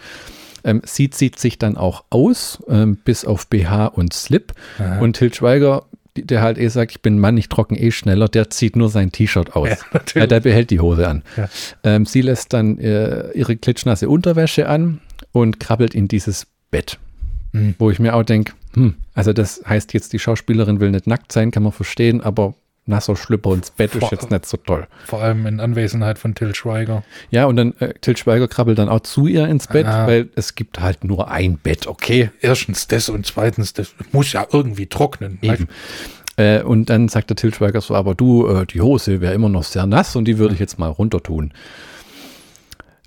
[0.63, 4.53] Ähm, sie zieht sich dann auch aus, ähm, bis auf BH und Slip.
[4.99, 5.85] Und Til Schweiger,
[6.15, 9.11] der halt eh sagt, ich bin Mann, ich trocken eh schneller, der zieht nur sein
[9.11, 9.69] T-Shirt aus.
[9.69, 10.21] Ja.
[10.21, 11.23] Ja, der behält die Hose an.
[11.37, 11.49] Ja.
[11.83, 14.99] Ähm, sie lässt dann äh, ihre klitschnasse Unterwäsche an
[15.31, 16.99] und krabbelt in dieses Bett.
[17.53, 17.75] Hm.
[17.79, 21.31] Wo ich mir auch denke, hm, also das heißt jetzt, die Schauspielerin will nicht nackt
[21.31, 22.53] sein, kann man verstehen, aber
[22.91, 24.11] nasser Schlüpper ins Bett ist Boah.
[24.11, 24.85] jetzt nicht so toll.
[25.05, 27.03] Vor allem in Anwesenheit von Till Schweiger.
[27.31, 30.05] Ja, und dann äh, Til Schweiger krabbelt dann auch zu ihr ins Bett, Ah.
[30.07, 32.29] weil es gibt halt nur ein Bett, okay.
[32.41, 35.39] Erstens das und zweitens, das muss ja irgendwie trocknen.
[35.41, 35.67] Eben.
[36.37, 39.49] Äh, und dann sagt der Til Schweiger so, aber du, äh, die Hose wäre immer
[39.49, 41.51] noch sehr nass und die würde ich jetzt mal runter tun.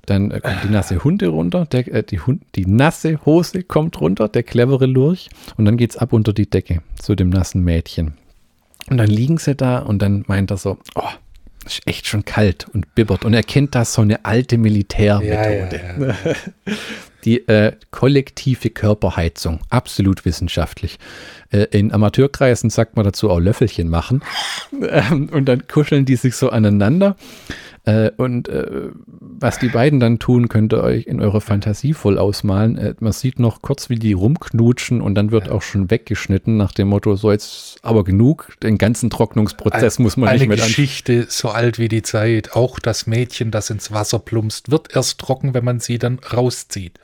[0.07, 4.01] Dann äh, kommt die nasse Hunde runter, der, äh, die, Hund, die nasse Hose kommt
[4.01, 8.13] runter, der clevere Lurch, und dann geht's ab unter die Decke zu dem nassen Mädchen.
[8.91, 11.09] Und dann liegen sie da und dann meint er so, oh,
[11.65, 13.25] ist echt schon kalt und bibbert.
[13.25, 15.81] Und er kennt das so eine alte Militärmethode.
[15.99, 16.35] Ja, ja,
[17.25, 20.99] Die äh, kollektive Körperheizung, absolut wissenschaftlich.
[21.51, 24.23] Äh, in Amateurkreisen sagt man dazu auch Löffelchen machen.
[24.87, 27.17] Ähm, und dann kuscheln die sich so aneinander.
[27.85, 32.19] Äh, und äh, was die beiden dann tun, könnt ihr euch in eurer Fantasie voll
[32.19, 32.79] ausmalen.
[32.79, 36.73] Äh, man sieht noch kurz, wie die rumknutschen und dann wird auch schon weggeschnitten nach
[36.73, 40.67] dem Motto, so jetzt aber genug, den ganzen Trocknungsprozess muss man Eine nicht mit an.
[40.67, 42.55] Geschichte so alt wie die Zeit.
[42.55, 46.99] Auch das Mädchen, das ins Wasser plumpst, wird erst trocken, wenn man sie dann rauszieht.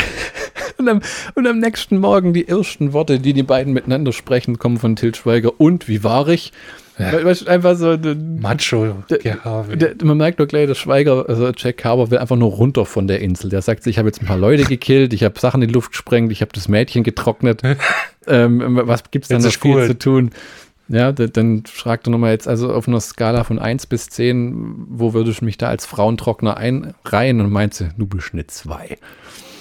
[0.78, 1.00] Und am,
[1.34, 5.14] und am nächsten Morgen die ersten Worte, die die beiden miteinander sprechen, kommen von Til
[5.14, 5.58] Schweiger.
[5.58, 6.52] Und wie war ich?
[6.98, 7.12] Ja.
[7.46, 9.94] Einfach so, der, Macho, Gehabe.
[10.04, 13.20] man merkt doch gleich, der Schweiger, also Jack Carver will einfach nur runter von der
[13.22, 13.48] Insel.
[13.48, 15.92] Der sagt ich habe jetzt ein paar Leute gekillt, ich habe Sachen in die Luft
[15.92, 17.62] gesprengt, ich habe das Mädchen getrocknet.
[18.26, 19.86] ähm, was gibt's dann Jetzt noch viel gut.
[19.86, 20.30] zu tun?
[20.88, 24.86] Ja, da- dann fragt er nochmal jetzt, also auf einer Skala von 1 bis 10,
[24.90, 27.40] wo würde ich mich da als Frauentrockner einreihen?
[27.40, 28.98] Und meint sie, du bist eine 2.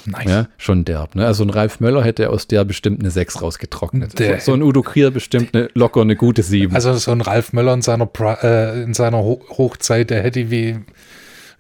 [0.07, 0.29] Nice.
[0.29, 1.15] Ja, schon derb.
[1.15, 1.25] Ne?
[1.25, 4.19] Also ein Ralf Möller hätte aus der bestimmt eine 6 rausgetrocknet.
[4.19, 6.73] Der- so, so ein Udo Kier bestimmt eine, locker eine gute 7.
[6.75, 8.09] Also so ein Ralf Möller in seiner,
[8.43, 10.77] äh, in seiner Ho Hochzeit, der hätte wie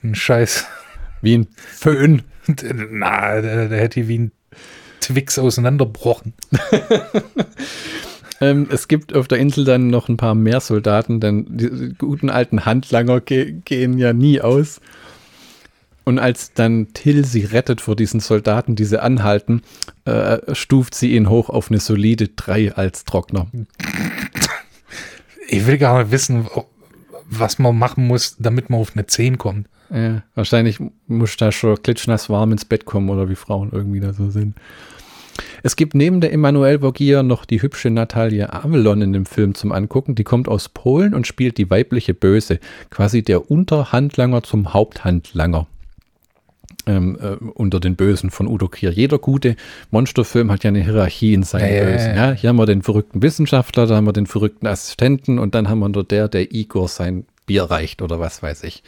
[0.03, 0.65] ein Scheiß.
[1.21, 2.21] Wie ein Föhn.
[2.91, 4.31] Na, der, der hätte wie ein
[5.01, 6.33] Twix auseinanderbrochen.
[8.41, 12.29] Ähm, es gibt auf der Insel dann noch ein paar mehr Soldaten, denn die guten
[12.29, 14.81] alten Handlanger ge gehen ja nie aus.
[16.05, 19.63] Und als dann Till sie rettet vor diesen Soldaten, die sie anhalten,
[20.05, 23.47] äh, stuft sie ihn hoch auf eine solide 3 als Trockner.
[25.47, 26.47] Ich will gar nicht wissen,
[27.29, 29.67] was man machen muss, damit man auf eine 10 kommt.
[29.89, 34.13] Ja, wahrscheinlich muss da schon klitschnass warm ins Bett kommen oder wie Frauen irgendwie da
[34.13, 34.55] so sind.
[35.63, 39.71] Es gibt neben der Emmanuelle Bogier noch die hübsche Natalia Avalon in dem Film zum
[39.71, 40.15] Angucken.
[40.15, 45.67] Die kommt aus Polen und spielt die weibliche Böse, quasi der Unterhandlanger zum Haupthandlanger.
[46.87, 48.91] Ähm, äh, unter den Bösen von Udo Kier.
[48.91, 49.55] Jeder gute
[49.89, 52.15] Monsterfilm hat ja eine Hierarchie in seinen ja, Bösen.
[52.15, 52.29] ja.
[52.29, 55.67] Ja, hier haben wir den verrückten Wissenschaftler, da haben wir den verrückten Assistenten und dann
[55.67, 58.83] haben wir nur der, der Igor sein Bier reicht oder was weiß ich.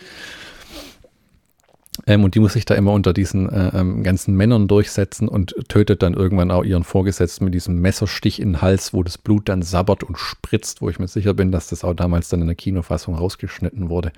[2.05, 5.55] Ähm, und die muss sich da immer unter diesen äh, ähm, ganzen Männern durchsetzen und
[5.67, 9.49] tötet dann irgendwann auch ihren Vorgesetzten mit diesem Messerstich in den Hals, wo das Blut
[9.49, 12.47] dann sabbert und spritzt, wo ich mir sicher bin, dass das auch damals dann in
[12.47, 14.11] der Kinofassung rausgeschnitten wurde.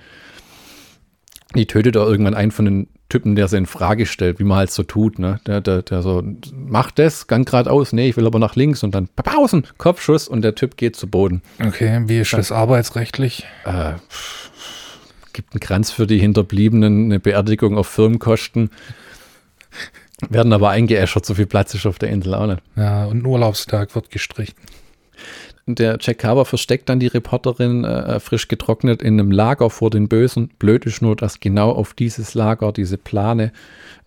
[1.56, 4.60] Die tötet auch irgendwann einen von den Typen, der sie in Frage stellt, wie man
[4.60, 5.40] halt so tut, ne?
[5.48, 6.24] Der, der, der so,
[6.54, 10.44] mach das, gang geradeaus, nee, ich will aber nach links und dann Pausen, Kopfschuss und
[10.44, 11.42] der Typ geht zu Boden.
[11.60, 13.48] Okay, wie ist das arbeitsrechtlich?
[13.66, 13.94] Äh,
[15.34, 18.70] gibt einen Kranz für die Hinterbliebenen, eine Beerdigung auf Firmenkosten.
[20.30, 22.62] Werden aber eingeäschert, so viel Platz ist auf der Insel auch nicht.
[22.76, 24.56] Ja, und ein Urlaubstag wird gestrichen.
[25.76, 30.08] Der Jack Carver versteckt dann die Reporterin äh, frisch getrocknet in einem Lager vor den
[30.08, 30.50] Bösen.
[30.60, 33.52] Blöd ist nur, dass genau auf dieses Lager, diese Plane,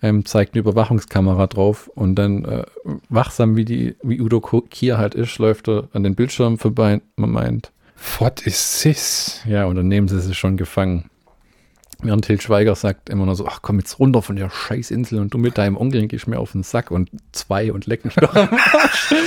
[0.02, 2.64] ähm, zeigt eine Überwachungskamera drauf und dann äh,
[3.08, 7.00] wachsam, wie, die, wie Udo Kier halt ist, läuft er an den Bildschirm vorbei.
[7.16, 7.72] Man meint,
[8.18, 9.40] What is this?
[9.46, 11.08] ja, und dann nehmen sie sie schon gefangen.
[12.02, 15.32] Während Til Schweiger sagt immer nur so, ach komm jetzt runter von der Scheißinsel und
[15.32, 18.34] du mit deinem Onkel gehst mir auf den Sack und zwei und leck mich doch
[18.34, 19.14] am Arsch.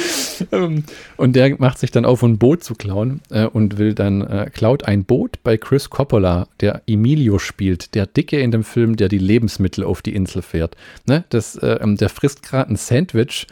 [0.51, 0.84] Ähm,
[1.15, 4.49] und der macht sich dann auf, ein Boot zu klauen äh, und will dann, äh,
[4.53, 9.07] klaut ein Boot bei Chris Coppola, der Emilio spielt, der Dicke in dem Film, der
[9.07, 10.76] die Lebensmittel auf die Insel fährt.
[11.05, 11.23] Ne?
[11.30, 13.47] Das, äh, ähm, der frisst gerade ein Sandwich,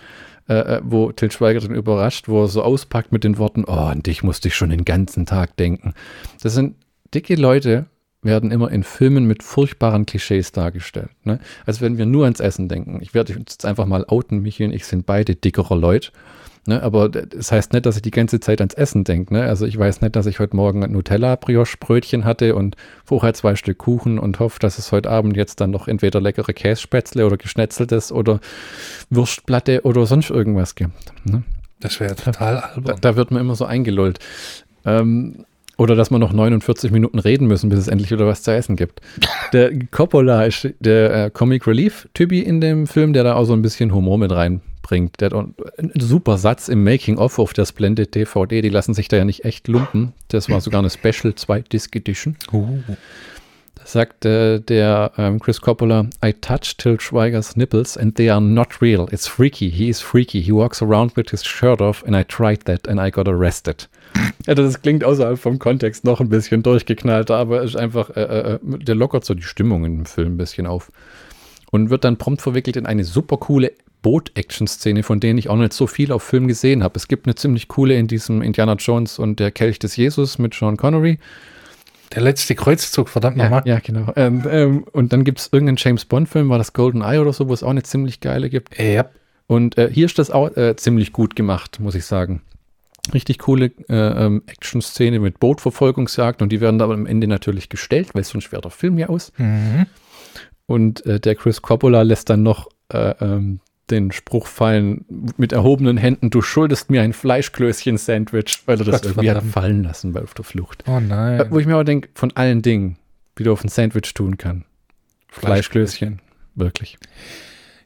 [0.50, 3.72] äh, äh, wo Til Schweiger dann überrascht, wo er so auspackt mit den Worten, oh,
[3.72, 5.94] an dich musste ich schon den ganzen Tag denken.
[6.42, 6.76] Das sind
[7.14, 7.86] dicke Leute,
[8.24, 11.10] werden immer in Filmen mit furchtbaren Klischees dargestellt.
[11.24, 11.40] Ne?
[11.66, 13.00] Als wenn wir nur ans Essen denken.
[13.02, 16.12] Ich werde jetzt einfach mal outen, Michi und ich sind beide dickere Leute.
[16.66, 16.82] Ne?
[16.82, 19.34] Aber das heißt nicht, dass ich die ganze Zeit ans Essen denke.
[19.34, 19.44] Ne?
[19.44, 23.80] Also ich weiß nicht, dass ich heute Morgen ein Nutella-Brioche-Brötchen hatte und vorher zwei Stück
[23.80, 28.12] Kuchen und hoffe, dass es heute Abend jetzt dann noch entweder leckere Kässpätzle oder geschnetzeltes
[28.14, 28.40] oder
[29.10, 30.94] Wurstplatte oder sonst irgendwas gibt.
[31.26, 31.44] Ne?
[31.82, 32.98] Das wäre total Da, albern.
[33.02, 34.20] da wird man immer so eingelullt.
[34.86, 35.46] Ähm,
[35.78, 38.76] oder dass wir noch 49 Minuten reden müssen, bis es endlich wieder was zu essen
[38.76, 39.02] gibt.
[39.54, 43.54] Der Coppola ist der äh, Comic Relief Typi in dem Film, der da auch so
[43.54, 45.20] ein bisschen Humor mit reinbringt.
[45.20, 48.62] Der hat einen super Satz im Making-of auf der Splendid DVD.
[48.62, 50.14] Die lassen sich da ja nicht echt lumpen.
[50.28, 52.36] Das war sogar eine Special 2 Disc Edition.
[52.52, 52.80] Uh,
[53.84, 58.40] Da sagt äh, der ähm, Chris Coppola, I touched Till Schweigers nipples and they are
[58.40, 59.08] not real.
[59.12, 59.70] It's freaky.
[59.70, 60.42] He is freaky.
[60.42, 63.88] He walks around with his shirt off and I tried that and I got arrested.
[64.46, 68.60] Ja, das klingt außerhalb vom Kontext noch ein bisschen durchgeknallter, aber ist einfach, äh, äh,
[68.62, 70.92] der lockert so die Stimmung in dem Film ein bisschen auf.
[71.72, 75.72] Und wird dann prompt verwickelt in eine super coole Boot-Action-Szene, von denen ich auch nicht
[75.72, 76.98] so viel auf Film gesehen habe.
[76.98, 80.54] Es gibt eine ziemlich coole in diesem Indiana Jones und der Kelch des Jesus mit
[80.54, 81.20] Sean Connery.
[82.14, 83.64] der letzte Kreuzzug, verdammt Ja, nochmal.
[83.66, 84.12] ja genau.
[84.18, 87.48] Ähm, ähm, und dann gibt es irgendeinen James Bond-Film, war das Golden Eye oder so,
[87.48, 88.78] wo es auch eine ziemlich geile gibt.
[88.78, 89.06] Ja.
[89.48, 92.42] Und äh, hier ist das auch äh, ziemlich gut gemacht, muss ich sagen.
[93.14, 98.14] Richtig coole äh, ähm, Action-Szene mit Bootverfolgungsjagd und die werden aber am Ende natürlich gestellt,
[98.14, 99.34] weil sonst wäre der Film ja aus.
[99.38, 99.88] Mhm.
[100.68, 105.98] Und äh, der Chris Coppola lässt dann noch äh, ähm, den Spruch fallen mit erhobenen
[105.98, 110.22] Händen, du schuldest mir ein Fleischklößchen-Sandwich, weil er das Gott irgendwie hat fallen lassen bei
[110.22, 110.86] auf der Flucht.
[110.88, 111.46] Oh Äh, nein.
[111.50, 112.98] Wo ich mir aber denke, von allen Dingen,
[113.36, 114.64] wie du auf ein Sandwich tun kann.
[115.28, 116.22] Fleischklößchen,
[116.56, 116.98] wirklich.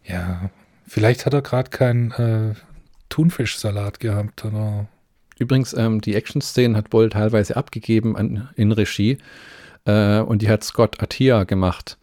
[0.03, 0.51] Ja,
[0.86, 2.53] vielleicht hat er gerade keinen äh,
[3.09, 4.88] Thunfischsalat gehabt oder
[5.39, 9.17] Übrigens, ähm, die Action-Szenen hat Boll teilweise abgegeben an, in Regie
[9.85, 11.97] äh, und die hat Scott Attia gemacht,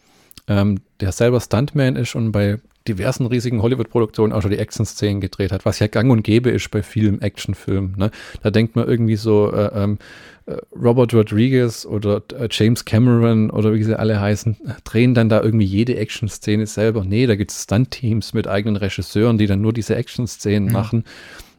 [0.48, 5.52] ähm, der selber Stuntman ist und bei diversen riesigen Hollywood-Produktionen auch schon die Action-Szenen gedreht
[5.52, 7.94] hat, was ja gang und gäbe ist bei vielen Actionfilmen.
[7.96, 8.10] Ne?
[8.42, 9.98] Da denkt man irgendwie so, äh, ähm,
[10.46, 15.42] äh, Robert Rodriguez oder äh, James Cameron oder wie sie alle heißen, drehen dann da
[15.42, 17.04] irgendwie jede Action-Szene selber.
[17.04, 20.72] Nee, da gibt es Stunt-Teams mit eigenen Regisseuren, die dann nur diese Action-Szenen Ja.
[20.74, 21.04] machen.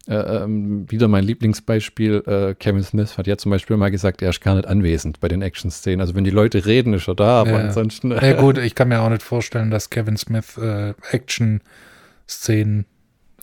[0.07, 4.29] Äh, ähm, wieder mein Lieblingsbeispiel, äh, Kevin Smith hat ja zum Beispiel mal gesagt, er
[4.29, 5.99] ist gar nicht anwesend bei den Action-Szenen.
[5.99, 7.57] Also wenn die Leute reden, ist er da, aber Ja.
[7.57, 8.11] ansonsten.
[8.11, 12.85] Ja gut, ich kann mir auch nicht vorstellen, dass Kevin Smith äh, Action-Szenen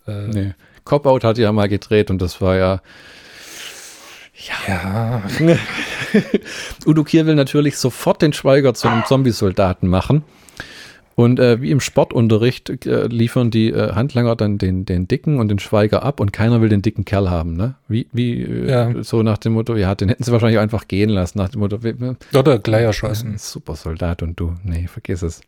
[0.06, 0.54] äh, nee.
[0.84, 2.80] Cop-Out hat ja mal gedreht und das war ja.
[4.68, 5.22] ja,
[6.86, 10.24] Udo Kier will natürlich sofort den Schweiger zu einem Zombie-Soldaten machen.
[11.14, 15.48] Und äh, wie im Sportunterricht äh, liefern die äh, Handlanger dann den, den Dicken und
[15.48, 17.74] den Schweiger ab und keiner will den dicken Kerl haben, ne?
[17.88, 19.02] Wie, wie äh, Ja.
[19.02, 21.82] so nach dem Motto, ja, den hätten sie wahrscheinlich einfach gehen lassen, nach dem Motto,
[21.84, 23.36] wie- wie- oder gleich erschossen.
[23.38, 25.40] super Soldat und du, nee, vergiss es.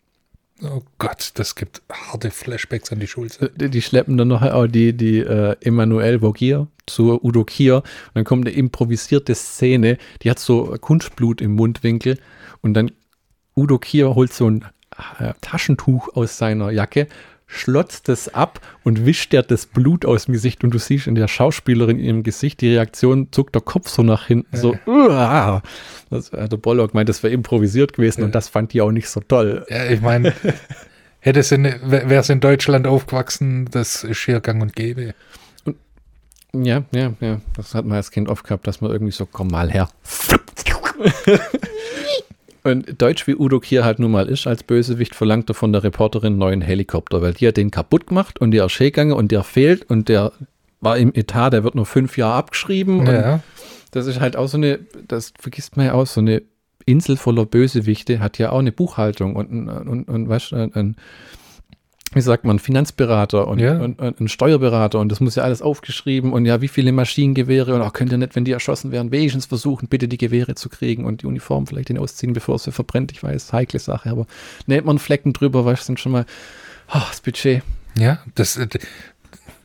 [0.62, 3.51] Oh Gott, das gibt harte Flashbacks an die Schulzeit.
[3.61, 7.83] Die, die schleppen dann noch auch die, die äh, Emanuel Vogier zu Udo Kier und
[8.15, 12.19] dann kommt eine improvisierte Szene, die hat so Kunstblut im Mundwinkel
[12.62, 12.93] und dann
[13.57, 14.65] Udo Kier holt so ein äh,
[15.41, 17.07] Taschentuch aus seiner Jacke,
[17.47, 21.15] schlotzt es ab und wischt der das Blut aus dem Gesicht und du siehst in
[21.15, 25.63] der Schauspielerin in ihrem Gesicht die Reaktion, zuckt der Kopf so nach hinten, so, uah.
[26.11, 28.27] das, äh, der Bollock meint, das wäre improvisiert gewesen Ja.
[28.27, 29.65] und das fand die auch nicht so toll.
[29.69, 30.33] Ja, ich meine,
[31.21, 35.15] hätte es in, wäre es in Deutschland aufgewachsen, das ist hier gang und gäbe.
[36.55, 37.41] Ja, ja, ja.
[37.57, 39.89] Das hat man als Kind oft gehabt, dass man irgendwie so, komm mal her.
[42.65, 45.85] Und Deutsch wie Udo Kier halt nun mal ist als Bösewicht, verlangt er von der
[45.85, 49.31] Reporterin einen neuen Helikopter, weil die hat den kaputt gemacht und der ist gegangen und
[49.31, 50.33] der fehlt und der
[50.81, 53.07] war im Etat, der wird nur fünf Jahre abgeschrieben.
[53.07, 53.41] Ja.
[53.91, 56.43] Das ist halt auch so eine, das vergisst man ja auch, so eine
[56.87, 60.75] Insel voller Bösewichte hat ja auch eine Buchhaltung und, ein- und, und weißt du, ein,
[60.75, 60.97] ein,
[62.15, 63.79] wie sagt man, Finanzberater und, Ja.
[63.79, 67.75] und, und ein Steuerberater und das muss ja alles aufgeschrieben und ja, wie viele Maschinengewehre
[67.75, 70.69] und auch könnt ihr nicht, wenn die erschossen werden, wenigstens versuchen, bitte die Gewehre zu
[70.69, 73.12] kriegen und die Uniform vielleicht den ausziehen, bevor sie verbrennt.
[73.12, 74.27] Ich weiß, heikle Sache, aber
[74.67, 76.27] nennt man Flecken drüber, du, sind schon mal
[76.95, 77.62] oh, das Budget.
[77.99, 78.67] Ja, das, äh,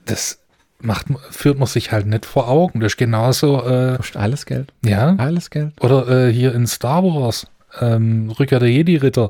[0.05, 0.39] das
[0.81, 2.79] macht, man- führt man sich halt nicht vor Augen.
[2.79, 4.71] Das ist genauso, äh, Kostet alles Geld.
[4.83, 5.15] ja.
[5.17, 5.73] Alles Geld.
[5.81, 7.47] Oder äh, hier in Star Wars,
[7.81, 9.29] ähm, Rückkehr der Jedi-Ritter,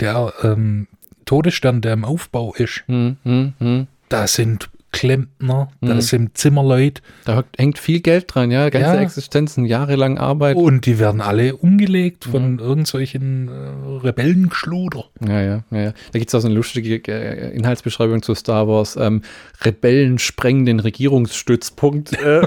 [0.00, 0.88] der ähm,
[1.26, 3.86] Todesstern, der im Aufbau ist, Hm, hm, hm.
[4.08, 6.00] da sind Klempner, da Mhm.
[6.00, 8.70] sind Zimmerleute Da hängt viel Geld dran, ja.
[8.70, 9.00] Ganze Ja.
[9.02, 10.56] Existenzen, jahrelang Arbeit.
[10.56, 15.04] und die werden alle umgelegt von irgendwelchen äh, Rebellengeschluder.
[15.20, 15.92] Ja, ja, ja, ja.
[16.12, 18.96] Da gibt es auch so eine lustige äh, Inhaltsbeschreibung zu Star Wars.
[18.96, 19.20] Ähm,
[19.62, 22.14] Rebellen sprengen den Regierungsstützpunkt.
[22.14, 22.46] Äh,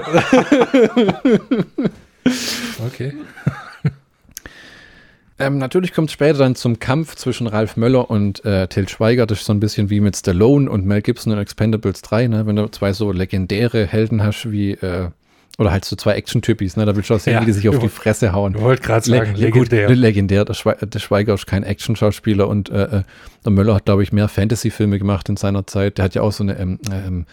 [2.86, 3.12] Okay.
[5.40, 9.26] ähm, natürlich kommt es später dann zum Kampf zwischen Ralf Möller und äh, Till Schweiger.
[9.26, 12.46] Das ist so ein bisschen wie mit Stallone und Mel Gibson in Expendables 3, ne?
[12.46, 15.08] wenn du zwei so legendäre Helden hast wie, äh,
[15.58, 16.86] oder halt so zwei Action-Typis, ne?
[16.86, 17.40] da willst du auch sehen, Ja.
[17.42, 18.54] wie die sich auf die Fresse hauen.
[18.56, 19.96] Ich wollte gerade sagen, Le- gut, legendär.
[19.96, 20.44] legendär.
[20.44, 23.02] Der, Schwe der Schweiger ist kein Action-Schauspieler und äh, äh,
[23.44, 25.98] der Möller hat, glaube ich, mehr Fantasy-Filme gemacht in seiner Zeit.
[25.98, 27.26] Der hat ja auch so eine ähm, ähm,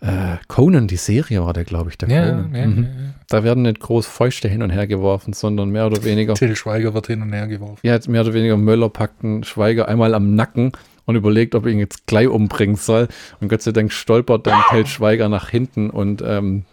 [0.00, 2.54] äh, Conan, die Serie war der, glaube ich, der Ja, Conan.
[2.54, 2.82] ja, Mhm.
[2.84, 2.88] ja.
[3.28, 6.94] Da werden nicht groß Fäuste hin und her geworfen, sondern mehr oder weniger, Till Schweiger
[6.94, 7.80] wird hin und her geworfen.
[7.82, 10.72] ja, mehr oder weniger Möller packt einen Schweiger einmal am Nacken
[11.04, 13.08] und überlegt, ob er ihn jetzt gleich umbringen soll.
[13.40, 16.64] Und Gott sei Dank stolpert dann Till Schweiger nach hinten und ähm,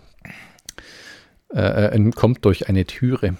[1.53, 3.35] äh, äh, entkommt durch eine Türe.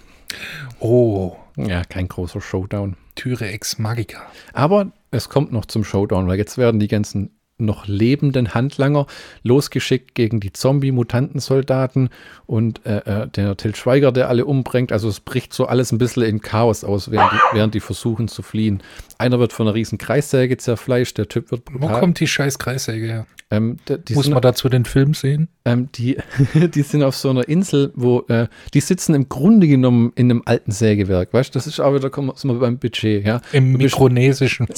[0.80, 2.96] Oh, Ja, kein großer Showdown.
[3.16, 4.22] Türe ex Magica.
[4.54, 9.08] Aber es kommt noch zum Showdown, weil jetzt werden die ganzen noch lebenden Handlanger
[9.43, 12.10] losgeschickt gegen die Zombie-Mutantensoldaten
[12.45, 14.91] und äh, äh, der Till Schweiger, der alle umbringt.
[14.91, 18.28] Also es bricht so alles ein bisschen in Chaos aus, während die, während die versuchen
[18.28, 18.82] zu fliehen.
[19.18, 21.99] Einer wird von einer riesen Kreissäge zerfleischt, der Typ wird Wo brutal.
[21.99, 23.26] kommt die scheiß Kreissäge her?
[23.51, 25.47] Ähm, d- die, Muss man dazu den Film sehen?
[25.66, 26.18] ähm, die,
[26.53, 30.41] die sind auf so einer Insel, wo äh, die sitzen im Grunde genommen in einem
[30.45, 31.32] alten Sägewerk.
[31.32, 33.41] Weißt du, das ist auch wieder, kommen wir beim Budget, ja.
[33.51, 34.68] Im mikronesischen.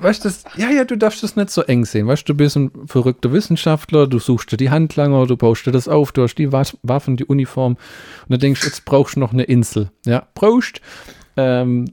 [0.00, 2.06] Weißt du, das, ja, ja, du darfst das nicht so eng sehen.
[2.06, 5.72] Weißt du, du bist ein verrückter Wissenschaftler, du suchst dir die Handlanger, du baust dir
[5.72, 7.78] das auf, du hast die Wa- Waffen, die Uniform und
[8.30, 9.90] dann denkst du, jetzt brauchst du noch eine Insel.
[10.06, 10.80] Ja, brauchst.
[11.36, 11.92] Ähm,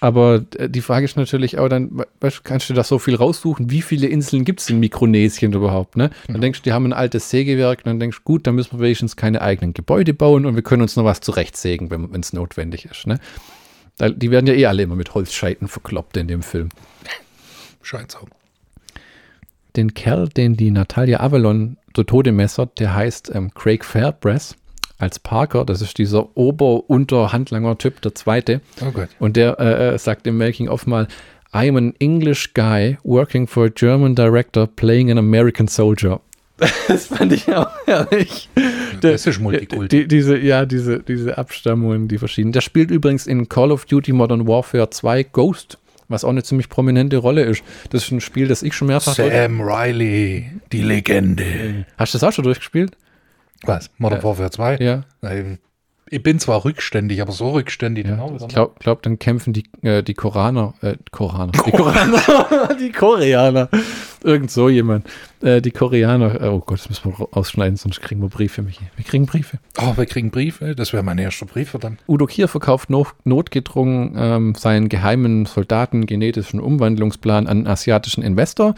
[0.00, 3.16] aber die Frage ist natürlich auch dann, we- weißt, du, kannst du da so viel
[3.16, 3.70] raussuchen?
[3.70, 5.96] Wie viele Inseln gibt es in Mikronesien überhaupt?
[5.96, 6.10] Ne?
[6.28, 8.80] Dann denkst du, die haben ein altes Sägewerk, dann denkst du, gut, dann müssen wir
[8.84, 12.84] wenigstens keine eigenen Gebäude bauen und wir können uns noch was zurechtsägen, wenn es notwendig
[12.86, 13.06] ist.
[13.06, 13.18] Ne?
[14.00, 16.68] Die werden ja eh alle immer mit Holzscheiten verkloppt in dem Film.
[17.82, 18.18] Scheint so.
[19.78, 24.56] Den Kerl, den die Natalia Avalon zu Tode messert, der heißt ähm, Craig Fairbrass
[24.98, 25.64] als Parker.
[25.64, 28.60] Das ist dieser Ober-Unter-Handlanger-Typ, der zweite.
[28.82, 29.08] Oh Gott.
[29.20, 31.06] Und der äh, äh, sagt im Making-of mal,
[31.52, 36.20] I'm an English guy working for a German director playing an American soldier.
[36.88, 38.48] Das fand ich auch herrlich.
[39.00, 40.00] Das ist Multikulti.
[40.00, 42.52] Die, diese, ja, diese, diese Abstammungen, die verschiedenen.
[42.52, 45.77] Der spielt übrigens in Call of Duty Modern Warfare 2 Ghost,
[46.08, 47.62] was auch eine ziemlich prominente Rolle ist.
[47.90, 49.14] Das ist ein Spiel, das ich schon mehrfach.
[49.14, 51.86] Sam Riley, die Legende.
[51.96, 52.96] Hast du das auch schon durchgespielt?
[53.62, 53.90] Was?
[53.98, 54.76] Modern Warfare 2?
[54.78, 55.04] Ja.
[56.10, 59.64] Ich bin zwar rückständig, aber so rückständig dann auch Ich glaube, glaub, dann kämpfen die,
[59.82, 63.68] äh, die Koraner, äh, Koraner, die Koraner, die Koreaner,
[64.22, 65.06] irgend so jemand,
[65.42, 68.84] äh, die Koreaner, oh Gott, das müssen wir ausschneiden, sonst kriegen wir Briefe, Michi.
[68.96, 69.58] Wir kriegen Briefe.
[69.80, 70.74] Oh, wir kriegen Briefe.
[70.74, 71.98] Das wäre mein erster Brief dann.
[72.08, 78.74] Udo Kier verkauft no notgedrungen ähm, seinen geheimen Soldaten genetischen Umwandlungsplan an einen asiatischen Investor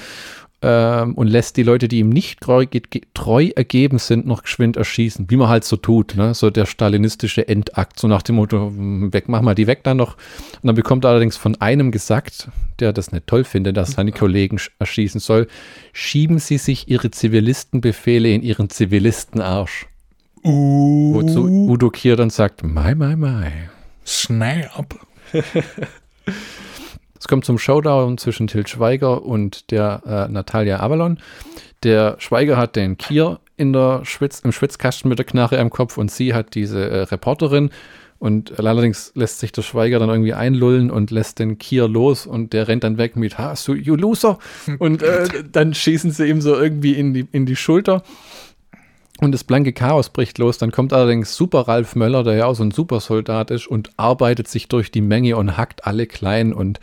[0.63, 2.67] ähm, und lässt die Leute, die ihm nicht treu,
[3.15, 6.17] treu ergeben sind, noch geschwind erschießen, wie man halt so tut.
[6.17, 6.35] Ne?
[6.35, 9.97] So der stalinistische Endakt, so nach dem Motto, hm, weg, mach mal die weg dann
[9.97, 10.15] noch.
[10.17, 12.49] Und dann bekommt er allerdings von einem gesagt,
[12.79, 15.49] der das nicht toll findet, dass seine Kollegen sch- erschießen soll,
[15.93, 19.87] schieben sie sich ihre Zivilistenbefehle in ihren Zivilistenarsch.
[20.43, 23.53] Uh, Wozu Udo Kier dann sagt, mai, mai, mai.
[24.07, 24.95] Snap.
[27.21, 31.19] Es kommt zum Showdown zwischen Til Schweiger und der äh, Natalia Avalon.
[31.83, 35.99] Der Schweiger hat den Kier in der Schwitz, im Schwitzkasten mit der Knarre am Kopf
[35.99, 37.71] und sie hat diese äh, Reporterin.
[38.19, 42.55] Und allerdings lässt sich der Schweiger dann irgendwie einlullen und lässt den Kier los und
[42.55, 44.39] der rennt dann weg mit, ha, so, you loser.
[44.79, 48.03] Und äh, dann schießen sie ihm so irgendwie in die, in die Schulter.
[49.21, 50.59] Und das blanke Chaos bricht los.
[50.59, 54.49] Dann kommt allerdings Super Ralf Möller, der ja auch so ein Supersoldat ist, und arbeitet
[54.49, 56.81] sich durch die Menge und hackt alle klein und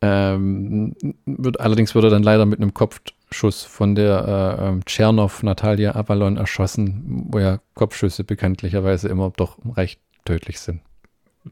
[0.00, 0.96] ähm,
[1.26, 5.94] wird, allerdings wird er dann leider mit einem Kopfschuss von der äh, ähm, Tschernow Natalia
[5.94, 10.80] Avalon erschossen, wo ja Kopfschüsse bekanntlicherweise immer doch recht tödlich sind.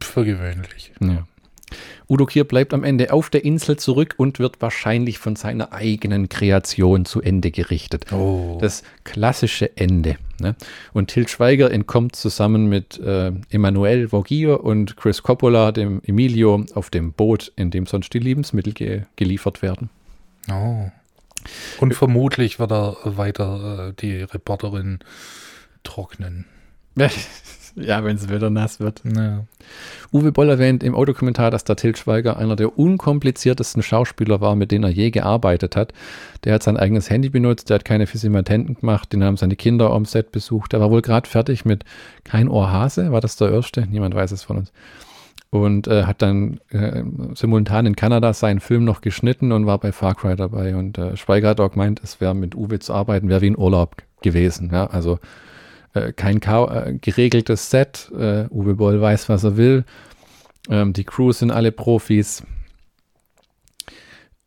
[0.00, 0.92] Für gewöhnlich.
[1.00, 1.26] Ja.
[2.08, 6.28] Udo Kier bleibt am Ende auf der Insel zurück und wird wahrscheinlich von seiner eigenen
[6.28, 8.12] Kreation zu Ende gerichtet.
[8.12, 8.58] Oh.
[8.60, 10.16] Das klassische Ende.
[10.40, 10.56] Ne?
[10.92, 16.90] Und Til Schweiger entkommt zusammen mit äh, Emanuel Vogier und Chris Coppola, dem Emilio, auf
[16.90, 19.90] dem Boot, in dem sonst die Lebensmittel ge geliefert werden.
[20.50, 20.90] Oh.
[21.78, 25.00] Und vermutlich wird er weiter äh, die Reporterin
[25.82, 26.46] trocknen.
[27.80, 29.02] Ja, wenn es wieder nass wird.
[29.04, 29.44] Ja.
[30.12, 34.70] Uwe Boll erwähnt im Autokommentar, dass der Til Schweiger einer der unkompliziertesten Schauspieler war, mit
[34.70, 35.92] denen er je gearbeitet hat.
[36.44, 39.90] Der hat sein eigenes Handy benutzt, der hat keine Physimatenten gemacht, den haben seine Kinder
[39.90, 40.72] am Set besucht.
[40.72, 41.84] Der war wohl gerade fertig mit
[42.24, 43.86] Kein Ohr Hase, war das der erste?
[43.86, 44.72] Niemand weiß es von uns.
[45.50, 47.02] Und äh, hat dann äh,
[47.34, 50.76] simultan in Kanada seinen Film noch geschnitten und war bei Far Cry dabei.
[50.76, 53.58] Und äh, Schweiger hat auch gemeint, es wäre mit Uwe zu arbeiten, wäre wie ein
[53.58, 54.70] Urlaub gewesen.
[54.72, 54.86] Ja?
[54.86, 55.18] Also
[55.94, 58.10] äh, kein äh, geregeltes Set.
[58.12, 59.84] Äh, Uwe Boll weiß, was er will.
[60.68, 62.42] Ähm, die Crews sind alle Profis.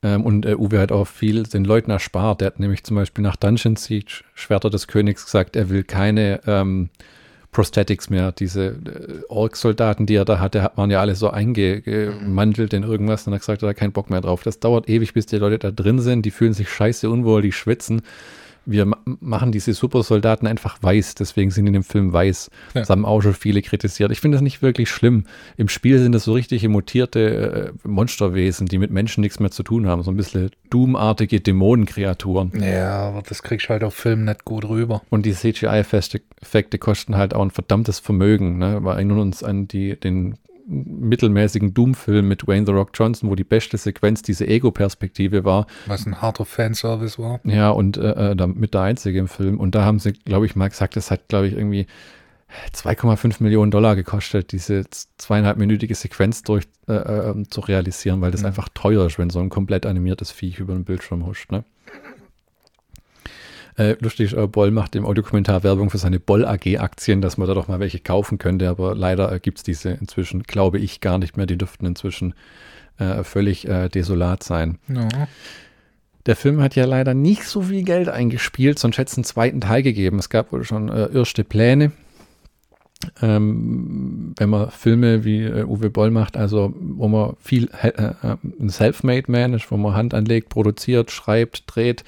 [0.02, 2.41] Ähm, und äh, Uwe hat auch viel den Leuten erspart.
[2.41, 6.41] Der hat nämlich zum Beispiel nach Dungeon Siege, Schwerter des Königs, gesagt, er will keine
[6.46, 6.89] ähm,
[7.52, 8.32] Prosthetics mehr.
[8.32, 13.28] Diese äh, Ork-Soldaten, die er da hatte, waren ja alle so eingemantelt in irgendwas.
[13.28, 14.44] Und er hat gesagt, er hat keinen Bock mehr drauf.
[14.44, 16.26] Das dauert ewig, bis die Leute da drin sind.
[16.26, 18.02] Die fühlen sich scheiße unwohl, die schwitzen
[18.66, 22.49] wir machen diese Supersoldaten einfach weiß, deswegen sind in dem Film weiß.
[22.74, 22.82] Ja.
[22.82, 24.11] Das haben auch schon viele kritisiert.
[24.11, 25.26] Ich finde das nicht wirklich schlimm.
[25.57, 29.64] Im Spiel sind das so richtige mutierte äh, Monsterwesen, die mit Menschen nichts mehr zu
[29.64, 30.03] tun haben.
[30.03, 32.51] So ein bisschen Doom-artige Dämonenkreaturen.
[32.61, 35.01] Ja, aber das kriegst du halt auf Film nicht gut rüber.
[35.09, 38.57] Und die CGI-Effekte kosten halt auch ein verdammtes Vermögen.
[38.57, 38.82] Ne?
[38.84, 43.43] Wir erinnern uns an die, den mittelmäßigen Doom-Film mit Wayne The Rock Johnson, wo die
[43.43, 45.68] beste Sequenz diese Ego-Perspektive war.
[45.86, 47.39] Was ein harter Fanservice war.
[47.43, 49.59] Ja, und äh, äh mit der einzige im Film.
[49.59, 51.88] Und da haben sie, glaube ich, mal gesagt, das hat, glaube ich, irgendwie
[52.74, 54.84] 2,5 Millionen Dollar gekostet, diese
[55.18, 58.47] zweieinhalbminütige Sequenz durch äh, äh, zu realisieren, weil das mhm.
[58.47, 61.51] einfach teuer ist, wenn so ein komplett animiertes Viech über den Bildschirm huscht.
[61.51, 61.64] Ne?
[63.76, 67.53] Äh, lustig, äh, Boll macht im Audiokommentar Werbung für seine Boll AG-Aktien, dass man da
[67.53, 71.17] doch mal welche kaufen könnte, aber leider äh, gibt es diese inzwischen, glaube ich, gar
[71.17, 71.45] nicht mehr.
[71.45, 72.36] Die dürften inzwischen
[72.99, 74.78] äh, völlig äh, desolat sein.
[74.88, 75.07] Ja.
[76.26, 79.61] Der Film hat ja leider nicht so viel Geld eingespielt, sonst hätte es einen zweiten
[79.61, 80.19] Teil gegeben.
[80.19, 81.91] Es gab wohl schon äh, erste Pläne.
[83.21, 88.38] Ähm, wenn man Filme wie äh, Uwe Boll macht, also wo man viel äh, äh,
[88.61, 92.05] ein Self-Made Man ist, wo man Hand anlegt, produziert, schreibt, dreht,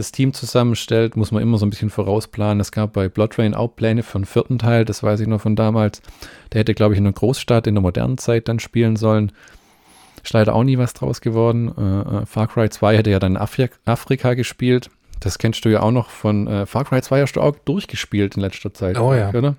[0.00, 2.60] das Team zusammenstellt, muss man immer so ein bisschen vorausplanen.
[2.60, 5.42] Es gab bei Blood Rain auch Pläne für einen vierten Teil, das weiß ich noch
[5.42, 6.00] von damals.
[6.52, 9.32] Der hätte, glaube ich, in einer Großstadt in der modernen Zeit dann spielen sollen.
[10.22, 11.72] Ist leider auch nie was draus geworden.
[11.76, 14.90] Äh, äh Far Cry 2 hätte ja dann in Afri Afrika gespielt.
[15.20, 18.36] Das kennst du ja auch noch von äh, Far Cry 2 hast du auch durchgespielt
[18.36, 18.98] in letzter Zeit.
[18.98, 19.30] Oh ja.
[19.30, 19.56] Oder?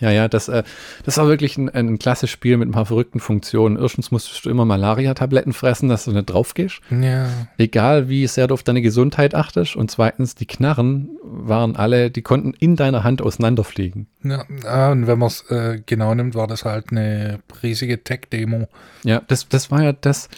[0.00, 0.62] Ja, ja, das, äh,
[1.04, 3.78] das war wirklich ein, ein klassisches Spiel mit ein paar verrückten Funktionen.
[3.78, 6.80] Erstens musstest du immer Malaria-Tabletten fressen, dass du nicht drauf gehst.
[6.90, 7.28] Ja.
[7.58, 9.76] Egal, wie sehr du auf deine Gesundheit achtest.
[9.76, 14.06] Und zweitens, die Knarren waren alle, die konnten in deiner Hand auseinanderfliegen.
[14.22, 18.68] Ja, und wenn man es äh, genau nimmt, war das halt eine riesige Tech-Demo.
[19.04, 20.28] Ja, das, das war ja das.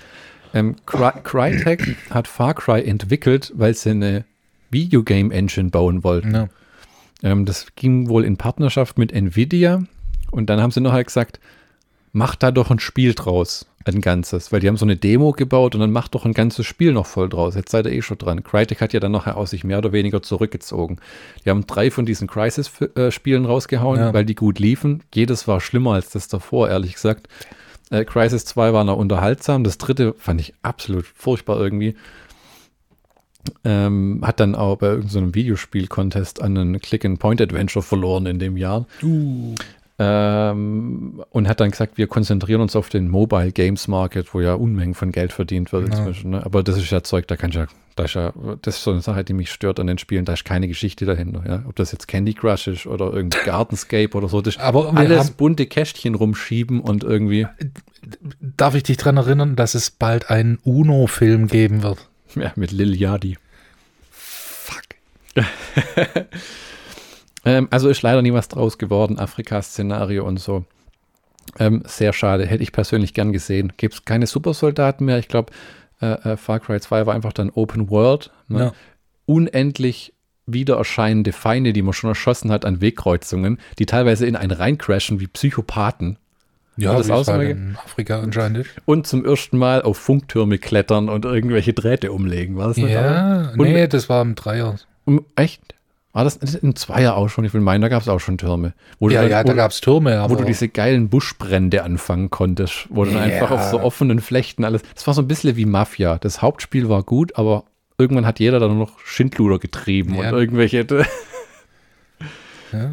[0.54, 4.24] Ähm, Cry Crytek hat Far Cry entwickelt, weil sie eine
[4.70, 6.34] Videogame-Engine bauen wollten.
[6.34, 6.48] Ja.
[7.22, 9.82] Ähm, das ging wohl in Partnerschaft mit Nvidia.
[10.30, 11.40] Und dann haben sie noch halt gesagt,
[12.12, 14.52] mach da doch ein Spiel draus, ein ganzes.
[14.52, 17.06] Weil die haben so eine Demo gebaut und dann macht doch ein ganzes Spiel noch
[17.06, 17.54] voll draus.
[17.54, 18.42] Jetzt seid ihr eh schon dran.
[18.42, 20.98] Crytek hat ja dann nachher aus sich mehr oder weniger zurückgezogen.
[21.44, 24.14] Die haben drei von diesen Crisis-Spielen rausgehauen, ja.
[24.14, 25.02] weil die gut liefen.
[25.14, 27.28] Jedes war schlimmer als das davor, ehrlich gesagt.
[27.90, 29.62] Äh, Crisis 2 war noch unterhaltsam.
[29.62, 31.94] Das dritte fand ich absolut furchtbar irgendwie.
[33.64, 38.86] Ähm, hat dann auch bei irgendeinem so Videospiel-Contest einen Click-and-Point-Adventure verloren in dem Jahr.
[39.02, 39.54] Uh.
[39.98, 44.52] Ähm, und hat dann gesagt, wir konzentrieren uns auf den Mobile Games Market, wo ja
[44.52, 45.96] Unmengen von Geld verdient wird ja.
[45.96, 46.32] inzwischen.
[46.32, 46.44] Ne?
[46.44, 48.90] Aber das ist ja Zeug, da kann ich ja, da ist ja, das ist so
[48.90, 51.44] eine Sache, die mich stört an den Spielen, da ist keine Geschichte dahinter.
[51.48, 51.62] Ja?
[51.66, 55.30] Ob das jetzt Candy Crush ist oder irgendwie Gardenscape oder so, das ist Aber alles
[55.30, 57.46] bunte Kästchen rumschieben und irgendwie.
[58.40, 62.06] Darf ich dich daran erinnern, dass es bald einen UNO-Film geben wird?
[62.36, 63.36] Ja, mit Lil Yadi.
[64.10, 64.84] Fuck.
[67.44, 70.64] ähm, also ist leider nie was draus geworden, Afrika-Szenario und so.
[71.58, 73.72] Ähm, sehr schade, hätte ich persönlich gern gesehen.
[73.76, 75.18] Gibt es keine Supersoldaten mehr.
[75.18, 75.52] Ich glaube,
[76.00, 78.30] äh, äh, Far Cry 2 war einfach dann Open World.
[78.48, 78.58] Ne?
[78.58, 78.72] Ja.
[79.26, 80.12] Unendlich
[80.46, 85.18] wieder erscheinende Feinde, die man schon erschossen hat an Wegkreuzungen, die teilweise in einen reincrashen
[85.18, 86.18] wie Psychopathen.
[86.76, 88.66] Ja, das auch halt in Afrika anscheinend.
[88.84, 92.56] Und zum ersten Mal auf Funktürme klettern und irgendwelche Drähte umlegen.
[92.56, 94.76] War das nicht Ja, Und- nee, das war im Dreier.
[95.06, 95.62] Um, echt?
[96.12, 97.44] War das im Zweier auch schon?
[97.44, 98.72] Ich will meinen, da gab es auch schon Türme.
[98.98, 101.82] Wo Ja, du, ja, wo, da gab es Türme, aber wo du diese geilen Buschbrände
[101.84, 103.20] anfangen konntest, wo dann Ja.
[103.20, 104.80] einfach auf so offenen Flechten alles.
[104.94, 106.16] Das war so ein bisschen wie Mafia.
[106.18, 107.64] Das Hauptspiel war gut, aber
[107.98, 110.30] irgendwann hat jeder dann noch Schindluder getrieben Ja.
[110.30, 110.86] und irgendwelche.
[112.72, 112.88] ja,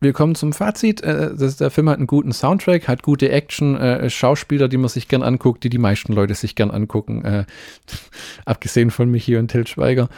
[0.00, 1.00] Wir kommen zum Fazit.
[1.02, 4.88] Äh, das, der Film hat einen guten Soundtrack, hat gute Action, äh, Schauspieler, die man
[4.88, 7.44] sich gern anguckt, die die meisten Leute sich gern angucken, äh,
[8.44, 10.08] abgesehen von Michi und Til Schweiger.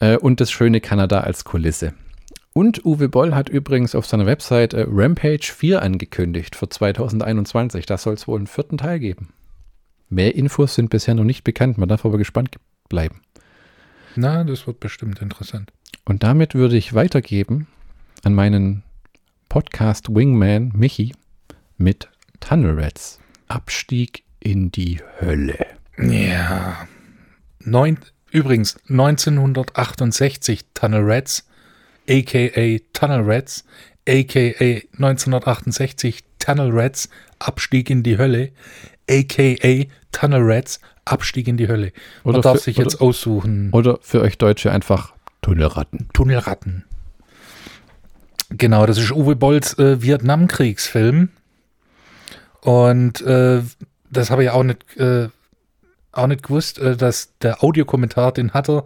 [0.00, 1.92] Äh, und das schöne Kanada als Kulisse.
[2.54, 7.86] Und Uwe Boll hat übrigens auf seiner Website äh, Rampage 4 angekündigt für 2021.
[7.86, 9.28] Da soll es wohl einen vierten Teil geben.
[10.08, 12.56] Mehr Infos sind bisher noch nicht bekannt, man darf aber gespannt
[12.88, 13.20] bleiben.
[14.16, 15.70] na, das wird bestimmt interessant.
[16.06, 17.66] Und damit würde ich weitergeben
[18.24, 18.82] an meinen
[19.48, 21.14] Podcast Wingman Michi
[21.78, 22.08] mit
[22.40, 23.18] Tunnel Rats.
[23.48, 25.56] Abstieg in die Hölle.
[25.98, 26.86] Ja.
[27.60, 27.98] Neun,
[28.30, 31.46] übrigens, 1968 Tunnel Rats,
[32.08, 32.78] a.k.a.
[32.92, 33.64] Tunnel Rats,
[34.08, 34.82] a.k.a.
[34.92, 37.08] 1968 Tunnel Rats,
[37.38, 38.52] Abstieg in die Hölle,
[39.10, 39.84] a.k.a.
[40.12, 41.92] Tunnel Rats, Abstieg in die Hölle.
[42.22, 43.70] Man Oder darf für- sich jetzt aussuchen.
[43.72, 46.08] Oder für euch Deutsche einfach Tunnelratten.
[46.12, 46.84] Tunnelratten.
[48.50, 51.28] Genau, das ist Uwe Bolls äh, Vietnamkriegsfilm.
[52.62, 53.62] Und äh,
[54.10, 55.28] das habe ich auch nicht, äh,
[56.12, 58.84] auch nicht gewusst, äh, dass der Audiokommentar, den hat er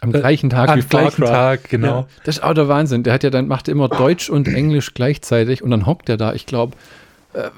[0.00, 1.26] Am Äh, gleichen Tag am wie Far gleichen Cry.
[1.26, 2.00] Tag, genau.
[2.00, 3.02] Ja, das ist auch der Wahnsinn.
[3.02, 6.32] Der hat ja dann, macht immer Deutsch und Englisch gleichzeitig und dann hockt er da,
[6.32, 6.76] ich glaube,
[7.34, 7.50] äh,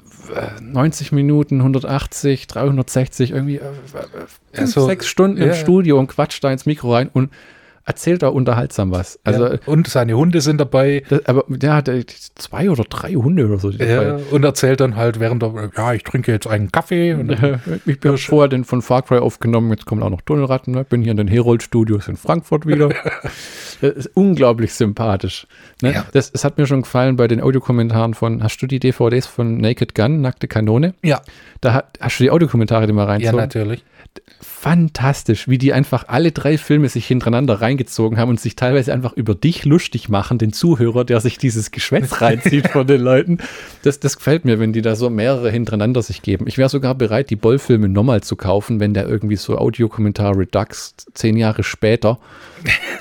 [0.61, 5.53] 90 Minuten, 180, 360, irgendwie äh, äh, fünf, so, sechs Stunden im ja.
[5.53, 7.31] Studio und quatscht da ins Mikro rein und
[7.85, 9.19] erzählt da unterhaltsam was.
[9.23, 9.59] Also, ja.
[9.65, 11.03] Und seine Hunde sind dabei.
[11.09, 12.05] das, aber der hat äh,
[12.35, 13.69] zwei oder drei Hunde oder so.
[13.71, 17.13] Ja, dabei- und erzählt dann halt während der, ja, ich trinke jetzt einen Kaffee.
[17.13, 20.73] Und Äh, Ich bin vorher den von Far Cry aufgenommen, jetzt kommen auch noch Tunnelratten.
[20.73, 20.83] Ne?
[20.83, 22.89] Bin hier in den Herold Studios in Frankfurt wieder.
[23.81, 25.47] das ist unglaublich sympathisch.
[25.81, 25.93] Ne?
[25.93, 26.05] Ja.
[26.13, 29.57] Das, es hat mir schon gefallen bei den Audiokommentaren von, hast du die DVDs von
[29.57, 30.93] Naked Gun, Nackte Kanone?
[31.03, 31.21] ja,
[31.61, 33.37] Da hast du die Audiokommentare, die mal ja, reinzogen?
[33.37, 33.83] natürlich.
[34.41, 39.13] Fantastisch, wie die einfach alle drei Filme sich hintereinander reingezogen haben und sich teilweise einfach
[39.13, 43.39] über dich lustig machen, den Zuhörer, der sich dieses Geschwätz reinzieht von den Leuten.
[43.83, 46.47] Das, das gefällt mir, wenn die da so mehrere hintereinander sich geben.
[46.47, 50.95] Ich wäre sogar bereit, die Boll-Filme nochmal zu kaufen, wenn der irgendwie so Audiokommentar Redux
[51.13, 52.19] zehn Jahre später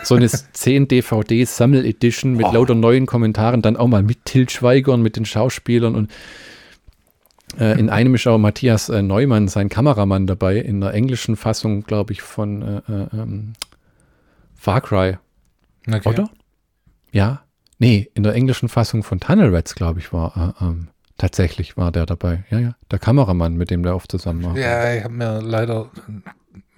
[0.03, 2.53] so eine 10 DVD Sammel Edition mit Oh.
[2.53, 6.11] lauter neuen Kommentaren, dann auch mal mit Til Schweiger und mit den Schauspielern und
[7.59, 12.13] in einem ist auch Matthias äh, Neumann, sein Kameramann, dabei, in der englischen Fassung, glaube
[12.13, 13.53] ich, von äh, äh, ähm,
[14.57, 15.19] Far Cry,
[15.89, 16.09] Okay.
[16.09, 16.31] oder?
[17.11, 17.43] Ja.
[17.79, 20.89] Nee, in der englischen Fassung von Tunnel Rats, glaube ich, war äh, ähm,
[21.19, 22.45] tatsächlich war der dabei.
[22.51, 22.75] Ja, ja.
[22.91, 24.57] Der Kameramann, mit dem der oft zusammen war.
[24.57, 25.91] Ja, ich habe mir leider,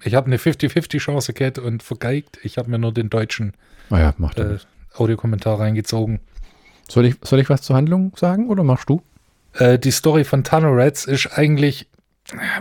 [0.03, 2.39] ich habe eine 50-50 Chance gehabt und vergeigt.
[2.43, 3.53] Ich habe mir nur den deutschen
[3.89, 4.57] Ah ja, äh.
[4.95, 6.19] Audiokommentar reingezogen.
[6.89, 9.01] Soll ich, soll ich was zur Handlung sagen oder machst du?
[9.57, 11.87] Äh, die Story von Tunnel Rats ist eigentlich,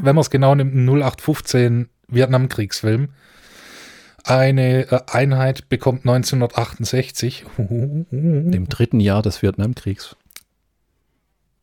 [0.01, 3.09] wenn man es genau nimmt, ein 0815 Vietnamkriegsfilm.
[4.25, 10.17] Eine äh, Einheit bekommt 1968, Dem dritten Jahr des Vietnamkriegs.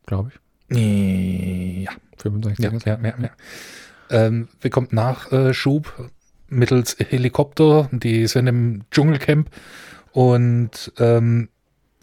[0.06, 0.30] Glaube
[0.68, 1.84] ich.
[1.84, 2.64] ja, 65.
[2.64, 3.30] ja, ja, ja, ja.
[4.10, 6.10] Ähm, bekommt Nachschub
[6.48, 7.88] mittels Helikopter.
[7.92, 9.48] Die sind im Dschungelcamp
[10.12, 11.48] und ähm,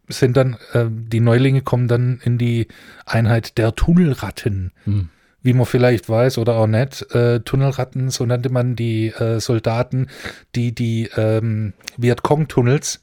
[0.09, 2.67] sind dann, ähm, die Neulinge kommen dann in die
[3.05, 4.71] Einheit der Tunnelratten.
[4.83, 5.09] Hm.
[5.41, 10.07] Wie man vielleicht weiß oder auch nicht, äh, Tunnelratten, so nannte man die äh, Soldaten,
[10.55, 13.01] die die ähm, Vietcong-Tunnels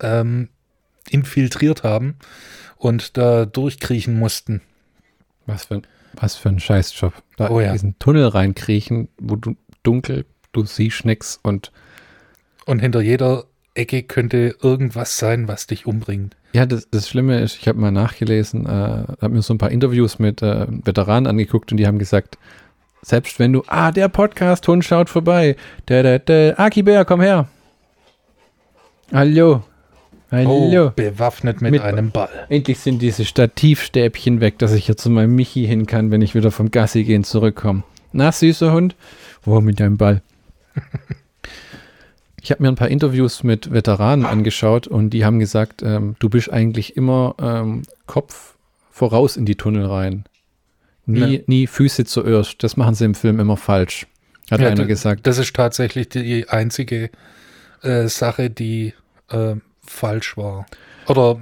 [0.00, 0.48] ähm,
[1.08, 2.16] infiltriert haben
[2.76, 4.60] und da durchkriechen mussten.
[5.46, 7.12] Was für ein, was für ein Scheißjob.
[7.36, 7.68] Da Oh ja.
[7.68, 11.70] in diesen Tunnel reinkriechen, wo du dunkel, du siehst nix und
[12.66, 13.44] Und hinter jeder
[13.74, 16.36] Ecke könnte irgendwas sein, was dich umbringt.
[16.52, 19.70] ja, das, das Schlimme ist, ich habe mal nachgelesen, äh, habe mir so ein paar
[19.72, 22.38] Interviews mit äh, Veteranen angeguckt und die haben gesagt,
[23.02, 25.56] selbst wenn du, ah, der Podcast-Hund schaut vorbei,
[25.88, 27.48] der, der, der, Aki Bär, komm her.
[29.12, 29.62] Hallo.
[30.30, 30.86] Hallo.
[30.86, 32.46] Oh, bewaffnet mit, Mit- einem Ball.
[32.48, 36.34] Endlich sind diese Stativstäbchen weg, dass ich hier zu meinem Michi hin kann, wenn ich
[36.34, 37.84] wieder vom Gassi gehen zurückkomme.
[38.12, 38.96] Na, süßer Hund?
[39.42, 40.22] Wo mit deinem Ball?
[42.44, 46.28] Ich habe mir ein paar Interviews mit Veteranen angeschaut und die haben gesagt, ähm, du
[46.28, 48.56] bist eigentlich immer ähm, Kopf
[48.90, 50.24] voraus in die Tunnel rein.
[51.06, 51.40] Nie, Ja.
[51.46, 52.62] nie Füße zuerst.
[52.62, 54.06] Das machen sie im Film immer falsch.
[54.50, 55.26] Hat Ja, einer gesagt.
[55.26, 57.08] Das ist tatsächlich die einzige
[57.80, 58.92] äh, Sache, die
[59.30, 60.66] äh, falsch war.
[61.08, 61.38] Oder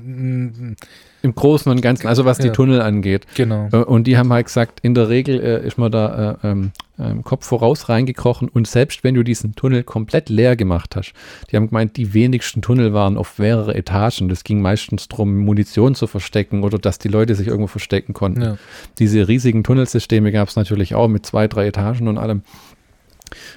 [1.24, 2.52] Im Großen und Ganzen, also was die Ja.
[2.52, 3.26] Tunnel angeht.
[3.36, 3.68] genau.
[3.72, 6.72] Äh, Und die haben halt gesagt, in der Regel äh, ist man da äh, ähm,
[6.98, 11.12] ähm, Kopf voraus reingekrochen und selbst wenn du diesen Tunnel komplett leer gemacht hast,
[11.50, 14.28] die haben gemeint, die wenigsten Tunnel waren auf mehrere Etagen.
[14.28, 18.42] Das ging meistens darum, Munition zu verstecken oder dass die Leute sich irgendwo verstecken konnten.
[18.42, 18.58] Ja.
[18.98, 22.42] Diese riesigen Tunnelsysteme gab es natürlich auch mit zwei, drei Etagen und allem.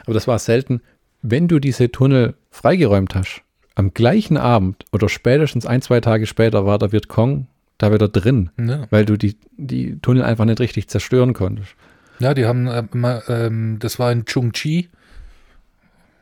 [0.06, 0.82] Aber das war selten.
[1.24, 3.42] Wenn du diese Tunnel freigeräumt hast,
[3.76, 7.48] am gleichen Abend oder spätestens ein, zwei Tage später war der Vietcong
[7.78, 8.88] da wieder drin, Ja.
[8.90, 11.76] weil du die, die Tunnel einfach nicht richtig zerstören konntest.
[12.20, 14.88] ja, die haben, äh, mal, ähm, das war in Chungchi.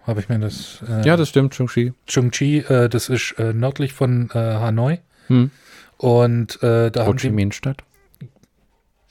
[0.07, 0.83] Habe ich mir das.
[0.89, 1.93] Äh, Ja, das stimmt, Chungchi.
[2.07, 4.97] Chungchi, äh, das ist äh, nördlich von äh, Hanoi.
[5.27, 5.51] Hm.
[5.97, 7.83] Und äh, da Ho haben Chi Minh Stadt.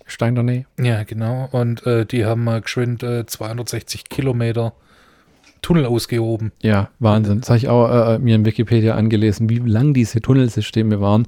[0.05, 0.66] Stein der Nähe.
[0.78, 4.74] ja genau, und die haben mal geschwind äh, 260 Kilometer
[5.62, 6.52] Tunnel ausgehoben.
[6.60, 7.40] Ja, Wahnsinn.
[7.40, 11.26] Das habe ich auch äh, mir in Wikipedia angelesen, wie lang diese Tunnelsysteme waren.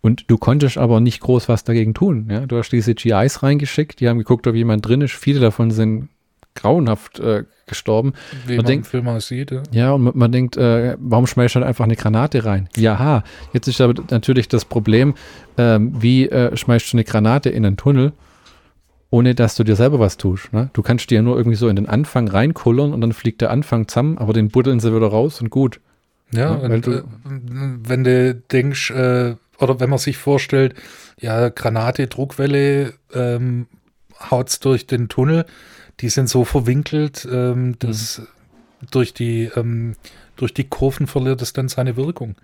[0.00, 2.26] Und du konntest aber nicht groß was dagegen tun.
[2.30, 2.40] Ja?
[2.46, 5.14] Du hast diese GIs reingeschickt, die haben geguckt, ob jemand drin ist.
[5.14, 6.08] Viele davon sind
[6.56, 8.14] grauenhaft äh, gestorben.
[8.46, 9.50] Wie Man man, denkt- Film aussieht.
[9.50, 9.62] Ja.
[9.72, 12.68] Ja, und man, man denkt, äh, warum schmeißt du halt einfach eine Granate rein?
[12.76, 13.22] Jaha,
[13.52, 15.14] jetzt ist aber natürlich das Problem,
[15.58, 18.12] ähm, wie äh, schmeißt du eine Granate in einen Tunnel,
[19.10, 20.52] ohne dass du dir selber was tust.
[20.52, 20.70] Ne?
[20.72, 23.50] Du kannst dir ja nur irgendwie so in den Anfang reinkullern und dann fliegt der
[23.50, 25.80] Anfang zusammen, aber den buddeln sie wieder raus und gut.
[26.32, 30.74] Ja, Ja, und, du- äh, wenn du denkst, äh, oder wenn man sich vorstellt,
[31.20, 33.66] ja, Granate, Druckwelle, ähm,
[34.30, 35.46] haut's durch den Tunnel,
[36.00, 38.22] die sind so verwinkelt, ähm, dass
[38.90, 39.94] durch die, ähm,
[40.36, 42.34] durch die Kurven verliert es dann seine Wirkung.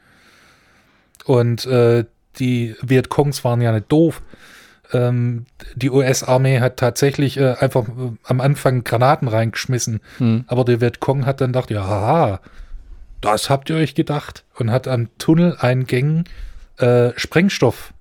[1.24, 2.04] Und äh,
[2.38, 4.22] die Vietcongs waren ja nicht doof.
[4.92, 10.00] Ähm, die US-Armee hat tatsächlich äh, einfach äh, am Anfang Granaten reingeschmissen.
[10.18, 10.44] Hm.
[10.46, 12.40] Aber der Vietcong hat dann gedacht, ja, haha,
[13.20, 14.44] das habt ihr euch gedacht.
[14.58, 16.24] Und hat an Tunneleingängen
[16.78, 17.92] äh, Sprengstoff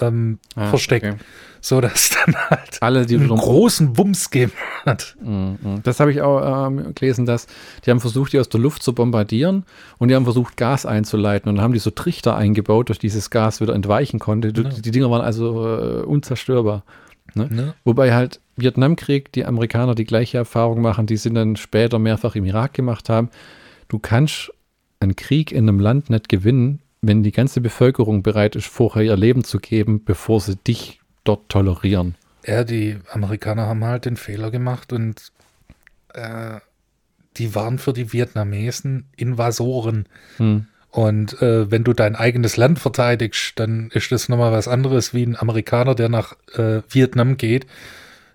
[0.00, 1.06] ähm, Ah, versteckt.
[1.06, 1.16] okay.
[1.64, 4.52] So dass dann halt Alle, die einen großen Wumms gegeben
[4.84, 5.16] hat.
[5.18, 5.80] Mhm.
[5.82, 7.46] Das habe ich auch ähm, gelesen, dass
[7.86, 9.64] die haben versucht, die aus der Luft zu bombardieren
[9.96, 13.30] und die haben versucht, Gas einzuleiten und dann haben die so Trichter eingebaut, durch dieses
[13.30, 14.52] Gas wieder entweichen konnte.
[14.52, 16.84] Die, die Dinger waren also äh, unzerstörbar.
[17.32, 17.72] Ne?
[17.82, 22.44] Wobei halt Vietnamkrieg, die Amerikaner die gleiche Erfahrung machen, die sind dann später mehrfach im
[22.44, 23.30] Irak gemacht haben.
[23.88, 24.52] Du kannst
[25.00, 29.16] einen Krieg in einem Land nicht gewinnen, wenn die ganze Bevölkerung bereit ist, vorher ihr
[29.16, 32.14] Leben zu geben, bevor sie dich dort tolerieren.
[32.46, 35.32] Ja, die Amerikaner haben halt den Fehler gemacht und
[36.12, 36.60] äh,
[37.36, 40.06] die waren für die Vietnamesen Invasoren.
[40.36, 40.66] Hm.
[40.90, 45.24] Und äh, wenn du dein eigenes Land verteidigst, dann ist das nochmal was anderes wie
[45.24, 47.66] ein Amerikaner, der nach äh, Vietnam geht.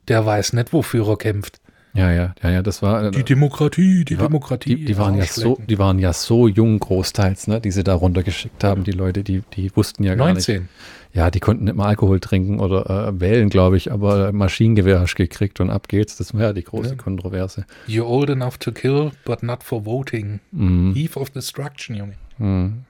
[0.10, 1.62] Der weiß nicht, wofür er kämpft.
[2.00, 3.12] Ja, ja, ja, ja, das war.
[3.12, 4.76] Die Demokratie, die Ja, Demokratie.
[4.76, 7.94] Die, die, waren ja so, die waren ja so jung großteils, ne, die sie da
[7.94, 10.62] runtergeschickt haben, die Leute, die, die wussten ja gar 19.
[10.62, 10.70] nicht.
[11.12, 15.16] Ja, die konnten nicht mal Alkohol trinken oder äh, wählen, glaube ich, aber Maschinengewehr hast
[15.16, 16.16] gekriegt und ab geht's.
[16.18, 16.96] Das war ja die große Ja.
[16.96, 17.66] Kontroverse.
[17.88, 20.40] You're old enough to kill, but not for voting.
[20.52, 20.94] Mhm.
[20.96, 22.14] Eve of Destruction, Junge.
[22.38, 22.84] Mhm.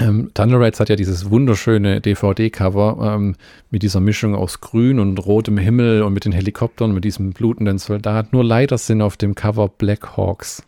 [0.00, 3.36] Ähm, Thunder Raids hat ja dieses wunderschöne DVD-Cover ähm,
[3.70, 7.78] mit dieser Mischung aus Grün und rotem Himmel und mit den Helikoptern, mit diesem blutenden
[7.78, 8.32] Soldat.
[8.32, 10.64] Nur leider sind auf dem Cover Black Hawks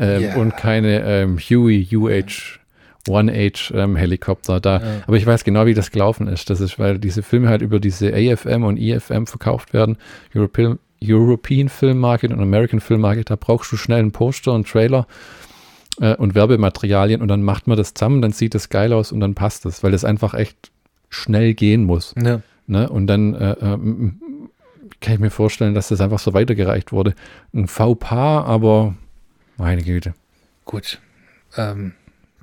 [0.00, 0.36] ähm, Ja.
[0.36, 2.58] und keine ähm, Huey UH
[3.06, 4.78] 1H ähm, Helikopter da.
[4.80, 4.82] Ja.
[5.06, 6.50] Aber ich weiß genau, wie das gelaufen ist.
[6.50, 9.96] Das ist, weil diese Filme halt über diese AFM und EFM verkauft werden.
[10.34, 13.30] European, European Film Market und American Film Market.
[13.30, 15.06] Da brauchst du schnell einen Poster und Trailer
[16.00, 19.20] äh, und Werbematerialien und dann macht man das zusammen, dann sieht es geil aus und
[19.20, 20.70] dann passt es, weil es einfach echt
[21.08, 22.14] schnell gehen muss.
[22.22, 22.40] Ja.
[22.66, 22.88] Ne?
[22.88, 24.20] Und dann äh, ähm,
[25.00, 27.14] kann ich mir vorstellen, dass das einfach so weitergereicht wurde.
[27.54, 28.94] Ein V-Paar, aber
[29.56, 30.14] meine Güte.
[30.64, 31.00] Gut.
[31.56, 31.92] Ähm,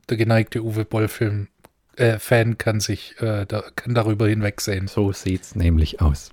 [0.09, 1.47] der geneigte Uwe Boll-Film.
[1.95, 4.87] Äh, Fan kann sich äh, da, kann darüber hinwegsehen.
[4.87, 6.31] So sieht's nämlich aus.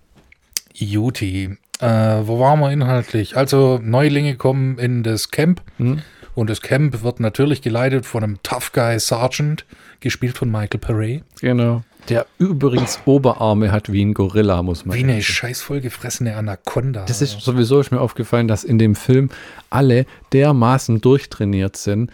[0.72, 1.56] Juti.
[1.80, 3.36] Äh, wo waren wir inhaltlich?
[3.36, 6.02] Also Neulinge kommen in das Camp Hm?
[6.34, 9.64] Und das Camp wird natürlich geleitet von einem Tough Guy Sergeant,
[10.00, 11.22] gespielt von Michael Paré.
[11.40, 11.82] Genau.
[12.08, 15.22] Der übrigens Oberarme hat wie ein Gorilla, muss man Wie eine sagen.
[15.22, 17.04] scheiß vollgefressene Anaconda.
[17.04, 19.30] Das ist sowieso ist mir aufgefallen, dass in dem Film
[19.68, 22.10] alle dermaßen durchtrainiert sind,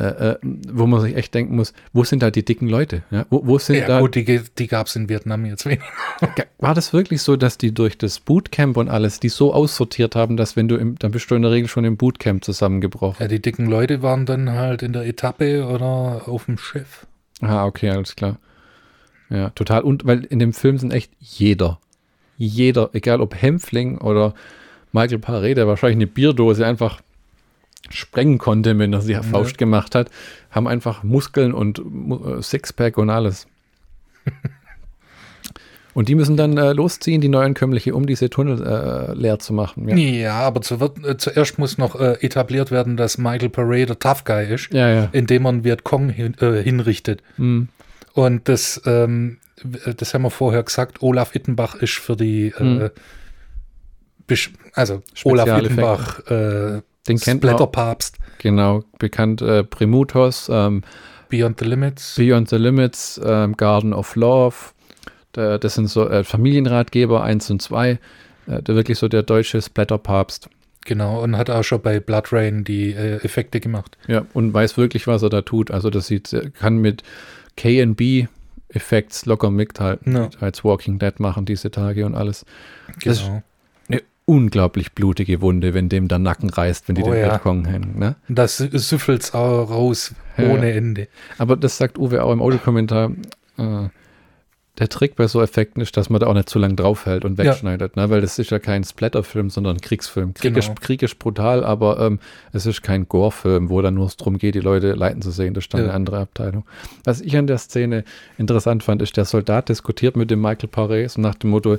[0.00, 0.38] äh, äh,
[0.72, 3.02] wo man sich echt denken muss, wo sind da die dicken Leute?
[3.10, 3.26] Ja?
[3.28, 5.84] Wo, wo sind ja da, gut, die, die gab es in Vietnam jetzt weniger.
[6.58, 10.38] war das wirklich so, dass die durch das Bootcamp und alles, die so aussortiert haben,
[10.38, 13.18] dass wenn du im, dann bist du in der Regel schon im Bootcamp zusammengebrochen?
[13.20, 17.06] Ja, die dicken Leute waren dann halt in der Etappe oder auf dem Schiff.
[17.42, 18.38] Ah, okay, alles klar.
[19.28, 19.82] Ja, total.
[19.82, 21.78] Und weil in dem Film sind echt jeder,
[22.38, 24.32] jeder, egal ob Hämpfling oder
[24.92, 27.02] Michael Paré, der wahrscheinlich eine Bierdose einfach
[27.90, 29.22] sprengen konnte, wenn er sie ja.
[29.22, 30.10] Faust gemacht hat,
[30.50, 33.46] haben einfach Muskeln und äh, Sixpack und alles.
[35.92, 39.88] Und die müssen dann äh, losziehen, die Neuankömmliche, um diese Tunnel äh, leer zu machen.
[39.88, 43.86] Ja, ja aber zu, wird, äh, zuerst muss noch äh, etabliert werden, dass Michael Parade
[43.86, 45.08] der Tough Guy ist, ja, ja.
[45.12, 47.22] indem man Vietcong hin, äh, hinrichtet.
[47.36, 47.68] Mhm.
[48.14, 49.38] Und das, ähm,
[49.96, 52.90] das haben wir vorher gesagt, Olaf Ittenbach ist für die, mhm.
[54.74, 56.20] also Olaf Ittenbach,
[57.08, 58.18] den kennt Blätterpapst.
[58.38, 60.82] Genau, bekannt Primutos, ähm,
[61.28, 62.14] Beyond the Limits.
[62.16, 64.56] Beyond the Limits, ähm, Garden of Love,
[65.32, 67.98] das sind so äh, Familienratgeber 1 und 2.
[68.50, 70.48] Äh, der wirklich so der deutsche Splatterpapst.
[70.84, 73.98] Genau, und hat auch schon bei Blood Rain die äh, Effekte gemacht.
[74.08, 75.70] Ja, und weiß wirklich, was er da tut.
[75.70, 77.02] Also das sieht, kann mit
[77.56, 78.26] KB
[78.68, 80.30] Effekts locker mithalten, no.
[80.40, 82.46] als Walking Dead machen diese Tage und alles.
[83.04, 83.30] Das genau.
[83.32, 83.42] eine
[84.30, 87.28] unglaublich blutige Wunde, wenn dem der Nacken reißt, wenn die oh, den ja.
[87.28, 87.98] Balkon hängen.
[87.98, 88.14] Ne?
[88.28, 90.76] Das süffelt auch raus ohne ja.
[90.76, 91.08] Ende.
[91.36, 93.10] Aber das sagt Uwe auch im Audiokommentar.
[93.58, 93.88] Äh,
[94.80, 97.36] der Trick bei so Effekten ist, dass man da auch nicht zu lang draufhält und
[97.36, 98.02] wegschneidet, ja.
[98.02, 98.10] ne?
[98.10, 100.32] weil das ist ja kein Splatterfilm, sondern ein Kriegsfilm.
[100.32, 100.58] Krieg, genau.
[100.58, 102.18] ist, Krieg ist brutal, aber ähm,
[102.52, 105.52] es ist kein Gore-Film, wo dann nur es darum geht, die Leute leiten zu sehen.
[105.52, 105.88] Das ist dann ja.
[105.88, 106.64] eine andere Abteilung.
[107.04, 108.04] Was ich an der Szene
[108.38, 111.76] interessant fand, ist, der Soldat diskutiert mit dem Michael Paris nach dem Motto,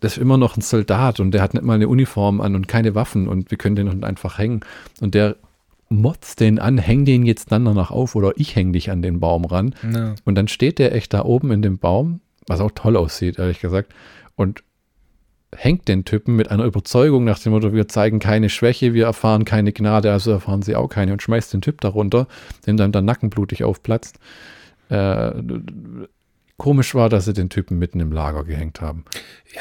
[0.00, 2.68] das ist immer noch ein Soldat und der hat nicht mal eine Uniform an und
[2.68, 4.60] keine Waffen und wir können den einfach hängen.
[5.02, 5.36] Und der
[5.90, 9.20] motzt den an, häng den jetzt dann danach auf oder ich häng dich an den
[9.20, 9.74] Baum ran.
[9.92, 10.14] Ja.
[10.24, 12.20] Und dann steht der echt da oben in dem Baum
[12.50, 13.94] was auch toll aussieht, ehrlich gesagt.
[14.36, 14.62] Und
[15.54, 19.44] hängt den Typen mit einer Überzeugung nach dem Motto, wir zeigen keine Schwäche, wir erfahren
[19.44, 22.28] keine Gnade, also erfahren sie auch keine und schmeißt den Typ darunter,
[22.66, 24.18] dem dann der Nacken blutig aufplatzt.
[24.90, 25.32] Äh,
[26.56, 29.04] komisch war, dass sie den Typen mitten im Lager gehängt haben.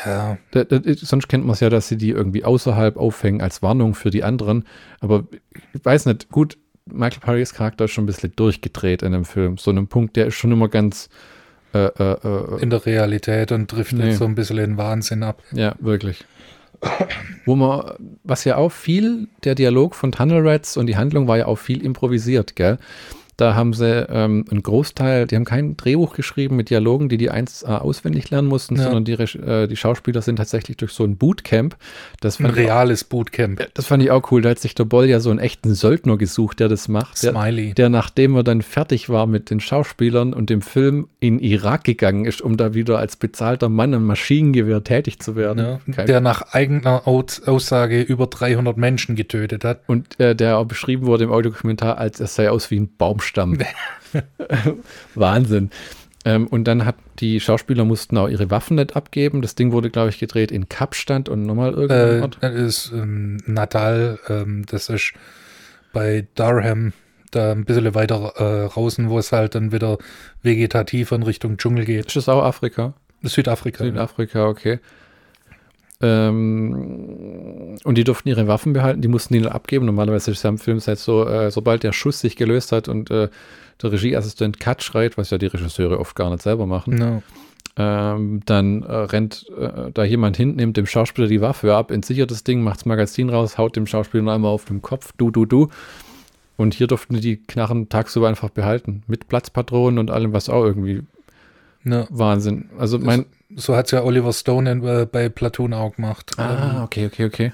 [0.05, 0.37] Ja.
[0.51, 3.95] Da, da, sonst kennt man es ja, dass sie die irgendwie außerhalb aufhängen als Warnung
[3.95, 4.65] für die anderen.
[4.99, 5.25] Aber
[5.73, 9.57] ich weiß nicht, gut, Michael Parrys Charakter ist schon ein bisschen durchgedreht in dem Film.
[9.57, 11.09] So einem Punkt, der ist schon immer ganz
[11.73, 14.13] äh, äh, äh, in der Realität und driftet nee.
[14.13, 15.43] so ein bisschen in Wahnsinn ab.
[15.51, 16.25] Ja, wirklich.
[17.45, 17.93] Wo man,
[18.23, 21.57] was ja auch viel, der Dialog von Tunnel Rats und die Handlung war ja auch
[21.57, 22.77] viel improvisiert, gell?
[23.39, 27.29] Da haben sie ähm, einen Großteil, die haben kein Drehbuch geschrieben mit Dialogen, die die
[27.29, 28.83] 1 auswendig lernen mussten, ja.
[28.83, 31.77] sondern die, äh, die Schauspieler sind tatsächlich durch so ein Bootcamp.
[32.19, 33.65] Das ein reales auch, Bootcamp.
[33.75, 34.41] Das fand ich auch cool.
[34.41, 37.23] Da hat sich der Boll ja so einen echten Söldner gesucht, der das macht.
[37.23, 37.73] Der, Smiley.
[37.75, 42.25] Der, nachdem er dann fertig war mit den Schauspielern und dem Film in Irak gegangen
[42.25, 45.79] ist, um da wieder als bezahlter Mann am Maschinengewehr tätig zu werden.
[45.95, 49.79] Ja, der nach eigener Aussage über 300 Menschen getötet hat.
[49.87, 53.28] Und äh, der auch beschrieben wurde im Audiokommentar, als er sei aus wie ein Baumstamm
[53.33, 53.57] Baumstamm.
[55.15, 55.69] Wahnsinn.
[56.25, 59.41] Ähm, und dann hat die Schauspieler mussten auch ihre Waffen nicht abgeben.
[59.41, 62.25] Das Ding wurde, glaube ich, gedreht in Kapstadt und nochmal irgendwo.
[62.25, 65.13] Äh, das ist ähm, Natal, ähm, das ist
[65.93, 66.93] bei Durham,
[67.31, 69.97] da ein bisschen weiter äh, draußen, wo es halt dann wieder
[70.43, 72.07] vegetativ in Richtung Dschungel geht.
[72.07, 72.93] Ist das auch Afrika?
[73.23, 73.83] Südafrika.
[73.83, 74.79] Südafrika, okay.
[76.01, 79.85] Ähm, und die durften ihre Waffen behalten, die mussten die abgeben.
[79.85, 83.11] Normalerweise ist es im Film halt so, äh, sobald der Schuss sich gelöst hat und
[83.11, 83.29] äh,
[83.81, 87.23] der Regieassistent Cut schreit, was ja die Regisseure oft gar nicht selber machen, no.
[87.77, 92.31] ähm, dann äh, rennt äh, da jemand hin, nimmt dem Schauspieler die Waffe ab, entsichert
[92.31, 95.31] das Ding, macht das Magazin raus, haut dem Schauspieler noch einmal auf den Kopf, du,
[95.31, 95.69] du, du.
[96.55, 99.03] Und hier durften die die Knarren tagsüber einfach behalten.
[99.07, 101.03] Mit Platzpatronen und allem, was auch irgendwie
[101.85, 102.05] no.
[102.09, 102.69] Wahnsinn.
[102.77, 103.25] Also mein.
[103.55, 106.31] So hat es ja Oliver Stone in, äh, bei Platoon auch gemacht.
[106.37, 107.53] Ah, ähm, okay, okay, okay.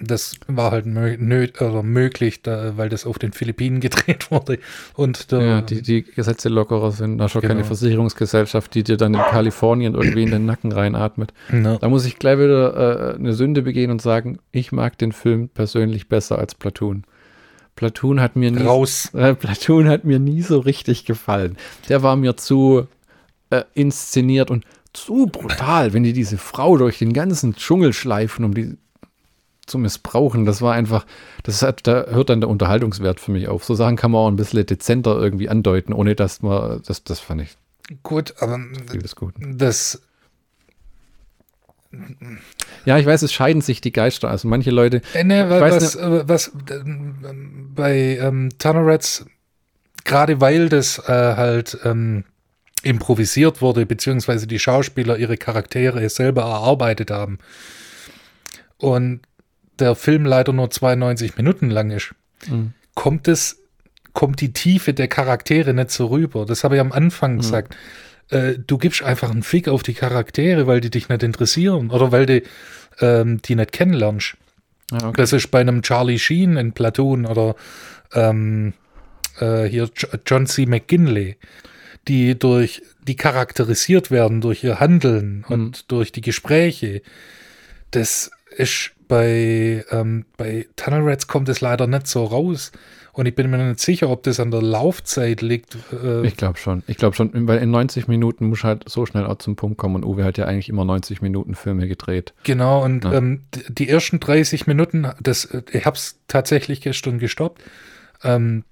[0.00, 4.58] Das war halt mö oder möglich, da, weil das auf den Philippinen gedreht wurde.
[4.94, 7.18] Und der, ja, die, die Gesetze lockerer sind.
[7.18, 7.54] Da schon genau.
[7.54, 11.32] keine Versicherungsgesellschaft, die dir dann in Kalifornien irgendwie in den Nacken reinatmet.
[11.50, 11.78] No.
[11.78, 15.48] Da muss ich gleich wieder äh, eine Sünde begehen und sagen, ich mag den Film
[15.48, 17.04] persönlich besser als Platoon.
[17.76, 19.10] Platoon hat mir nie, Raus.
[19.14, 21.56] Äh, Platoon hat mir nie so richtig gefallen.
[21.88, 22.86] Der war mir zu
[23.50, 24.64] äh, inszeniert und
[24.94, 28.78] zu brutal, wenn die diese Frau durch den ganzen Dschungel schleifen, um die
[29.66, 30.44] zu missbrauchen.
[30.44, 31.06] Das war einfach,
[31.42, 33.64] das hat, da hört dann der Unterhaltungswert für mich auf.
[33.64, 37.20] So Sachen kann man auch ein bisschen dezenter irgendwie andeuten, ohne dass man, das, das
[37.20, 37.56] fand ich.
[38.02, 38.58] Gut, aber
[38.98, 39.34] das, gut.
[39.38, 40.00] das
[42.84, 44.28] ja, ich weiß, es scheiden sich die Geister.
[44.28, 45.00] Also manche Leute.
[45.12, 45.98] Äh, ne, was, was,
[46.28, 46.52] was,
[47.74, 49.26] bei ähm, Tunnel Rats,
[50.04, 52.24] gerade weil das äh, halt ähm,
[52.84, 57.38] improvisiert wurde, beziehungsweise die Schauspieler ihre Charaktere selber erarbeitet haben.
[58.78, 59.20] Und
[59.78, 62.14] der Film leider nur 92 Minuten lang ist,
[62.48, 62.72] mhm.
[62.94, 63.62] kommt es,
[64.12, 66.46] kommt die Tiefe der Charaktere nicht so rüber.
[66.46, 67.38] Das habe ich am Anfang mhm.
[67.38, 67.76] gesagt.
[68.30, 72.12] Äh, du gibst einfach einen Fick auf die Charaktere, weil die dich nicht interessieren oder
[72.12, 72.42] weil du
[73.00, 74.36] ähm, die nicht kennenlernst.
[74.90, 75.12] Ah, okay.
[75.16, 77.56] Das ist bei einem Charlie Sheen in Platoon oder
[78.12, 78.74] ähm,
[79.40, 79.90] äh, hier
[80.26, 80.66] John C.
[80.66, 81.36] McGinley,
[82.08, 85.54] die durch die charakterisiert werden durch ihr Handeln mhm.
[85.54, 87.02] und durch die Gespräche.
[87.90, 92.72] Das ist bei, ähm, bei Tunnel Rats kommt es leider nicht so raus.
[93.12, 95.76] Und ich bin mir nicht sicher, ob das an der Laufzeit liegt.
[95.92, 96.82] Äh ich glaube schon.
[96.88, 99.94] Ich glaube schon, weil in 90 Minuten muss halt so schnell auch zum Punkt kommen.
[99.94, 102.34] Und Uwe hat ja eigentlich immer 90 Minuten Filme gedreht.
[102.42, 103.12] Genau, und ja.
[103.12, 107.62] ähm, die ersten 30 Minuten, das, ich habe es tatsächlich gestern gestoppt.
[108.24, 108.64] Ähm,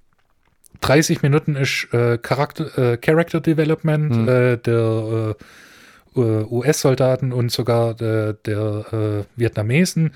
[0.83, 4.27] 30 Minuten ist äh, Charakter, äh, Character Development hm.
[4.27, 5.35] äh, der
[6.15, 10.11] äh, US-Soldaten und sogar der, der äh, Vietnamesen.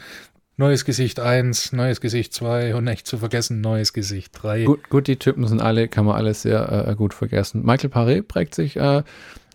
[0.60, 4.64] Neues Gesicht 1, neues Gesicht 2 und nicht zu vergessen, neues Gesicht 3.
[4.64, 7.64] Gut, gut, die Typen sind alle, kann man alles sehr äh, gut vergessen.
[7.64, 8.80] Michael Paré prägt sich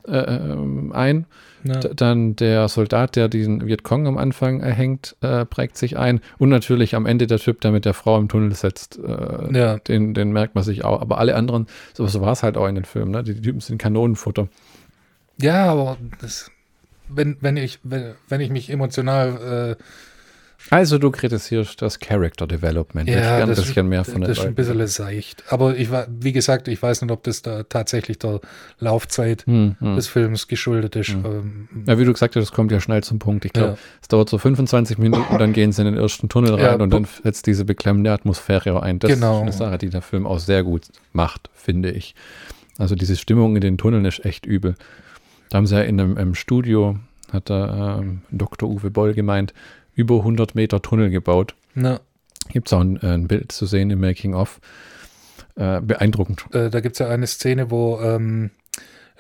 [0.07, 1.27] äh, äh, ähm, ein.
[1.65, 1.79] Ja.
[1.79, 6.21] Dann der Soldat, der diesen Vietcong am Anfang erhängt, äh, prägt sich ein.
[6.39, 8.99] Und natürlich am Ende der Typ, der mit der Frau im Tunnel sitzt.
[8.99, 9.79] Äh, ja.
[9.79, 11.01] den, den merkt man sich auch.
[11.01, 13.13] Aber alle anderen, so, so war es halt auch in den Filmen.
[13.13, 13.23] Ne?
[13.23, 14.49] Die, die Typen sind Kanonenfutter.
[15.41, 16.51] Ja, aber das,
[17.09, 19.83] wenn, wenn, ich, wenn, wenn ich mich emotional äh,
[20.73, 23.07] also du kritisierst das Character Development.
[23.07, 25.45] Ja, ich das ein bisschen ist, mehr von Das ist ein bisschen seicht.
[25.53, 28.41] Aber ich war, wie gesagt, ich weiß nicht, ob das da tatsächlich der
[28.79, 29.97] Laufzeit hm, hm.
[29.97, 31.11] des Films geschuldet ist.
[31.11, 31.25] Hm.
[31.27, 33.45] Ähm, ja, wie du gesagt hast, das kommt ja schnell zum Punkt.
[33.45, 33.79] Ich glaube, ja.
[34.01, 36.89] es dauert so 25 Minuten, dann gehen sie in den ersten Tunnel rein ja, und
[36.89, 38.99] dann setzt diese beklemmende Atmosphäre ein.
[38.99, 39.37] Das genau.
[39.37, 42.15] ist eine Sache, die der Film auch sehr gut macht, finde ich.
[42.79, 44.75] Also diese Stimmung in den Tunneln ist echt übel.
[45.51, 46.97] Da haben sie ja in einem, einem Studio,
[47.31, 48.71] hat da ähm, Dr.
[48.71, 49.53] Uwe Boll gemeint,
[49.95, 51.55] über 100 Meter Tunnel gebaut.
[51.75, 52.01] Ja.
[52.51, 54.61] Gibt es auch ein, ein, Bild zu sehen im Making-of.
[55.55, 56.47] Äh, beeindruckend.
[56.53, 58.51] Äh, da gibt es ja eine Szene, wo ähm,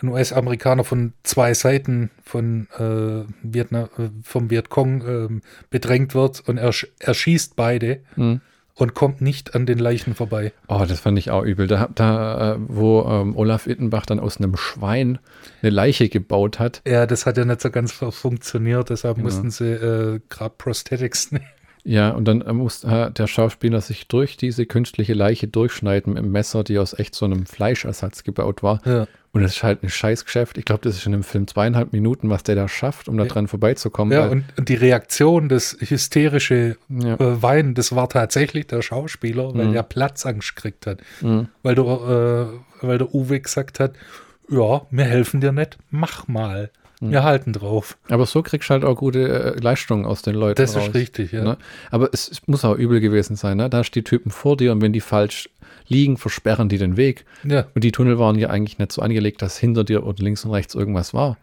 [0.00, 6.56] ein US-Amerikaner von zwei Seiten von äh, Vietnam, äh, vom Vietcong ähm, bedrängt wird und
[6.56, 8.00] er, er schießt beide.
[8.16, 8.40] Mhm
[8.74, 10.52] und kommt nicht an den Leichen vorbei.
[10.68, 11.66] Oh, das fand ich auch übel.
[11.66, 15.18] Da, da äh, wo ähm, Olaf Ittenbach dann aus einem Schwein
[15.62, 16.82] eine Leiche gebaut hat.
[16.86, 19.26] Ja, das hat ja nicht so ganz funktioniert, deshalb genau.
[19.26, 21.46] mussten sie äh, gerade Prosthetics nehmen.
[21.84, 26.22] Ja, und dann äh, muss äh, der Schauspieler sich durch diese künstliche Leiche durchschneiden mit
[26.22, 28.80] einem Messer, die aus echt so einem Fleischersatz gebaut war.
[28.86, 29.06] Ja.
[29.34, 30.58] Und das ist halt ein Scheißgeschäft.
[30.58, 33.24] Ich glaube, das ist in dem Film zweieinhalb Minuten, was der da schafft, um da
[33.24, 34.12] dran vorbeizukommen.
[34.12, 37.14] Ja, und, und, die Reaktion, das hysterische ja.
[37.14, 39.72] äh, Weinen, das war tatsächlich der Schauspieler, weil mhm.
[39.72, 41.00] der Platzangst gekriegt hat.
[41.22, 41.48] Mhm.
[41.62, 43.94] Weil, der, äh, weil der Uwe gesagt hat,
[44.50, 46.70] ja, wir helfen dir nicht, mach mal.
[47.00, 47.12] Mhm.
[47.12, 47.96] Wir halten drauf.
[48.10, 50.60] Aber so kriegst du halt auch gute äh, Leistungen aus den Leuten.
[50.60, 51.42] Das raus, ist richtig, ja.
[51.42, 51.56] Ne?
[51.90, 53.56] Aber es, es, muss auch übel gewesen sein.
[53.56, 53.70] Ne?
[53.70, 55.48] Da stehen Typen vor dir und wenn die falsch
[55.92, 57.24] liegen, versperren die den Weg.
[57.44, 57.66] Ja.
[57.74, 60.50] Und die Tunnel waren ja eigentlich nicht so angelegt, dass hinter dir und links und
[60.50, 61.38] rechts irgendwas war.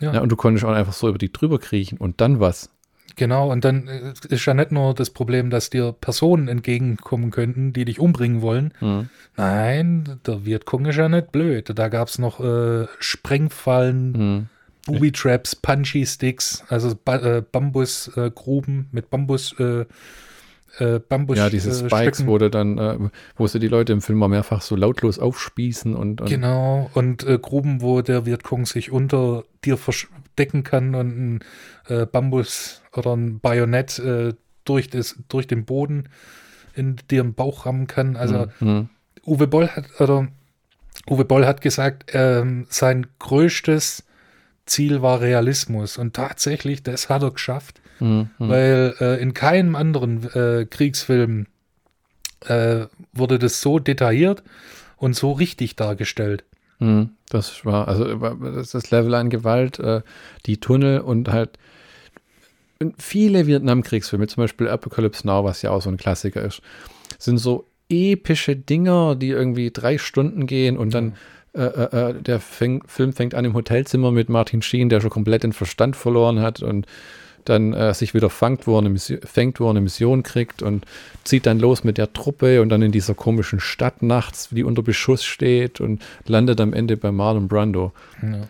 [0.00, 0.14] Ja.
[0.14, 2.70] ja und du konntest auch einfach so über die drüber kriechen und dann was.
[3.16, 7.72] Genau, und dann äh, ist ja nicht nur das Problem, dass dir Personen entgegenkommen könnten,
[7.72, 8.72] die dich umbringen wollen.
[8.80, 9.08] Mhm.
[9.36, 11.70] Nein, der Vietcong ist ja nicht blöd.
[11.74, 14.46] Da gab es noch äh, Sprengfallen, mhm.
[14.86, 19.86] Booby Traps, Punchy Sticks, also ba äh, Bambusgruben äh, mit Bambus äh,
[20.78, 21.38] äh, Bambus.
[21.38, 22.26] Ja, diese äh, Spikes, Stöcken.
[22.26, 22.98] wo du dann, äh,
[23.36, 26.20] wo sie die Leute im Film mal mehrfach so lautlos aufspießen und.
[26.20, 31.40] und genau, und äh, Gruben, wo der Vietcong sich unter dir verstecken kann und ein
[31.88, 34.34] äh, Bambus oder ein Bajonett äh,
[34.64, 36.08] durch, das, durch den Boden
[36.74, 38.16] in dir im Bauch rammen kann.
[38.16, 38.88] Also mhm.
[39.26, 40.28] Uwe Boll hat, oder
[41.08, 44.04] Uwe Boll hat gesagt, ähm, sein größtes
[44.66, 47.80] Ziel war Realismus und tatsächlich, das hat er geschafft.
[48.00, 48.28] Mhm.
[48.38, 51.46] Weil äh, in keinem anderen äh, Kriegsfilm
[52.46, 54.42] äh, wurde das so detailliert
[54.96, 56.44] und so richtig dargestellt.
[56.78, 60.02] Mhm, das war, also das Level an Gewalt, äh,
[60.46, 61.50] die Tunnel und halt
[62.98, 66.60] viele Vietnamkriegsfilme, zum Beispiel Apocalypse Now, was ja auch so ein Klassiker ist,
[67.18, 71.14] sind so epische Dinger, die irgendwie drei Stunden gehen und dann
[71.54, 75.44] äh, äh, äh der Film fängt an im Hotelzimmer mit Martin Sheen, der schon komplett
[75.44, 76.86] den Verstand verloren hat und
[77.44, 80.62] dann äh, sich wieder fangt, wo er eine Mission, fängt, wo er eine Mission kriegt
[80.62, 80.84] und
[81.24, 84.82] zieht dann los mit der Truppe und dann in dieser komischen Stadt nachts, die unter
[84.82, 87.92] Beschuss steht und landet am Ende bei Marlon Brando.
[88.22, 88.48] Ja.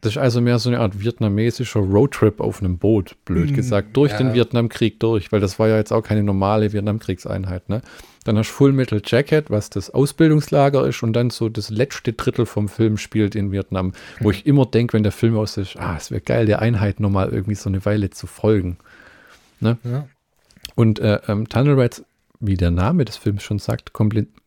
[0.00, 3.96] Das ist also mehr so eine Art vietnamesischer Roadtrip auf einem Boot, blöd mm, gesagt,
[3.96, 4.18] durch ja.
[4.18, 7.82] den Vietnamkrieg durch, weil das war ja jetzt auch keine normale Vietnamkriegseinheit, ne?
[8.24, 12.12] Dann hast du Full Metal Jacket, was das Ausbildungslager ist und dann so das letzte
[12.12, 14.34] Drittel vom Film spielt in Vietnam, wo mhm.
[14.34, 17.30] ich immer denke, wenn der Film aus ist, ah, es wäre geil, der Einheit nochmal
[17.30, 18.76] irgendwie so eine Weile zu folgen.
[19.60, 19.78] Ne?
[19.84, 20.06] Ja.
[20.74, 22.04] Und äh, ähm, Tunnel Rats,
[22.40, 23.92] wie der Name des Films schon sagt,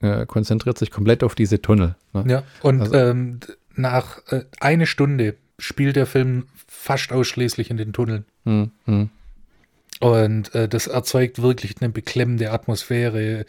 [0.01, 1.95] äh, konzentriert sich komplett auf diese Tunnel.
[2.13, 2.25] Ne?
[2.27, 3.39] Ja, und also, ähm,
[3.75, 8.25] nach äh, eine Stunde spielt der Film fast ausschließlich in den Tunneln.
[8.45, 9.09] Hm, hm.
[10.03, 13.45] Und äh, das erzeugt wirklich eine beklemmende Atmosphäre.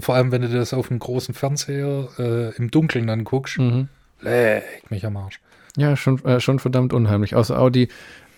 [0.00, 3.58] Vor allem, wenn du das auf einem großen Fernseher äh, im Dunkeln anguckst.
[3.58, 3.88] Mhm.
[4.22, 5.38] Leck mich am Arsch.
[5.76, 7.34] Ja, schon, äh, schon verdammt unheimlich.
[7.34, 7.88] Außer auch die,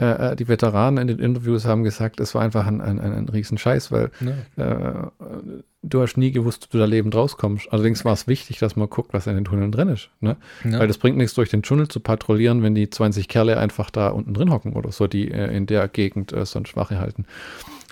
[0.00, 3.12] äh, äh, die Veteranen in den Interviews haben gesagt, es war einfach ein, ein, ein,
[3.12, 4.44] ein Riesenscheiß, weil Ne?
[4.56, 7.72] äh, du hast nie gewusst, ob du da lebend rauskommst.
[7.72, 10.10] Allerdings war es wichtig, dass man guckt, was in den Tunneln drin ist.
[10.20, 10.36] Ne?
[10.64, 10.78] Ja.
[10.80, 14.08] Weil das bringt nichts, durch den Tunnel zu patrouillieren, wenn die 20 Kerle einfach da
[14.08, 17.26] unten drin hocken oder so, die äh, in der Gegend äh, so ein Schwache halten.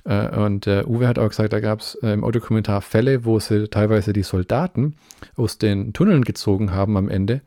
[0.05, 3.39] Äh, und äh, Uwe hat auch gesagt, da gab es äh, im Audiokommentar Fälle, wo
[3.41, 4.97] sie teilweise die Soldaten
[5.37, 7.41] aus den Tunneln gezogen haben am Ende.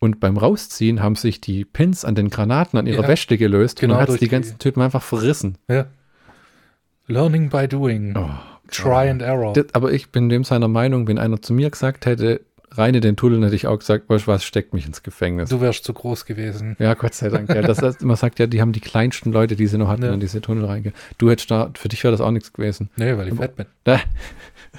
[0.00, 3.08] Und beim Rausziehen haben sich die Pins an den Granaten an ihrer Ja.
[3.08, 5.58] Wäsche gelöst Genau, und hat die- ganzen Typen einfach verrissen.
[5.68, 5.86] ja.
[7.06, 8.14] Learning by doing.
[8.16, 8.28] Oh,
[8.70, 9.52] Try and error.
[9.54, 12.40] Das, aber ich bin dem seiner Meinung, wenn einer zu mir gesagt hätte,
[12.70, 15.48] rein in den Tunnel, hätte ich auch gesagt, weißt was, steckt mich ins Gefängnis.
[15.48, 16.76] Du wärst zu groß gewesen.
[16.78, 17.48] Ja, Gott sei Dank.
[17.48, 20.02] Ja, das heißt, man sagt ja, die haben die kleinsten Leute, die sie noch hatten,
[20.04, 20.12] Ja.
[20.12, 20.94] in diese Tunnel reingehen.
[21.16, 22.90] Du hättest da, für dich wäre das auch nichts gewesen.
[22.96, 23.66] Nee, weil ich fett bin.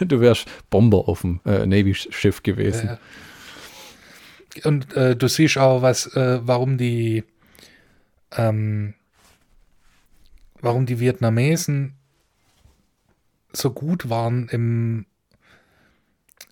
[0.07, 2.87] Du wärst Bomber auf dem äh, Navy-Schiff gewesen.
[2.87, 2.99] Ja.
[4.69, 7.23] Und äh, du siehst auch, was, äh, warum die,
[8.37, 8.93] ähm,
[10.61, 11.95] warum die Vietnamesen
[13.53, 15.05] so gut waren im,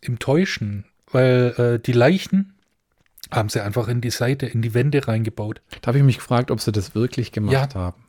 [0.02, 2.53] im Täuschen, weil äh, die Leichen
[3.32, 5.61] haben sie einfach in die Seite, in die Wände reingebaut.
[5.82, 7.80] Da habe ich mich gefragt, ob sie das wirklich gemacht Ja.
[7.80, 8.03] haben.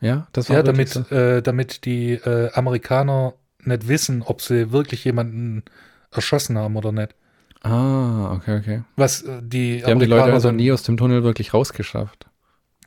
[0.00, 1.00] Ja, das war Ja, damit, so.
[1.14, 5.64] äh, damit die äh, Amerikaner nicht wissen, ob sie wirklich jemanden
[6.10, 7.14] erschossen haben oder nicht.
[7.62, 8.82] Ah, okay, okay.
[8.96, 12.26] Was äh, die, Die haben die Leute also nie aus dem Tunnel wirklich rausgeschafft.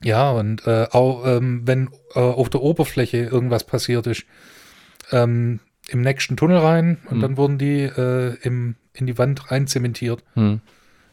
[0.01, 4.23] Ja, und äh, auch ähm, wenn äh, auf der Oberfläche irgendwas passiert ist,
[5.11, 5.59] ähm,
[5.89, 7.21] im nächsten Tunnel rein und Hm.
[7.21, 10.23] dann wurden die äh, im, in die Wand rein zementiert.
[10.35, 10.61] Hm.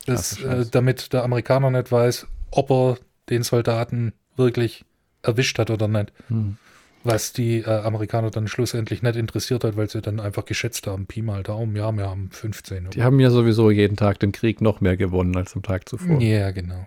[0.06, 2.98] Das, Ach, äh, damit der Amerikaner nicht weiß, ob er
[3.28, 4.84] den Soldaten wirklich
[5.22, 6.12] erwischt hat oder nicht.
[6.28, 6.56] Hm.
[7.02, 11.06] Was die äh, Amerikaner dann schlussendlich nicht interessiert hat, weil sie dann einfach geschätzt haben,
[11.06, 12.90] Pi mal Daumen, ja, wir haben 15.
[12.90, 16.20] Die haben ja sowieso jeden Tag den Krieg noch mehr gewonnen als am Tag zuvor.
[16.20, 16.86] ja, genau.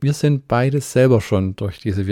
[0.00, 2.06] Wir sind beide selber schon durch diese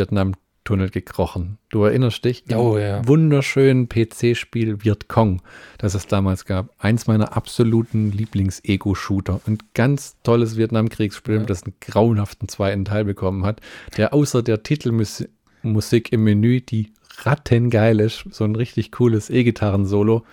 [0.64, 1.58] Vietnam-Tunnel gekrochen.
[1.68, 2.42] Du erinnerst dich?
[2.54, 3.06] Oh, ja.
[3.06, 5.42] Wunderschönen PC-Spiel Vietcong,
[5.78, 6.70] das es damals gab.
[6.78, 9.40] Eins meiner absoluten Lieblings-Ego-Shooter.
[9.46, 11.42] Ein ganz tolles Vietnamkriegsspiel, Ja.
[11.42, 13.60] das einen grauenhaften zweiten Teil bekommen hat,
[13.96, 15.28] der außer der Titelmusik
[15.62, 16.92] Musik im Menü, die
[17.22, 20.24] rattengeil ist, so ein richtig cooles E-Gitarren-Solo.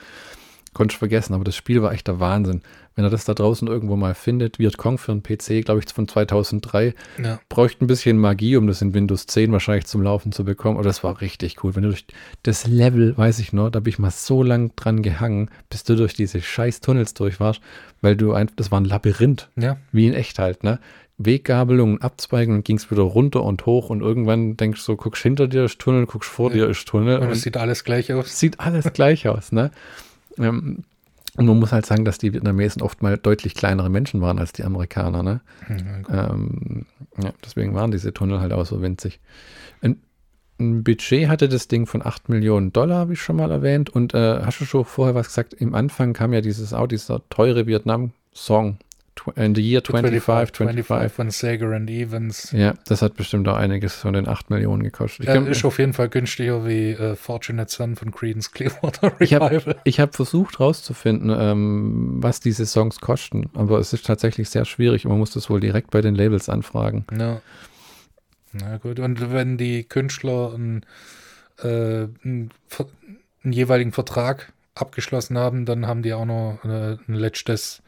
[0.74, 2.62] Konnte ich vergessen, aber das Spiel war echt der Wahnsinn.
[2.96, 6.08] Wenn ihr das da draußen irgendwo mal findet, Vietcong für einen PC, glaube ich, von
[6.08, 7.40] 2003, Ja.
[7.50, 10.78] bräuchte ein bisschen Magie, um das in Windows 10 wahrscheinlich zum Laufen zu bekommen.
[10.78, 11.76] Aber das war richtig cool.
[11.76, 12.06] Wenn du durch
[12.44, 15.96] das Level, weiß ich noch, da bin ich mal so lang dran gehangen, bis du
[15.96, 17.62] durch diese scheiß Tunnels durch warst,
[18.02, 20.80] weil du einfach, das war ein Labyrinth, Ja, wie in echt halt, ne?
[21.18, 25.22] Weggabelungen, Abzweigen und ging es wieder runter und hoch und irgendwann denkst du so, guckst
[25.22, 26.56] hinter dir ist Tunnel, guckst vor Ja.
[26.66, 28.40] dir ist Tunnel und und es sieht alles gleich aus.
[28.40, 29.72] sieht alles gleich aus, ne?
[30.38, 30.84] Ähm,
[31.38, 34.52] und man muss halt sagen, dass die Vietnamesen oft mal deutlich kleinere Menschen waren als
[34.52, 35.42] die Amerikaner, ne?
[35.70, 36.06] Mhm.
[36.10, 36.86] Ähm,
[37.22, 39.22] ja, deswegen waren diese Tunnel halt auch so winzig.
[39.82, 40.02] Ein,
[40.60, 43.90] ein Budget hatte das Ding von 8 Millionen Dollar, wie ich schon mal erwähnt.
[43.90, 45.54] Und äh, hast du schon vorher was gesagt?
[45.54, 48.78] Im Anfang kam ja dieses auch dieser teure Vietnam-Song.
[49.36, 50.86] In the year 25, 25.
[50.86, 52.52] 25 von Sager and Evans.
[52.52, 55.26] Ja, das hat bestimmt auch einiges von den 8 Millionen gekostet.
[55.28, 59.52] Ja, ist auf jeden Fall günstiger wie äh, Fortunate Son von Creedence Clearwater ich habe
[59.52, 59.76] Revival.
[59.84, 63.50] ich hab versucht rauszufinden, ähm, was diese Songs kosten.
[63.54, 66.50] Aber es ist tatsächlich sehr schwierig und man muss das wohl direkt bei den Labels
[66.50, 67.06] anfragen.
[67.18, 67.42] Ja.
[68.54, 70.86] Na gut, und wenn die Künstler einen,
[71.60, 72.52] äh, einen,
[73.44, 77.82] einen jeweiligen Vertrag abgeschlossen haben, dann haben die auch noch äh, ein letztes,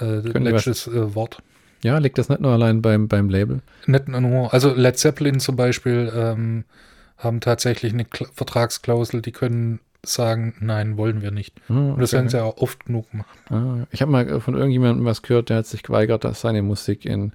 [0.00, 1.42] äh, letztes äh, Wort.
[1.82, 3.60] Ja, liegt das nicht nur allein beim, beim Label?
[3.86, 6.64] Nicht nur, also Led Zeppelin zum Beispiel ähm,
[7.16, 11.60] haben tatsächlich eine Kla Vertragsklausel, die können sagen, nein, wollen wir nicht.
[11.68, 12.18] Ah, Und das okay.
[12.18, 13.38] werden sie auch oft genug machen.
[13.50, 17.04] Ah, ich habe mal von irgendjemandem was gehört, der hat sich geweigert, dass seine Musik
[17.04, 17.32] in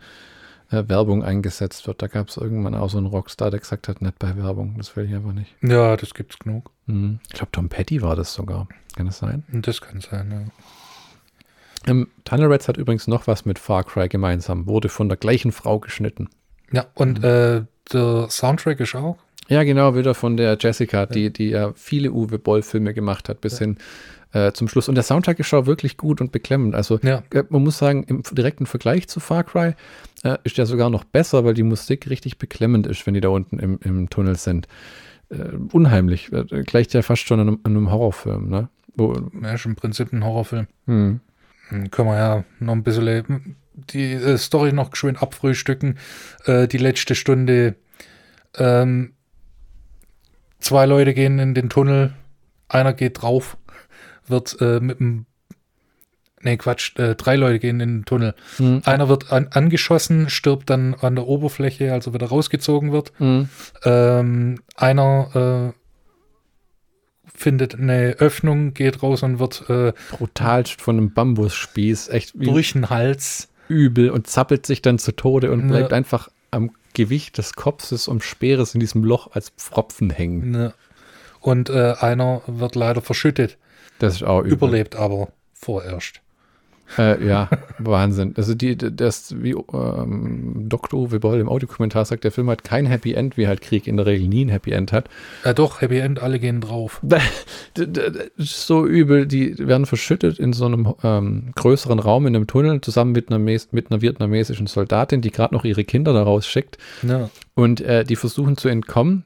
[0.72, 2.02] äh, Werbung eingesetzt wird.
[2.02, 4.76] Da gab es irgendwann auch so einen Rockstar, der gesagt hat, nicht bei Werbung.
[4.78, 5.54] Das will ich einfach nicht.
[5.62, 6.72] Ja, das gibt's genug.
[6.86, 7.20] Mhm.
[7.28, 8.68] Ich glaube, Tom Petty war das sogar.
[8.96, 9.44] Kann das sein?
[9.52, 10.52] Das kann sein, ja.
[11.88, 14.68] Ähm, Tunnel Rats hat übrigens noch was mit Far Cry gemeinsam.
[14.68, 16.30] Wurde von der gleichen Frau geschnitten.
[16.72, 17.24] Ja, und Mhm.
[17.26, 17.62] äh,
[17.92, 19.18] der Soundtrack ist auch.
[19.50, 23.60] Ja, genau, wieder von der Jessica, die, die ja viele Uwe Boll-Filme gemacht hat, bis
[23.60, 23.78] hin
[24.32, 24.88] äh, zum Schluss.
[24.90, 26.74] Und der Soundtrack ist auch wirklich gut und beklemmend.
[26.74, 27.22] Also Ja.
[27.32, 29.74] äh, man muss sagen, im direkten Vergleich zu Far Cry
[30.24, 33.30] äh, ist der sogar noch besser, weil die Musik richtig beklemmend ist, wenn die da
[33.30, 34.68] unten im, im Tunnel sind.
[35.30, 36.32] Äh, unheimlich.
[36.32, 38.70] Äh, gleicht ja fast schon an einem, einem Horrorfilm, ne?
[38.96, 40.68] Wo, Ja, ist im Prinzip ein Horrorfilm.
[40.86, 41.20] hm.
[41.74, 43.24] Hm, Können wir ja noch ein bisschen äh,
[43.76, 45.98] die äh, Story noch schön abfrühstücken.
[46.46, 47.76] Äh, die letzte Stunde.
[48.56, 49.14] Ähm,
[50.60, 52.14] zwei Leute gehen in den Tunnel,
[52.70, 53.58] einer geht drauf,
[54.28, 55.26] wird äh, mit dem
[56.46, 58.36] Nee, Quatsch, äh, drei Leute gehen in den Tunnel.
[58.60, 58.82] Mhm.
[58.84, 63.18] Einer wird an, angeschossen, stirbt dann an der Oberfläche, also wieder rausgezogen wird.
[63.18, 63.48] Mhm.
[63.86, 65.80] Ähm, einer äh,
[67.44, 72.90] findet eine Öffnung, geht raus und wird äh, Brutalst von einem Bambusspieß, echt durch den
[72.90, 73.50] Hals.
[73.68, 75.68] übel und zappelt sich dann zu Tode und Ja.
[75.78, 80.52] bleibt einfach am Gewicht des Kopfes und Speeres in diesem Loch als Pfropfen hängen.
[80.52, 80.74] Ne.
[81.40, 83.58] Und äh, einer wird leider verschüttet,
[84.00, 84.54] Das ist auch übel.
[84.54, 86.22] überlebt aber vorerst.
[86.98, 87.50] Äh, ja,
[87.80, 88.34] Wahnsinn.
[88.38, 91.00] Also die, das, wie ähm, Dr.
[91.00, 93.98] Uwe Boll im Audiokommentar sagt, der Film hat kein Happy End, wie halt Krieg in
[93.98, 95.10] der Regel nie ein Happy End hat.
[95.44, 97.02] Äh, doch, Happy End, alle gehen drauf.
[98.38, 103.12] So übel, die werden verschüttet in so einem ähm, größeren Raum in einem Tunnel zusammen
[103.12, 106.78] mit einer, mit einer vietnamesischen Soldatin, die gerade noch ihre Kinder da rausschickt.
[107.02, 107.30] Ne.
[107.56, 109.24] Und äh, die versuchen zu entkommen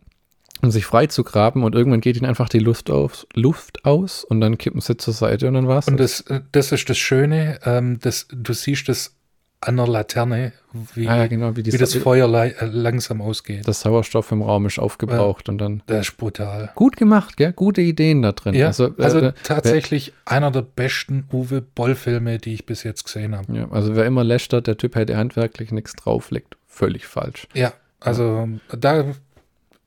[0.62, 4.58] und sich freizugraben und irgendwann geht ihnen einfach die Luft, auf, Luft aus und dann
[4.58, 5.88] kippen sie zur Seite und dann war's.
[5.88, 6.24] Und das.
[6.28, 9.14] das, äh, das ist das Schöne, ähm, das, du siehst das
[9.60, 10.54] an der Laterne,
[10.94, 13.68] wie, ah, ja, genau, wie, wie das Feuer lei- äh, langsam ausgeht.
[13.68, 16.72] das Sauerstoff im Raum ist aufgebraucht und dann Das ist brutal.
[16.76, 17.54] gut gemacht, gell?
[17.54, 18.54] Gute Ideen da drin.
[18.54, 23.36] Ja, also, also, äh, tatsächlich einer der besten Uwe Boll-Filme, die ich bis jetzt gesehen
[23.36, 23.52] habe.
[23.52, 27.48] Ja, also wer immer lästert, der Typ hätte handwerklich nichts drauflegt, völlig falsch.
[27.56, 28.48] Ja, also
[28.78, 29.06] da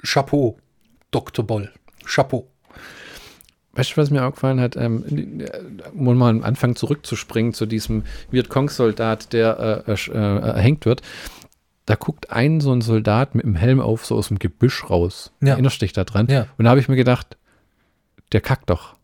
[0.03, 0.59] Chapeau,
[1.11, 1.47] Dr.
[1.47, 1.71] Boll.
[2.05, 2.49] Chapeau.
[3.73, 5.49] Weißt du, was mir auch gefallen hat, ähm, äh,
[5.95, 11.03] um mal am Anfang zurückzuspringen zu diesem Vietcong-Soldat, der äh, äh, äh, erhängt wird.
[11.87, 15.33] Da guckt ein so ein Soldat mit dem Helm auf, so aus dem Gebüsch raus.
[15.41, 15.51] Ja.
[15.51, 16.27] Erinnerst dich da dran?
[16.29, 16.47] Ja.
[16.59, 17.37] Und da habe ich mir gedacht,
[18.33, 18.97] der kackt doch.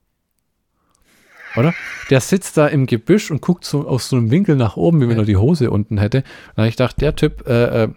[1.57, 1.73] Oder?
[2.11, 5.09] Der sitzt da im Gebüsch und guckt so aus so einem Winkel nach oben, wie
[5.09, 5.23] wenn Ja.
[5.23, 6.19] er die Hose unten hätte.
[6.19, 6.25] Und
[6.57, 7.89] da habe ich gedacht, der Typ, äh, äh,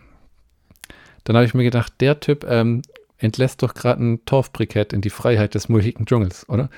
[1.30, 2.82] dann habe ich mir gedacht, der Typ ähm,
[3.18, 6.70] entlässt doch gerade ein Torfbrikett in die Freiheit des mulchigen Dschungels, oder?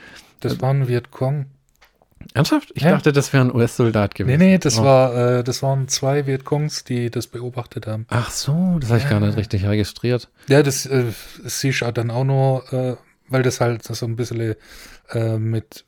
[0.42, 1.46] Das war ein Vietcong.
[2.34, 2.72] Ernsthaft?
[2.76, 2.92] Ich Ja.
[2.92, 4.40] dachte, das wäre ein US-Soldat Nee, gewesen.
[4.40, 4.84] nee, das, Oh.
[4.84, 8.06] war, äh, das waren zwei Vietcongs, die das beobachtet haben.
[8.10, 9.36] Ach so, das habe ich gar nicht Ja.
[9.38, 10.30] richtig registriert.
[10.48, 11.06] Ja, das äh,
[11.44, 12.96] siehst du dann auch nur, äh,
[13.28, 14.56] weil das halt so ein bisschen
[15.12, 15.84] äh, mit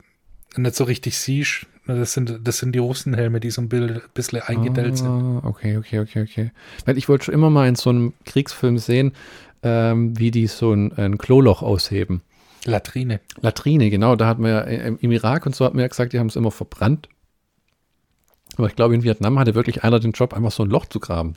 [0.56, 1.66] nicht so richtig siehst.
[1.86, 5.06] Das sind, das sind die Russenhelme, die so ein bi- bisschen eingedellt sind.
[5.08, 6.50] Ah, okay, okay, okay, okay.
[6.86, 9.12] Weil ich wollte schon immer mal in so einem Kriegsfilm sehen,
[9.62, 12.22] ähm, wie die so ein, ein Kloloch ausheben.
[12.64, 13.20] Latrine.
[13.42, 14.16] Latrine, genau.
[14.16, 16.28] Da hat man ja im, im Irak und so hat man ja gesagt, die haben
[16.28, 17.08] es immer verbrannt.
[18.56, 21.00] Aber ich glaube, in Vietnam hatte wirklich einer den Job, einfach so ein Loch zu
[21.00, 21.34] graben.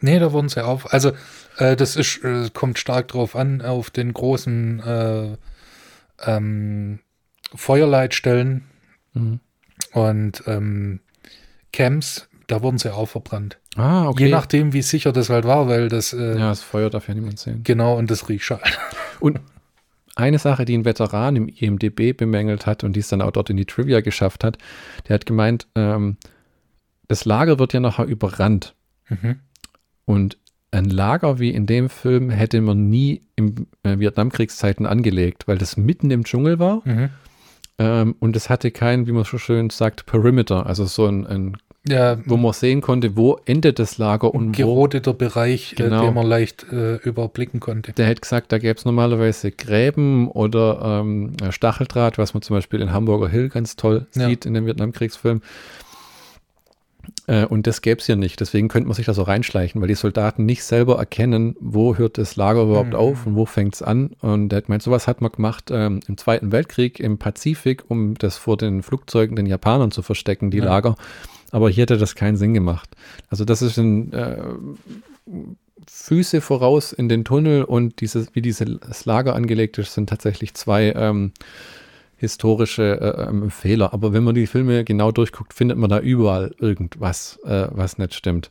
[0.00, 0.92] Nee, da wurden sie auf.
[0.92, 1.10] Also,
[1.56, 5.36] äh, das ist, äh, kommt stark drauf an, auf den großen äh,
[6.24, 7.00] ähm,
[7.54, 8.62] Feuerleitstellen
[9.14, 9.40] Mhm.
[9.92, 11.00] Und ähm,
[11.72, 13.58] Camps, da wurden sie auch verbrannt.
[13.76, 14.24] Ah, okay.
[14.24, 17.14] Je nachdem, wie sicher das halt war, weil das, äh, ja, das Feuer darf ja
[17.14, 17.60] niemand sehen.
[17.62, 18.78] genau, und das riecht halt.
[19.20, 19.40] Und
[20.14, 23.50] eine Sache, die ein Veteran im IMDB bemängelt hat und die es dann auch dort
[23.50, 24.58] in die Trivia geschafft hat,
[25.06, 26.16] der hat gemeint, ähm,
[27.06, 28.74] das Lager wird ja nachher überrannt.
[29.08, 29.36] Mhm.
[30.06, 30.38] Und
[30.72, 35.76] ein Lager wie in dem Film hätte man nie im äh, Vietnamkriegszeiten angelegt, weil das
[35.76, 37.10] mitten im Dschungel war Mhm.
[37.78, 41.56] Ähm, und es hatte kein, wie man so schön sagt, Perimeter, also so ein, ein
[41.88, 44.52] Ja, wo man sehen konnte, wo endet das Lager und wo.
[44.52, 46.02] gerodeter Bereich, Genau.
[46.02, 47.92] äh, den man leicht äh, überblicken konnte.
[47.92, 52.80] Der hätte gesagt, da gäbe es normalerweise Gräben oder ähm, Stacheldraht, was man zum Beispiel
[52.80, 54.28] in Hamburger Hill ganz toll Ja.
[54.28, 55.40] sieht in dem Vietnamkriegsfilm.
[57.28, 58.40] Äh, und das gäbe es hier nicht.
[58.40, 62.18] Deswegen könnte man sich da so reinschleichen, weil die Soldaten nicht selber erkennen, wo hört
[62.18, 62.96] das Lager überhaupt Mhm.
[62.96, 64.10] auf und wo fängt es an.
[64.20, 68.14] Und er hat gemeint, sowas hat man gemacht ähm, im Zweiten Weltkrieg im Pazifik, um
[68.14, 70.64] das vor den Flugzeugen den Japanern zu verstecken, die Ja.
[70.64, 70.96] Lager.
[71.52, 72.90] Aber hier hätte das keinen Sinn gemacht.
[73.30, 74.36] Also das ist ein äh,
[75.90, 80.92] Füße voraus in den Tunnel und dieses, wie dieses Lager angelegt ist, sind tatsächlich zwei
[80.96, 81.32] ähm,
[82.18, 83.92] historische äh, ähm, Fehler.
[83.94, 88.14] Aber wenn man die Filme genau durchguckt, findet man da überall irgendwas, äh, was nicht
[88.14, 88.50] stimmt.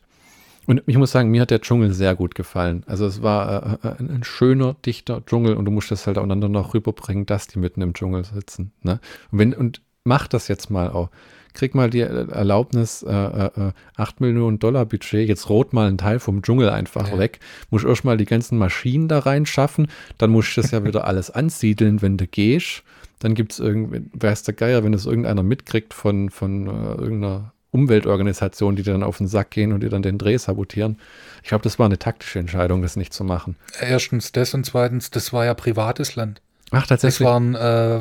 [0.66, 2.82] Und ich muss sagen, mir hat der Dschungel sehr gut gefallen.
[2.86, 6.48] Also es war äh, ein, ein schöner, dichter Dschungel und du musst das halt untereinander
[6.48, 8.72] noch rüberbringen, dass die mitten im Dschungel sitzen.
[8.82, 9.00] Ne?
[9.30, 11.10] Und, wenn, und mach das jetzt mal auch.
[11.54, 15.98] Krieg mal die äh, Erlaubnis, äh, äh, 8 Millionen Dollar Budget, jetzt rot mal einen
[15.98, 17.18] Teil vom Dschungel einfach Ja.
[17.18, 17.40] weg.
[17.70, 19.88] Muss erst mal die ganzen Maschinen da reinschaffen,
[20.18, 22.82] dann musst du das ja wieder alles ansiedeln, wenn du gehst.
[23.20, 26.70] Dann gibt es irgendwie, weiß der Geier, wenn es irgendeiner mitkriegt von, von äh,
[27.00, 30.98] irgendeiner Umweltorganisation, die dann auf den Sack gehen und dir dann den Dreh sabotieren.
[31.42, 33.56] Ich glaube, das war eine taktische Entscheidung, das nicht zu machen.
[33.80, 36.40] Erstens das und zweitens, das war ja privates Land.
[36.70, 37.26] Ach, Das tatsächlich.
[37.26, 38.00] waren äh,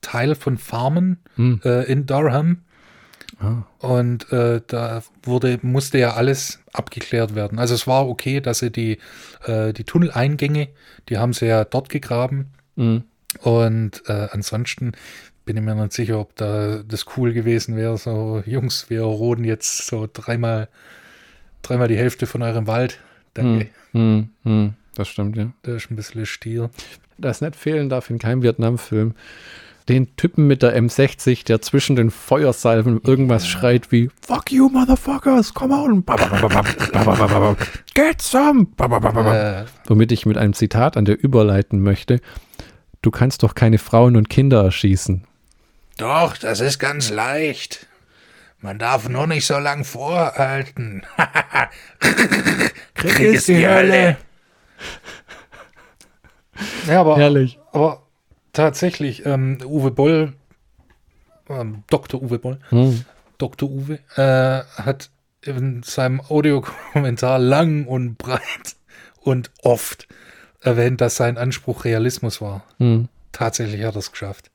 [0.00, 1.60] Teil von Farmen Hm.
[1.64, 2.58] äh, in Durham.
[3.40, 3.62] Ah.
[3.78, 7.58] Und äh, da wurde, musste ja alles abgeklärt werden.
[7.58, 8.98] Also es war okay, dass sie die,
[9.44, 10.68] äh, die Tunneleingänge,
[11.08, 12.52] die haben sie ja dort gegraben.
[12.76, 13.04] Mhm.
[13.42, 14.92] Und äh, ansonsten
[15.44, 17.98] bin ich mir nicht sicher, ob da das cool gewesen wäre.
[17.98, 20.68] So, Jungs, wir roden jetzt so dreimal,
[21.62, 22.98] dreimal die Hälfte von eurem Wald.
[23.34, 23.68] Danke.
[23.92, 25.52] Hm, hm, das stimmt, ja.
[25.62, 26.70] Da ist ein bisschen Stier.
[27.18, 29.14] Das nicht fehlen darf in keinem Vietnam-Film.
[29.88, 35.52] Den Typen mit der M60, der zwischen den Feuersalven irgendwas schreit wie Fuck you, motherfuckers,
[35.52, 36.02] come on.
[37.92, 38.66] Get some.
[38.78, 42.20] Äh, Womit ich mit einem Zitat an der überleiten möchte.
[43.04, 45.26] Du kannst doch keine Frauen und Kinder erschießen.
[45.98, 47.86] Doch, das ist ganz leicht.
[48.62, 51.02] Man darf nur nicht so lang vorhalten.
[52.94, 54.16] Krieg ist die Hölle.
[56.86, 57.58] Ja, aber, Herrlich.
[57.72, 58.06] aber
[58.54, 60.32] tatsächlich, ähm, Uwe Boll,
[61.50, 62.22] ähm, Dr.
[62.22, 63.04] Uwe Boll, Hm.
[63.36, 63.68] Dr.
[63.68, 65.10] Uwe, äh, hat
[65.42, 68.76] in seinem Audiokommentar lang und breit
[69.20, 70.08] und oft
[70.64, 72.64] erwähnt, dass sein Anspruch Realismus war.
[72.78, 73.08] Hm.
[73.32, 74.50] Tatsächlich hat er es geschafft.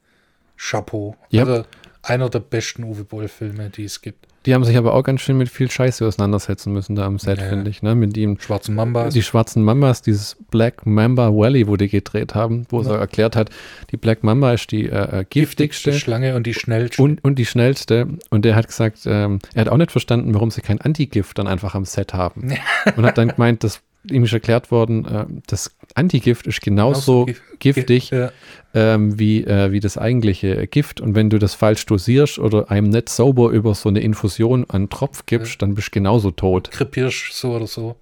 [0.58, 1.16] Chapeau.
[1.30, 1.44] Ja.
[1.46, 1.66] Also
[2.02, 4.26] einer der besten Uwe Boll-Filme, die es gibt.
[4.46, 7.40] Die haben sich aber auch ganz schön mit viel Scheiße auseinandersetzen müssen da am Set,
[7.40, 7.50] Ja.
[7.50, 7.82] finde ich.
[7.82, 7.94] Ne?
[7.94, 9.14] Mit ihm Schwarzen Mambas.
[9.14, 13.50] die schwarzen Mambas, dieses Black Mamba Valley, wo die gedreht haben, wo er erklärt hat,
[13.92, 17.02] die Black Mamba ist die äh, äh, giftigste Schlange und die schnellste.
[17.04, 18.08] und, und die schnellste.
[18.30, 21.48] Und der hat gesagt, ähm, er hat auch nicht verstanden, warum sie kein Antigift dann
[21.48, 22.54] einfach am Set haben.
[22.96, 27.42] Und hat dann gemeint, dass ihm ist erklärt worden, äh, das Antigift ist genauso Genauso
[27.58, 28.32] gif- giftig Ja,
[28.74, 31.02] ähm, wie, äh, wie das eigentliche Gift.
[31.02, 34.90] Und wenn du das falsch dosierst oder einem nicht sauber über so eine Infusion an
[34.90, 36.72] Tropf gibst, dann bist du genauso tot.
[36.72, 37.96] krepierst so oder so.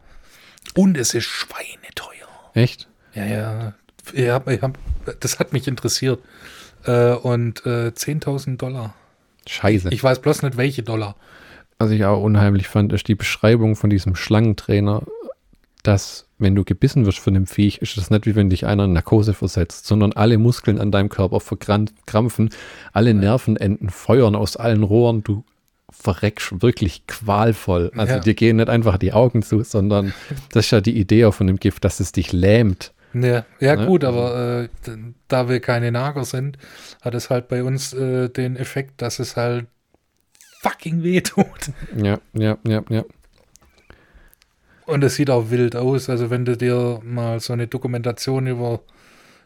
[0.75, 2.27] Und es ist schweineteuer.
[2.53, 2.87] Echt?
[3.15, 3.73] Ja, ja.
[4.31, 4.77] Hab,
[5.19, 6.19] das hat mich interessiert.
[6.85, 8.93] Äh, und äh, 10.000 Dollar.
[9.47, 9.89] Scheiße.
[9.91, 11.15] Ich weiß bloß nicht, welche Dollar.
[11.79, 15.03] Was ich auch unheimlich fand, ist die Beschreibung von diesem Schlangentrainer,
[15.83, 18.85] dass wenn du gebissen wirst von dem Viech, ist das nicht wie wenn dich einer
[18.85, 22.49] in Narkose versetzt, sondern alle Muskeln an deinem Körper verkrampfen,
[22.93, 25.43] alle Nervenenden feuern aus allen Rohren, du
[25.89, 27.91] verreckst wirklich qualvoll.
[27.95, 28.19] Also Ja.
[28.19, 30.13] dir gehen nicht einfach die Augen zu, sondern
[30.51, 32.93] das ist ja die Idee auch von dem Gift, dass es dich lähmt.
[33.13, 33.85] Ja, ja Ne?
[33.87, 36.57] gut, aber äh, d- da wir keine Nager sind,
[37.01, 39.65] hat es halt bei uns äh, den Effekt, dass es halt
[40.61, 41.71] fucking wehtut.
[41.95, 43.03] Ja, ja, ja, ja.
[44.87, 46.09] Und es sieht auch wild aus.
[46.09, 48.79] Also wenn du dir mal so eine Dokumentation über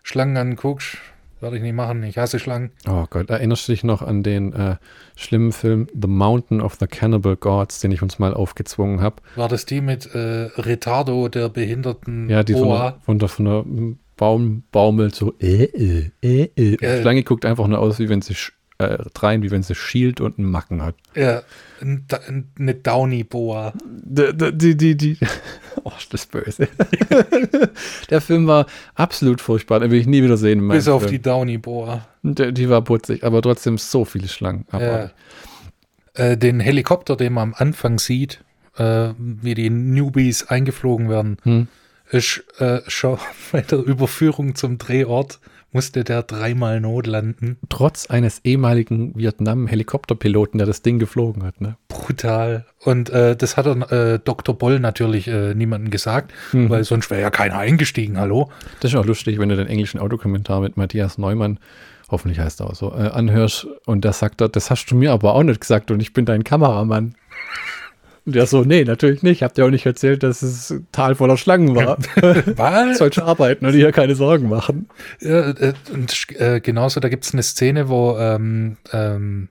[0.04, 0.98] Schlangen anguckst,
[1.40, 2.04] werde ich nicht machen.
[2.04, 2.70] Ich hasse Schlangen.
[2.88, 4.76] Oh Gott, erinnerst du dich noch an den äh,
[5.16, 9.16] schlimmen Film The Mountain of the Cannibal Gods, den ich uns mal aufgezwungen habe?
[9.36, 12.92] War das die mit äh, Retardo, der behinderten Ja, die von Boa?
[12.92, 13.66] der, von der, von der
[14.18, 17.02] Baum baumelt so, äh, äh, äh, äh.
[17.02, 18.52] Schlange guckt einfach nur aus, wie wenn sie sch-
[18.82, 20.96] äh, rein, wie wenn sie schielt und einen Macken hat.
[21.16, 21.42] Ja,
[21.82, 23.74] eine Downy-Boa.
[23.86, 25.18] Die, die, die, die.
[25.84, 26.68] Oh, ist das böse.
[28.10, 30.68] Der Film war absolut furchtbar, den will ich nie wieder sehen.
[30.68, 31.14] Bis auf Film.
[31.14, 32.06] die Downy-Boa.
[32.24, 32.54] die.
[32.54, 34.66] Die war putzig, aber trotzdem so viele Schlangen.
[34.74, 35.10] Ja.
[36.14, 38.44] Äh, den Helikopter, den man am Anfang sieht,
[38.78, 41.68] äh, wie die Newbies eingeflogen werden, Hm.
[42.12, 43.18] ist äh, schon
[43.52, 45.40] bei der Überführung zum Drehort
[45.72, 47.58] musste der dreimal notlanden.
[47.70, 51.62] Trotz eines ehemaligen Vietnam-Helikopterpiloten, der das Ding geflogen hat.
[51.62, 51.78] Ne?
[51.88, 52.66] Brutal.
[52.84, 54.58] Und äh, das hat er, äh, Dr.
[54.58, 56.70] Boll natürlich äh, niemandem gesagt, Mhm.
[56.70, 58.50] weil sonst wäre ja keiner eingestiegen, hallo?
[58.82, 61.60] Das ist auch lustig, wenn du den englischen Autokommentar mit Matthias Neumann,
[62.10, 65.12] hoffentlich heißt er auch so, äh, anhörst und da sagt er, das hast du mir
[65.14, 67.16] aber auch nicht gesagt und ich bin dein Kameramann.
[68.26, 69.42] Und der so, nee, natürlich nicht.
[69.42, 71.98] Habt ihr auch nicht erzählt, dass es ein Tal voller Schlangen war.
[72.56, 72.98] Was?
[73.00, 74.88] Sollte arbeiten und dir keine Sorgen machen.
[75.20, 79.50] Ja, äh, und äh, genauso, da gibt es eine Szene, wo ähm, ähm,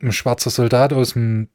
[0.00, 1.48] ein schwarzer Soldat aus dem,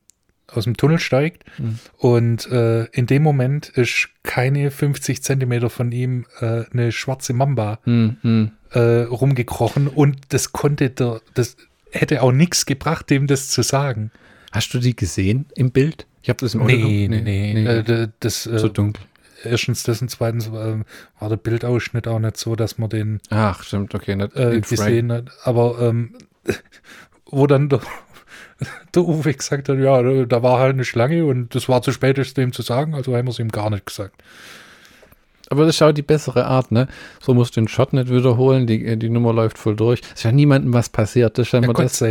[0.48, 1.80] aus dem Tunnel steigt Mhm.
[1.98, 7.80] und äh, in dem Moment ist keine 50 Zentimeter von ihm äh, eine schwarze Mamba
[7.84, 8.52] Hm, hm.
[8.72, 11.58] äh, rumgekrochen und das konnte der, das
[11.92, 14.12] hätte auch nichts gebracht, dem das zu sagen.
[14.58, 16.08] Hast du die gesehen im Bild?
[16.24, 17.64] Ich habe das im Auto Nee, nee, nee.
[17.66, 19.04] Äh, d- das, äh, Zu dunkel.
[19.44, 20.80] erstens das und zweitens äh,
[21.20, 24.16] war der Bildausschnitt auch nicht so, dass man den Ach, stimmt, okay.
[24.16, 25.30] Nicht äh, gesehen hat.
[25.44, 26.16] Aber ähm,
[27.28, 27.82] wo dann der,
[28.96, 32.18] der Uwe gesagt hat, ja, da war halt eine Schlange und das war zu spät,
[32.18, 34.22] es dem zu sagen, also haben wir es ihm gar nicht gesagt.
[35.50, 36.88] Aber das ist auch die bessere Art, ne?
[37.22, 40.02] So musst du den Shot nicht wiederholen, die, die Nummer läuft voll durch.
[40.02, 41.38] Es ist ja niemandem was passiert.
[41.38, 41.62] Das ist ja,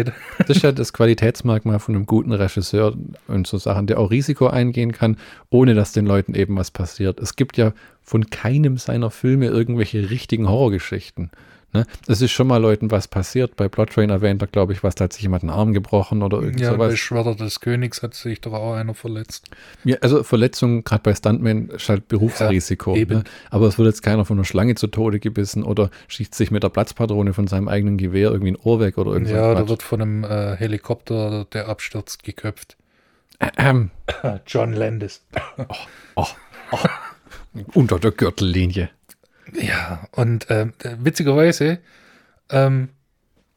[0.07, 2.95] Ja, das, das ist ja das Qualitätsmerkmal von einem guten Regisseur
[3.29, 5.17] und so Sachen, der auch Risiko eingehen kann,
[5.51, 7.21] ohne dass den Leuten eben was passiert.
[7.21, 7.73] Es gibt ja
[8.03, 11.31] von keinem seiner Filme irgendwelche richtigen Horrorgeschichten.
[11.73, 11.85] Ne?
[12.07, 13.57] Es ist schon mal Leuten was passiert.
[13.57, 16.23] Bei Blood Train erwähnt er, glaube ich, was, da hat sich jemand einen Arm gebrochen
[16.23, 16.99] oder irgend Ja, bei sowas.
[16.99, 19.51] Schwerter des Königs hat sich doch auch einer verletzt.
[19.85, 22.95] Ja, also Verletzungen, gerade bei Stuntmen, ist halt Berufsrisiko.
[22.97, 23.25] Ja, ne?
[23.51, 26.63] Aber es wird jetzt keiner von einer Schlange zu Tode gebissen oder schießt sich mit
[26.63, 29.35] der Platzpatrone von seinem eigenen Gewehr irgendwie ein Ohr weg oder irgendwas.
[29.35, 32.77] Ja, da wird von einem äh, Helikopter, der abstürzt, geköpft.
[33.59, 33.91] ähm,
[34.47, 35.23] John Landis.
[37.75, 38.91] unter der Gürtellinie.
[39.55, 41.79] Ja, und ähm, witzigerweise,
[42.51, 42.89] ähm,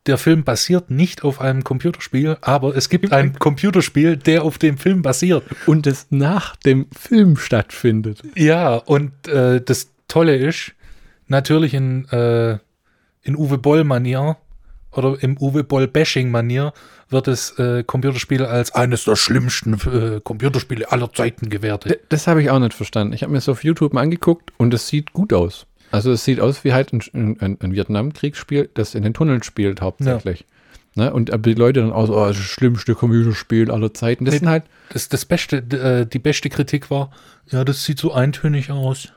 [0.06, 4.78] der Film basiert nicht auf einem Computerspiel, aber es gibt ein Computerspiel, der auf dem
[4.78, 5.44] Film basiert.
[5.66, 8.22] Und es nach dem Film stattfindet.
[8.36, 10.74] Ja, und äh, das Tolle ist,
[11.28, 12.58] natürlich in, äh,
[13.22, 14.38] in Uwe Boll-Manier
[14.92, 16.74] oder im Uwe Boll-Bashing-Manier
[17.10, 21.92] wird das äh, Computerspiel als eines der schlimmsten äh, Computerspiele aller Zeiten gewertet.
[21.92, 23.14] D- Das habe ich auch nicht verstanden.
[23.14, 25.68] Ich habe mir das auf YouTube mal angeguckt und es sieht gut aus.
[25.92, 27.02] Also es sieht aus wie halt ein,
[27.40, 30.46] ein, ein Vietnamkriegsspiel, das in den Tunneln spielt hauptsächlich.
[30.96, 31.12] Ne?
[31.14, 34.26] Und aber die Leute dann auch so, oh, das ist das schlimmste Computerspiel aller Zeiten.
[34.26, 34.40] Das Nee.
[34.40, 37.12] sind halt, Das, das beste, äh, die beste Kritik war,
[37.50, 39.10] ja, das sieht so eintönig aus.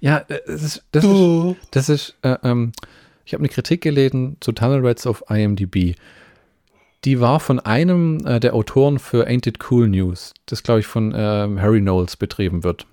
[0.00, 2.72] ja, das ist, das ist, das ist äh, ähm,
[3.24, 5.96] ich habe eine Kritik gelesen zu Tunnel Rats auf IMDb.
[7.04, 10.86] Die war von einem äh, der Autoren für Ain't It Cool News, das glaube ich
[10.86, 12.86] von ähm, Harry Knowles betrieben wird.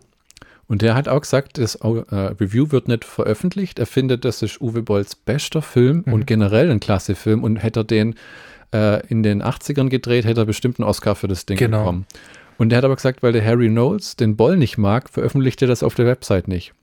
[0.67, 3.79] Und der hat auch gesagt, das äh, Review wird nicht veröffentlicht.
[3.79, 7.43] Er findet, das ist Uwe Bolls bester Film und generell ein klasse Film.
[7.43, 8.15] Und hätte er den
[8.73, 11.79] äh, in den 80ern gedreht, hätte er bestimmt einen Oscar für das Ding Genau.
[11.79, 12.05] bekommen.
[12.57, 15.67] Und der hat aber gesagt, weil der Harry Knowles den Boll nicht mag, veröffentlicht er
[15.67, 16.73] das auf der Website nicht.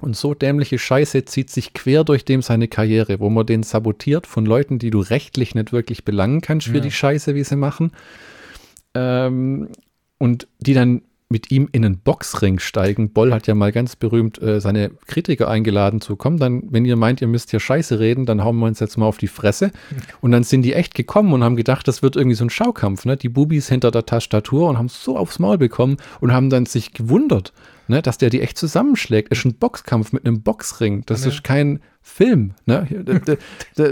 [0.00, 4.26] Und so dämliche Scheiße zieht sich quer durch dem seine Karriere, wo man den sabotiert
[4.26, 6.80] von Leuten, die du rechtlich nicht wirklich belangen kannst für Ja.
[6.80, 7.92] die Scheiße, wie sie machen.
[8.94, 9.68] Ähm,
[10.18, 13.10] und die dann mit ihm in einen Boxring steigen.
[13.10, 16.38] Boll hat ja mal ganz berühmt äh, seine Kritiker eingeladen zu kommen.
[16.38, 19.06] Dann, wenn ihr meint, ihr müsst hier Scheiße reden, dann hauen wir uns jetzt mal
[19.06, 19.72] auf die Fresse.
[20.20, 23.04] Und dann sind die echt gekommen und haben gedacht, das wird irgendwie so ein Schaukampf.
[23.04, 23.16] Ne?
[23.16, 26.92] Die Bubis hinter der Tastatur und haben so aufs Maul bekommen und haben dann sich
[26.92, 27.52] gewundert,
[27.88, 28.02] ne?
[28.02, 29.30] dass der die echt zusammenschlägt.
[29.30, 31.02] Ist ein Boxkampf mit einem Boxring.
[31.06, 31.30] Das Ja.
[31.30, 32.54] ist kein Film.
[32.66, 32.86] Ne?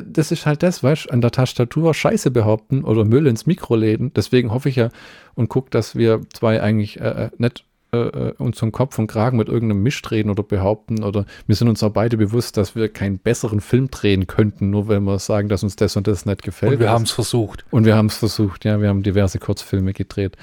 [0.06, 3.76] Das ist halt das, weißt du, an der Tastatur Scheiße behaupten oder Müll ins Mikro
[3.76, 4.12] läden.
[4.14, 4.90] Deswegen hoffe ich ja
[5.34, 9.06] und gucke, dass wir zwei eigentlich äh, äh, nicht äh, äh, uns zum Kopf und
[9.06, 12.74] Kragen mit irgendeinem Misch drehen oder behaupten oder wir sind uns auch beide bewusst, dass
[12.74, 16.26] wir keinen besseren Film drehen könnten, nur wenn wir sagen, dass uns das und das
[16.26, 16.72] nicht gefällt.
[16.74, 17.64] Und wir haben es versucht.
[17.70, 20.36] Und wir haben es versucht, ja, wir haben diverse Kurzfilme gedreht,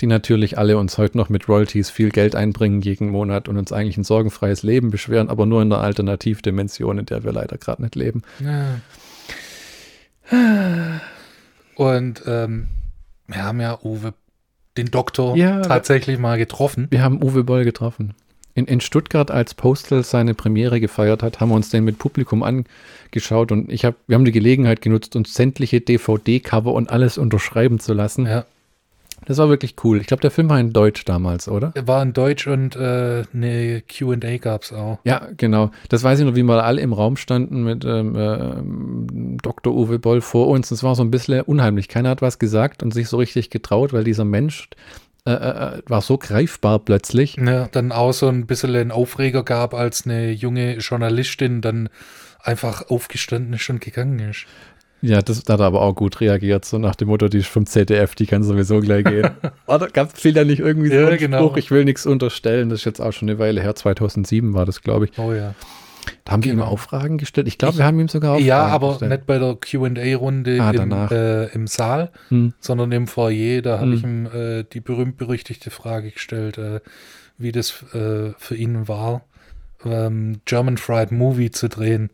[0.00, 3.72] die natürlich alle uns heute noch mit Royalties viel Geld einbringen jeden Monat und uns
[3.72, 7.82] eigentlich ein sorgenfreies Leben beschweren, aber nur in der Alternativdimension, in der wir leider gerade
[7.82, 8.22] nicht leben.
[8.40, 8.80] Ja.
[11.76, 12.68] Und ähm,
[13.28, 14.14] wir haben ja Uwe,
[14.76, 16.88] den Doktor, Ja, tatsächlich mal getroffen.
[16.90, 18.14] Wir haben Uwe Boll getroffen.
[18.56, 22.42] In, in Stuttgart, als Postal seine Premiere gefeiert hat, haben wir uns den mit Publikum
[22.42, 27.80] angeschaut und ich hab, wir haben die Gelegenheit genutzt, uns sämtliche DVD-Cover und alles unterschreiben
[27.80, 28.26] zu lassen.
[28.26, 28.44] Ja,
[29.26, 30.00] Das war wirklich cool.
[30.00, 31.72] Ich glaube, der Film war in Deutsch damals, oder?
[31.74, 34.98] er war in Deutsch und äh, eine QA gab es auch.
[35.04, 35.70] Ja, genau.
[35.88, 39.74] Das weiß ich noch, wie wir alle im Raum standen mit ähm, ähm, Dr.
[39.74, 40.70] Uwe Boll vor uns.
[40.70, 41.88] Es war so ein bisschen unheimlich.
[41.88, 44.68] Keiner hat was gesagt und sich so richtig getraut, weil dieser Mensch
[45.26, 47.36] äh, äh, war so greifbar plötzlich.
[47.36, 51.88] Ja, dann auch so ein bisschen einen Aufreger gab, als eine junge Journalistin dann
[52.40, 54.46] einfach aufgestanden ist und gegangen ist.
[55.06, 57.48] Ja, das da hat er aber auch gut reagiert, so nach dem Motto, die ist
[57.48, 59.30] vom ZDF, die kann sowieso gleich gehen.
[59.66, 61.38] Oder gab es da nicht irgendwie so Ja, einen genau.
[61.38, 64.64] Spruch, ich will nichts unterstellen, das ist jetzt auch schon eine Weile her, 2007 war
[64.64, 65.18] das, glaube ich.
[65.18, 65.54] Oh ja.
[66.24, 66.70] Da haben wir ihm Genau.
[66.70, 67.48] auch Fragen gestellt.
[67.48, 69.10] Ich glaube, wir haben ihm sogar auch ja, Fragen aber gestellt.
[69.12, 72.52] nicht bei der QA-Runde Ah, im, äh, im Saal, Hm.
[72.60, 73.62] sondern im Foyer.
[73.62, 73.94] Da habe Hm.
[73.94, 76.80] ich ihm äh, die berühmt-berüchtigte Frage gestellt, äh,
[77.38, 79.22] wie das äh, für ihn war,
[79.84, 82.10] ähm, German Fried Movie zu drehen.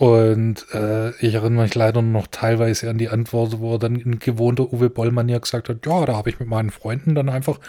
[0.00, 4.18] Und äh, ich erinnere mich leider noch teilweise an die Antwort, wo er dann in
[4.18, 7.60] gewohnter Uwe Bollmann ja gesagt hat, ja, da habe ich mit meinen Freunden dann einfach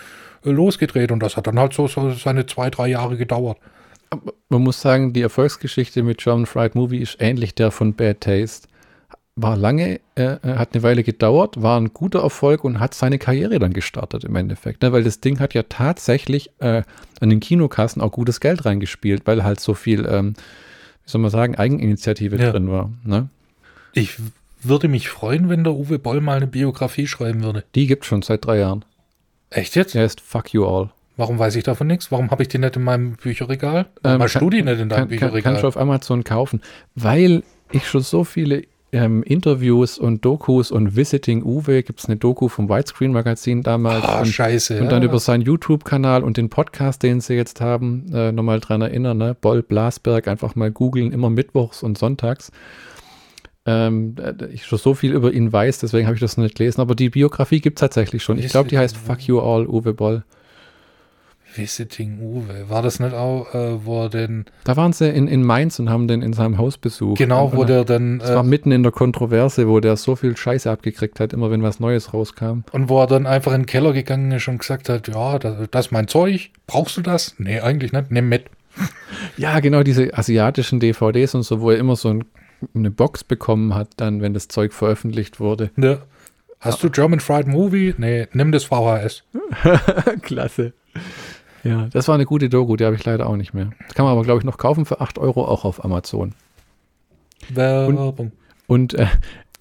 [0.45, 3.57] äh, losgedreht und das hat dann halt so, so seine zwei, drei Jahre gedauert.
[4.47, 8.69] Man muss sagen, die Erfolgsgeschichte mit German Fried Movie ist ähnlich der von Bad Taste.
[9.35, 13.59] War lange, äh, hat eine Weile gedauert, war ein guter Erfolg und hat seine Karriere
[13.59, 14.83] dann gestartet im Endeffekt.
[14.83, 14.93] Ne?
[14.93, 16.83] Weil das Ding hat ja tatsächlich äh,
[17.19, 20.35] an den Kinokassen auch gutes Geld reingespielt, weil halt so viel, ähm,
[21.05, 22.51] wie soll man sagen, Eigeninitiative Ja.
[22.51, 22.89] drin war.
[23.03, 23.29] Ne?
[23.93, 24.17] Ich
[24.63, 27.63] würde mich freuen, wenn der Uwe Boll mal eine Biografie schreiben würde.
[27.75, 28.85] Die gibt schon seit drei Jahren.
[29.49, 29.95] Echt jetzt?
[29.95, 30.89] Der ist Fuck You All.
[31.17, 32.11] Warum weiß ich davon nichts?
[32.11, 33.87] Warum habe ich die nicht in meinem Bücherregal?
[34.01, 35.41] Warum Ähm, hast du die nicht in deinem Kann, kann, Bücherregal?
[35.41, 36.61] kannst du auf Amazon kaufen,
[36.95, 42.17] weil ich schon so viele ähm, Interviews und Dokus und Visiting Uwe gibt es eine
[42.17, 44.03] Doku vom Widescreen Magazin damals.
[44.03, 44.81] Ah, und, scheiße.
[44.81, 45.09] und dann ja.
[45.09, 49.35] über seinen YouTube-Kanal und den Podcast, den sie jetzt haben, äh, nochmal dran erinnern, ne?
[49.39, 52.51] Boll Blasberg, einfach mal googeln, immer mittwochs und sonntags.
[53.65, 56.57] Ähm, äh, ich schon so viel über ihn weiß, deswegen habe ich das noch nicht
[56.57, 58.39] gelesen, aber die Biografie gibt es tatsächlich schon.
[58.39, 60.23] Ich glaube, die heißt Fuck You All, Uwe Boll.
[61.55, 62.69] Visiting Uwe.
[62.69, 65.89] War das nicht auch, äh, wo er denn, Da waren sie in, in Mainz und
[65.89, 67.17] haben den in seinem Haus besucht.
[67.17, 70.35] genau, wo der dann, Das war äh, mitten in der Kontroverse, wo der so viel
[70.37, 72.61] Scheiße abgekriegt hat, immer wenn was Neues rauskam.
[72.71, 75.69] und wo er dann einfach in den Keller gegangen ist und gesagt hat, ja, das,
[75.71, 77.35] das ist mein Zeug, brauchst du das?
[77.37, 78.45] Nee, eigentlich nicht, nimm mit.
[79.37, 82.23] Ja, genau, diese asiatischen DVDs und so, wo er immer so ein,
[82.73, 85.71] eine Box bekommen hat, dann, wenn das Zeug veröffentlicht wurde.
[85.75, 85.99] Ne?
[86.59, 87.95] Hast du German Fried Movie?
[87.97, 89.23] Nee, nimm das VHS.
[90.21, 90.73] Klasse.
[91.63, 93.71] Ja, das war eine gute Doku, die habe ich leider auch nicht mehr.
[93.85, 96.33] Das kann man aber, glaube ich, noch kaufen für 8 Euro auch auf Amazon.
[97.49, 98.31] Werbung.
[98.67, 99.07] Und äh,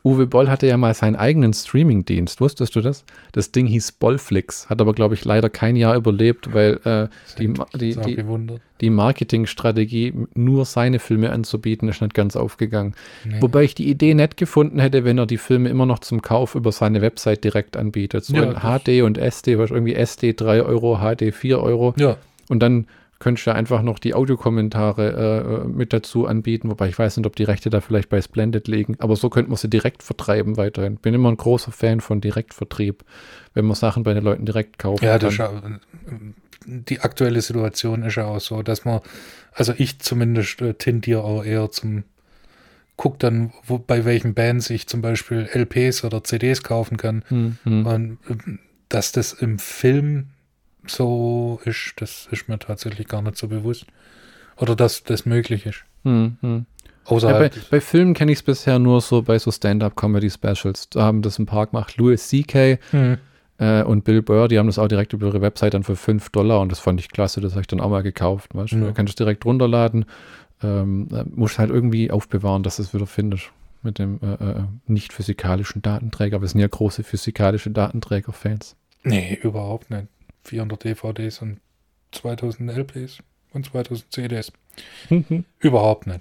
[0.05, 2.41] Uwe Boll hatte ja mal seinen eigenen Streaming-Dienst.
[2.41, 3.05] Wusstest du das?
[3.33, 4.71] Das Ding hieß Bollflix.
[4.71, 7.09] Hat aber, glaube ich, leider kein Jahr überlebt, weil äh,
[7.39, 8.25] die, die, die,
[8.81, 12.95] die Marketingstrategie, nur seine Filme anzubieten, ist nicht ganz aufgegangen.
[13.25, 13.43] Nee.
[13.43, 16.55] Wobei ich die Idee nett gefunden hätte, wenn er die Filme immer noch zum Kauf
[16.55, 18.25] über seine Website direkt anbietet.
[18.25, 21.95] So Ja, in HD und SD, was irgendwie SD 3 Euro, HD 4 Euro.
[21.99, 22.17] Ja,
[22.49, 22.87] Und dann
[23.21, 27.37] könntest du einfach noch die Audiokommentare äh, mit dazu anbieten, wobei ich weiß nicht, ob
[27.37, 30.97] die Rechte da vielleicht bei Splendid liegen, aber so könnte man sie direkt vertreiben weiterhin.
[30.97, 33.05] Bin immer ein großer Fan von Direktvertrieb,
[33.55, 35.21] wenn man Sachen bei den Leuten direkt kaufen ja, kann.
[35.21, 35.53] das ist ja,
[36.65, 39.01] die aktuelle Situation ist ja auch so, dass man,
[39.53, 42.05] also ich zumindest äh, tendiere auch eher zum,
[42.97, 47.23] guck dann, wo, bei welchen Bands ich zum Beispiel LPs oder CDs kaufen kann.
[47.29, 47.87] Hm, hm.
[47.87, 50.29] Und ähm, dass das im Film
[50.91, 53.87] so ist, das ist mir tatsächlich gar nicht so bewusst.
[54.57, 55.85] Oder dass das möglich ist.
[56.05, 56.67] Hm, hm.
[57.09, 60.91] Ja, bei, bei Filmen kenne ich es bisher nur so bei so Stand-up-Comedy-Specials.
[60.91, 61.97] Da haben das ein paar gemacht.
[61.97, 62.79] Louis C.K.
[62.91, 63.19] Hm.
[63.59, 66.31] Äh, und Bill Burr, die haben das auch direkt über ihre Website dann für 5
[66.31, 68.55] Dollar und das fand ich klasse, das habe ich dann auch mal gekauft.
[68.55, 68.73] Weißt?
[68.73, 68.77] du?
[68.77, 68.87] Ja.
[68.87, 70.07] Du kannst es direkt runterladen,
[70.63, 73.51] ähm, äh, musst halt irgendwie aufbewahren, dass du es wieder findest
[73.83, 76.41] mit dem äh, äh, nicht physikalischen Datenträger.
[76.41, 78.77] Wir sind ja große physikalische Datenträger-Fans.
[79.03, 80.07] Nee, überhaupt nicht.
[80.45, 81.59] 400 DVDs und
[82.13, 83.19] 2000 LPs
[83.53, 84.53] und 2000 CDs.
[85.59, 86.21] Überhaupt nicht.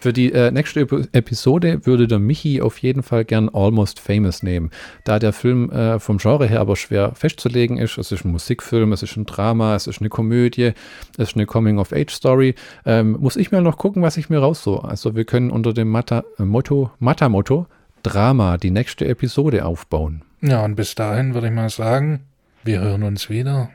[0.00, 4.42] Für die äh, nächste Epi- Episode würde der Michi auf jeden Fall gern Almost Famous
[4.42, 4.70] nehmen.
[5.04, 8.92] Da der Film äh, vom Genre her aber schwer festzulegen ist, es ist ein Musikfilm,
[8.92, 10.72] es ist ein Drama, es ist eine Komödie,
[11.16, 12.54] es ist eine Coming-of-Age-Story,
[12.84, 14.86] ähm, muss ich mal noch gucken, was ich mir raussuche.
[14.86, 17.66] Also wir können unter dem Mata, äh, Motto, Mata-Motto
[18.02, 20.22] Drama die nächste Episode aufbauen.
[20.42, 22.20] Ja, und bis dahin würde ich mal sagen,
[22.64, 23.70] wir hören uns wieder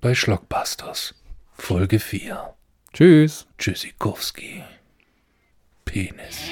[0.00, 1.14] bei Schlockbusters.
[1.56, 2.54] Folge 4.
[2.92, 3.46] Tschüss!
[3.58, 4.64] Tschüssikowski.
[5.84, 6.50] Penis.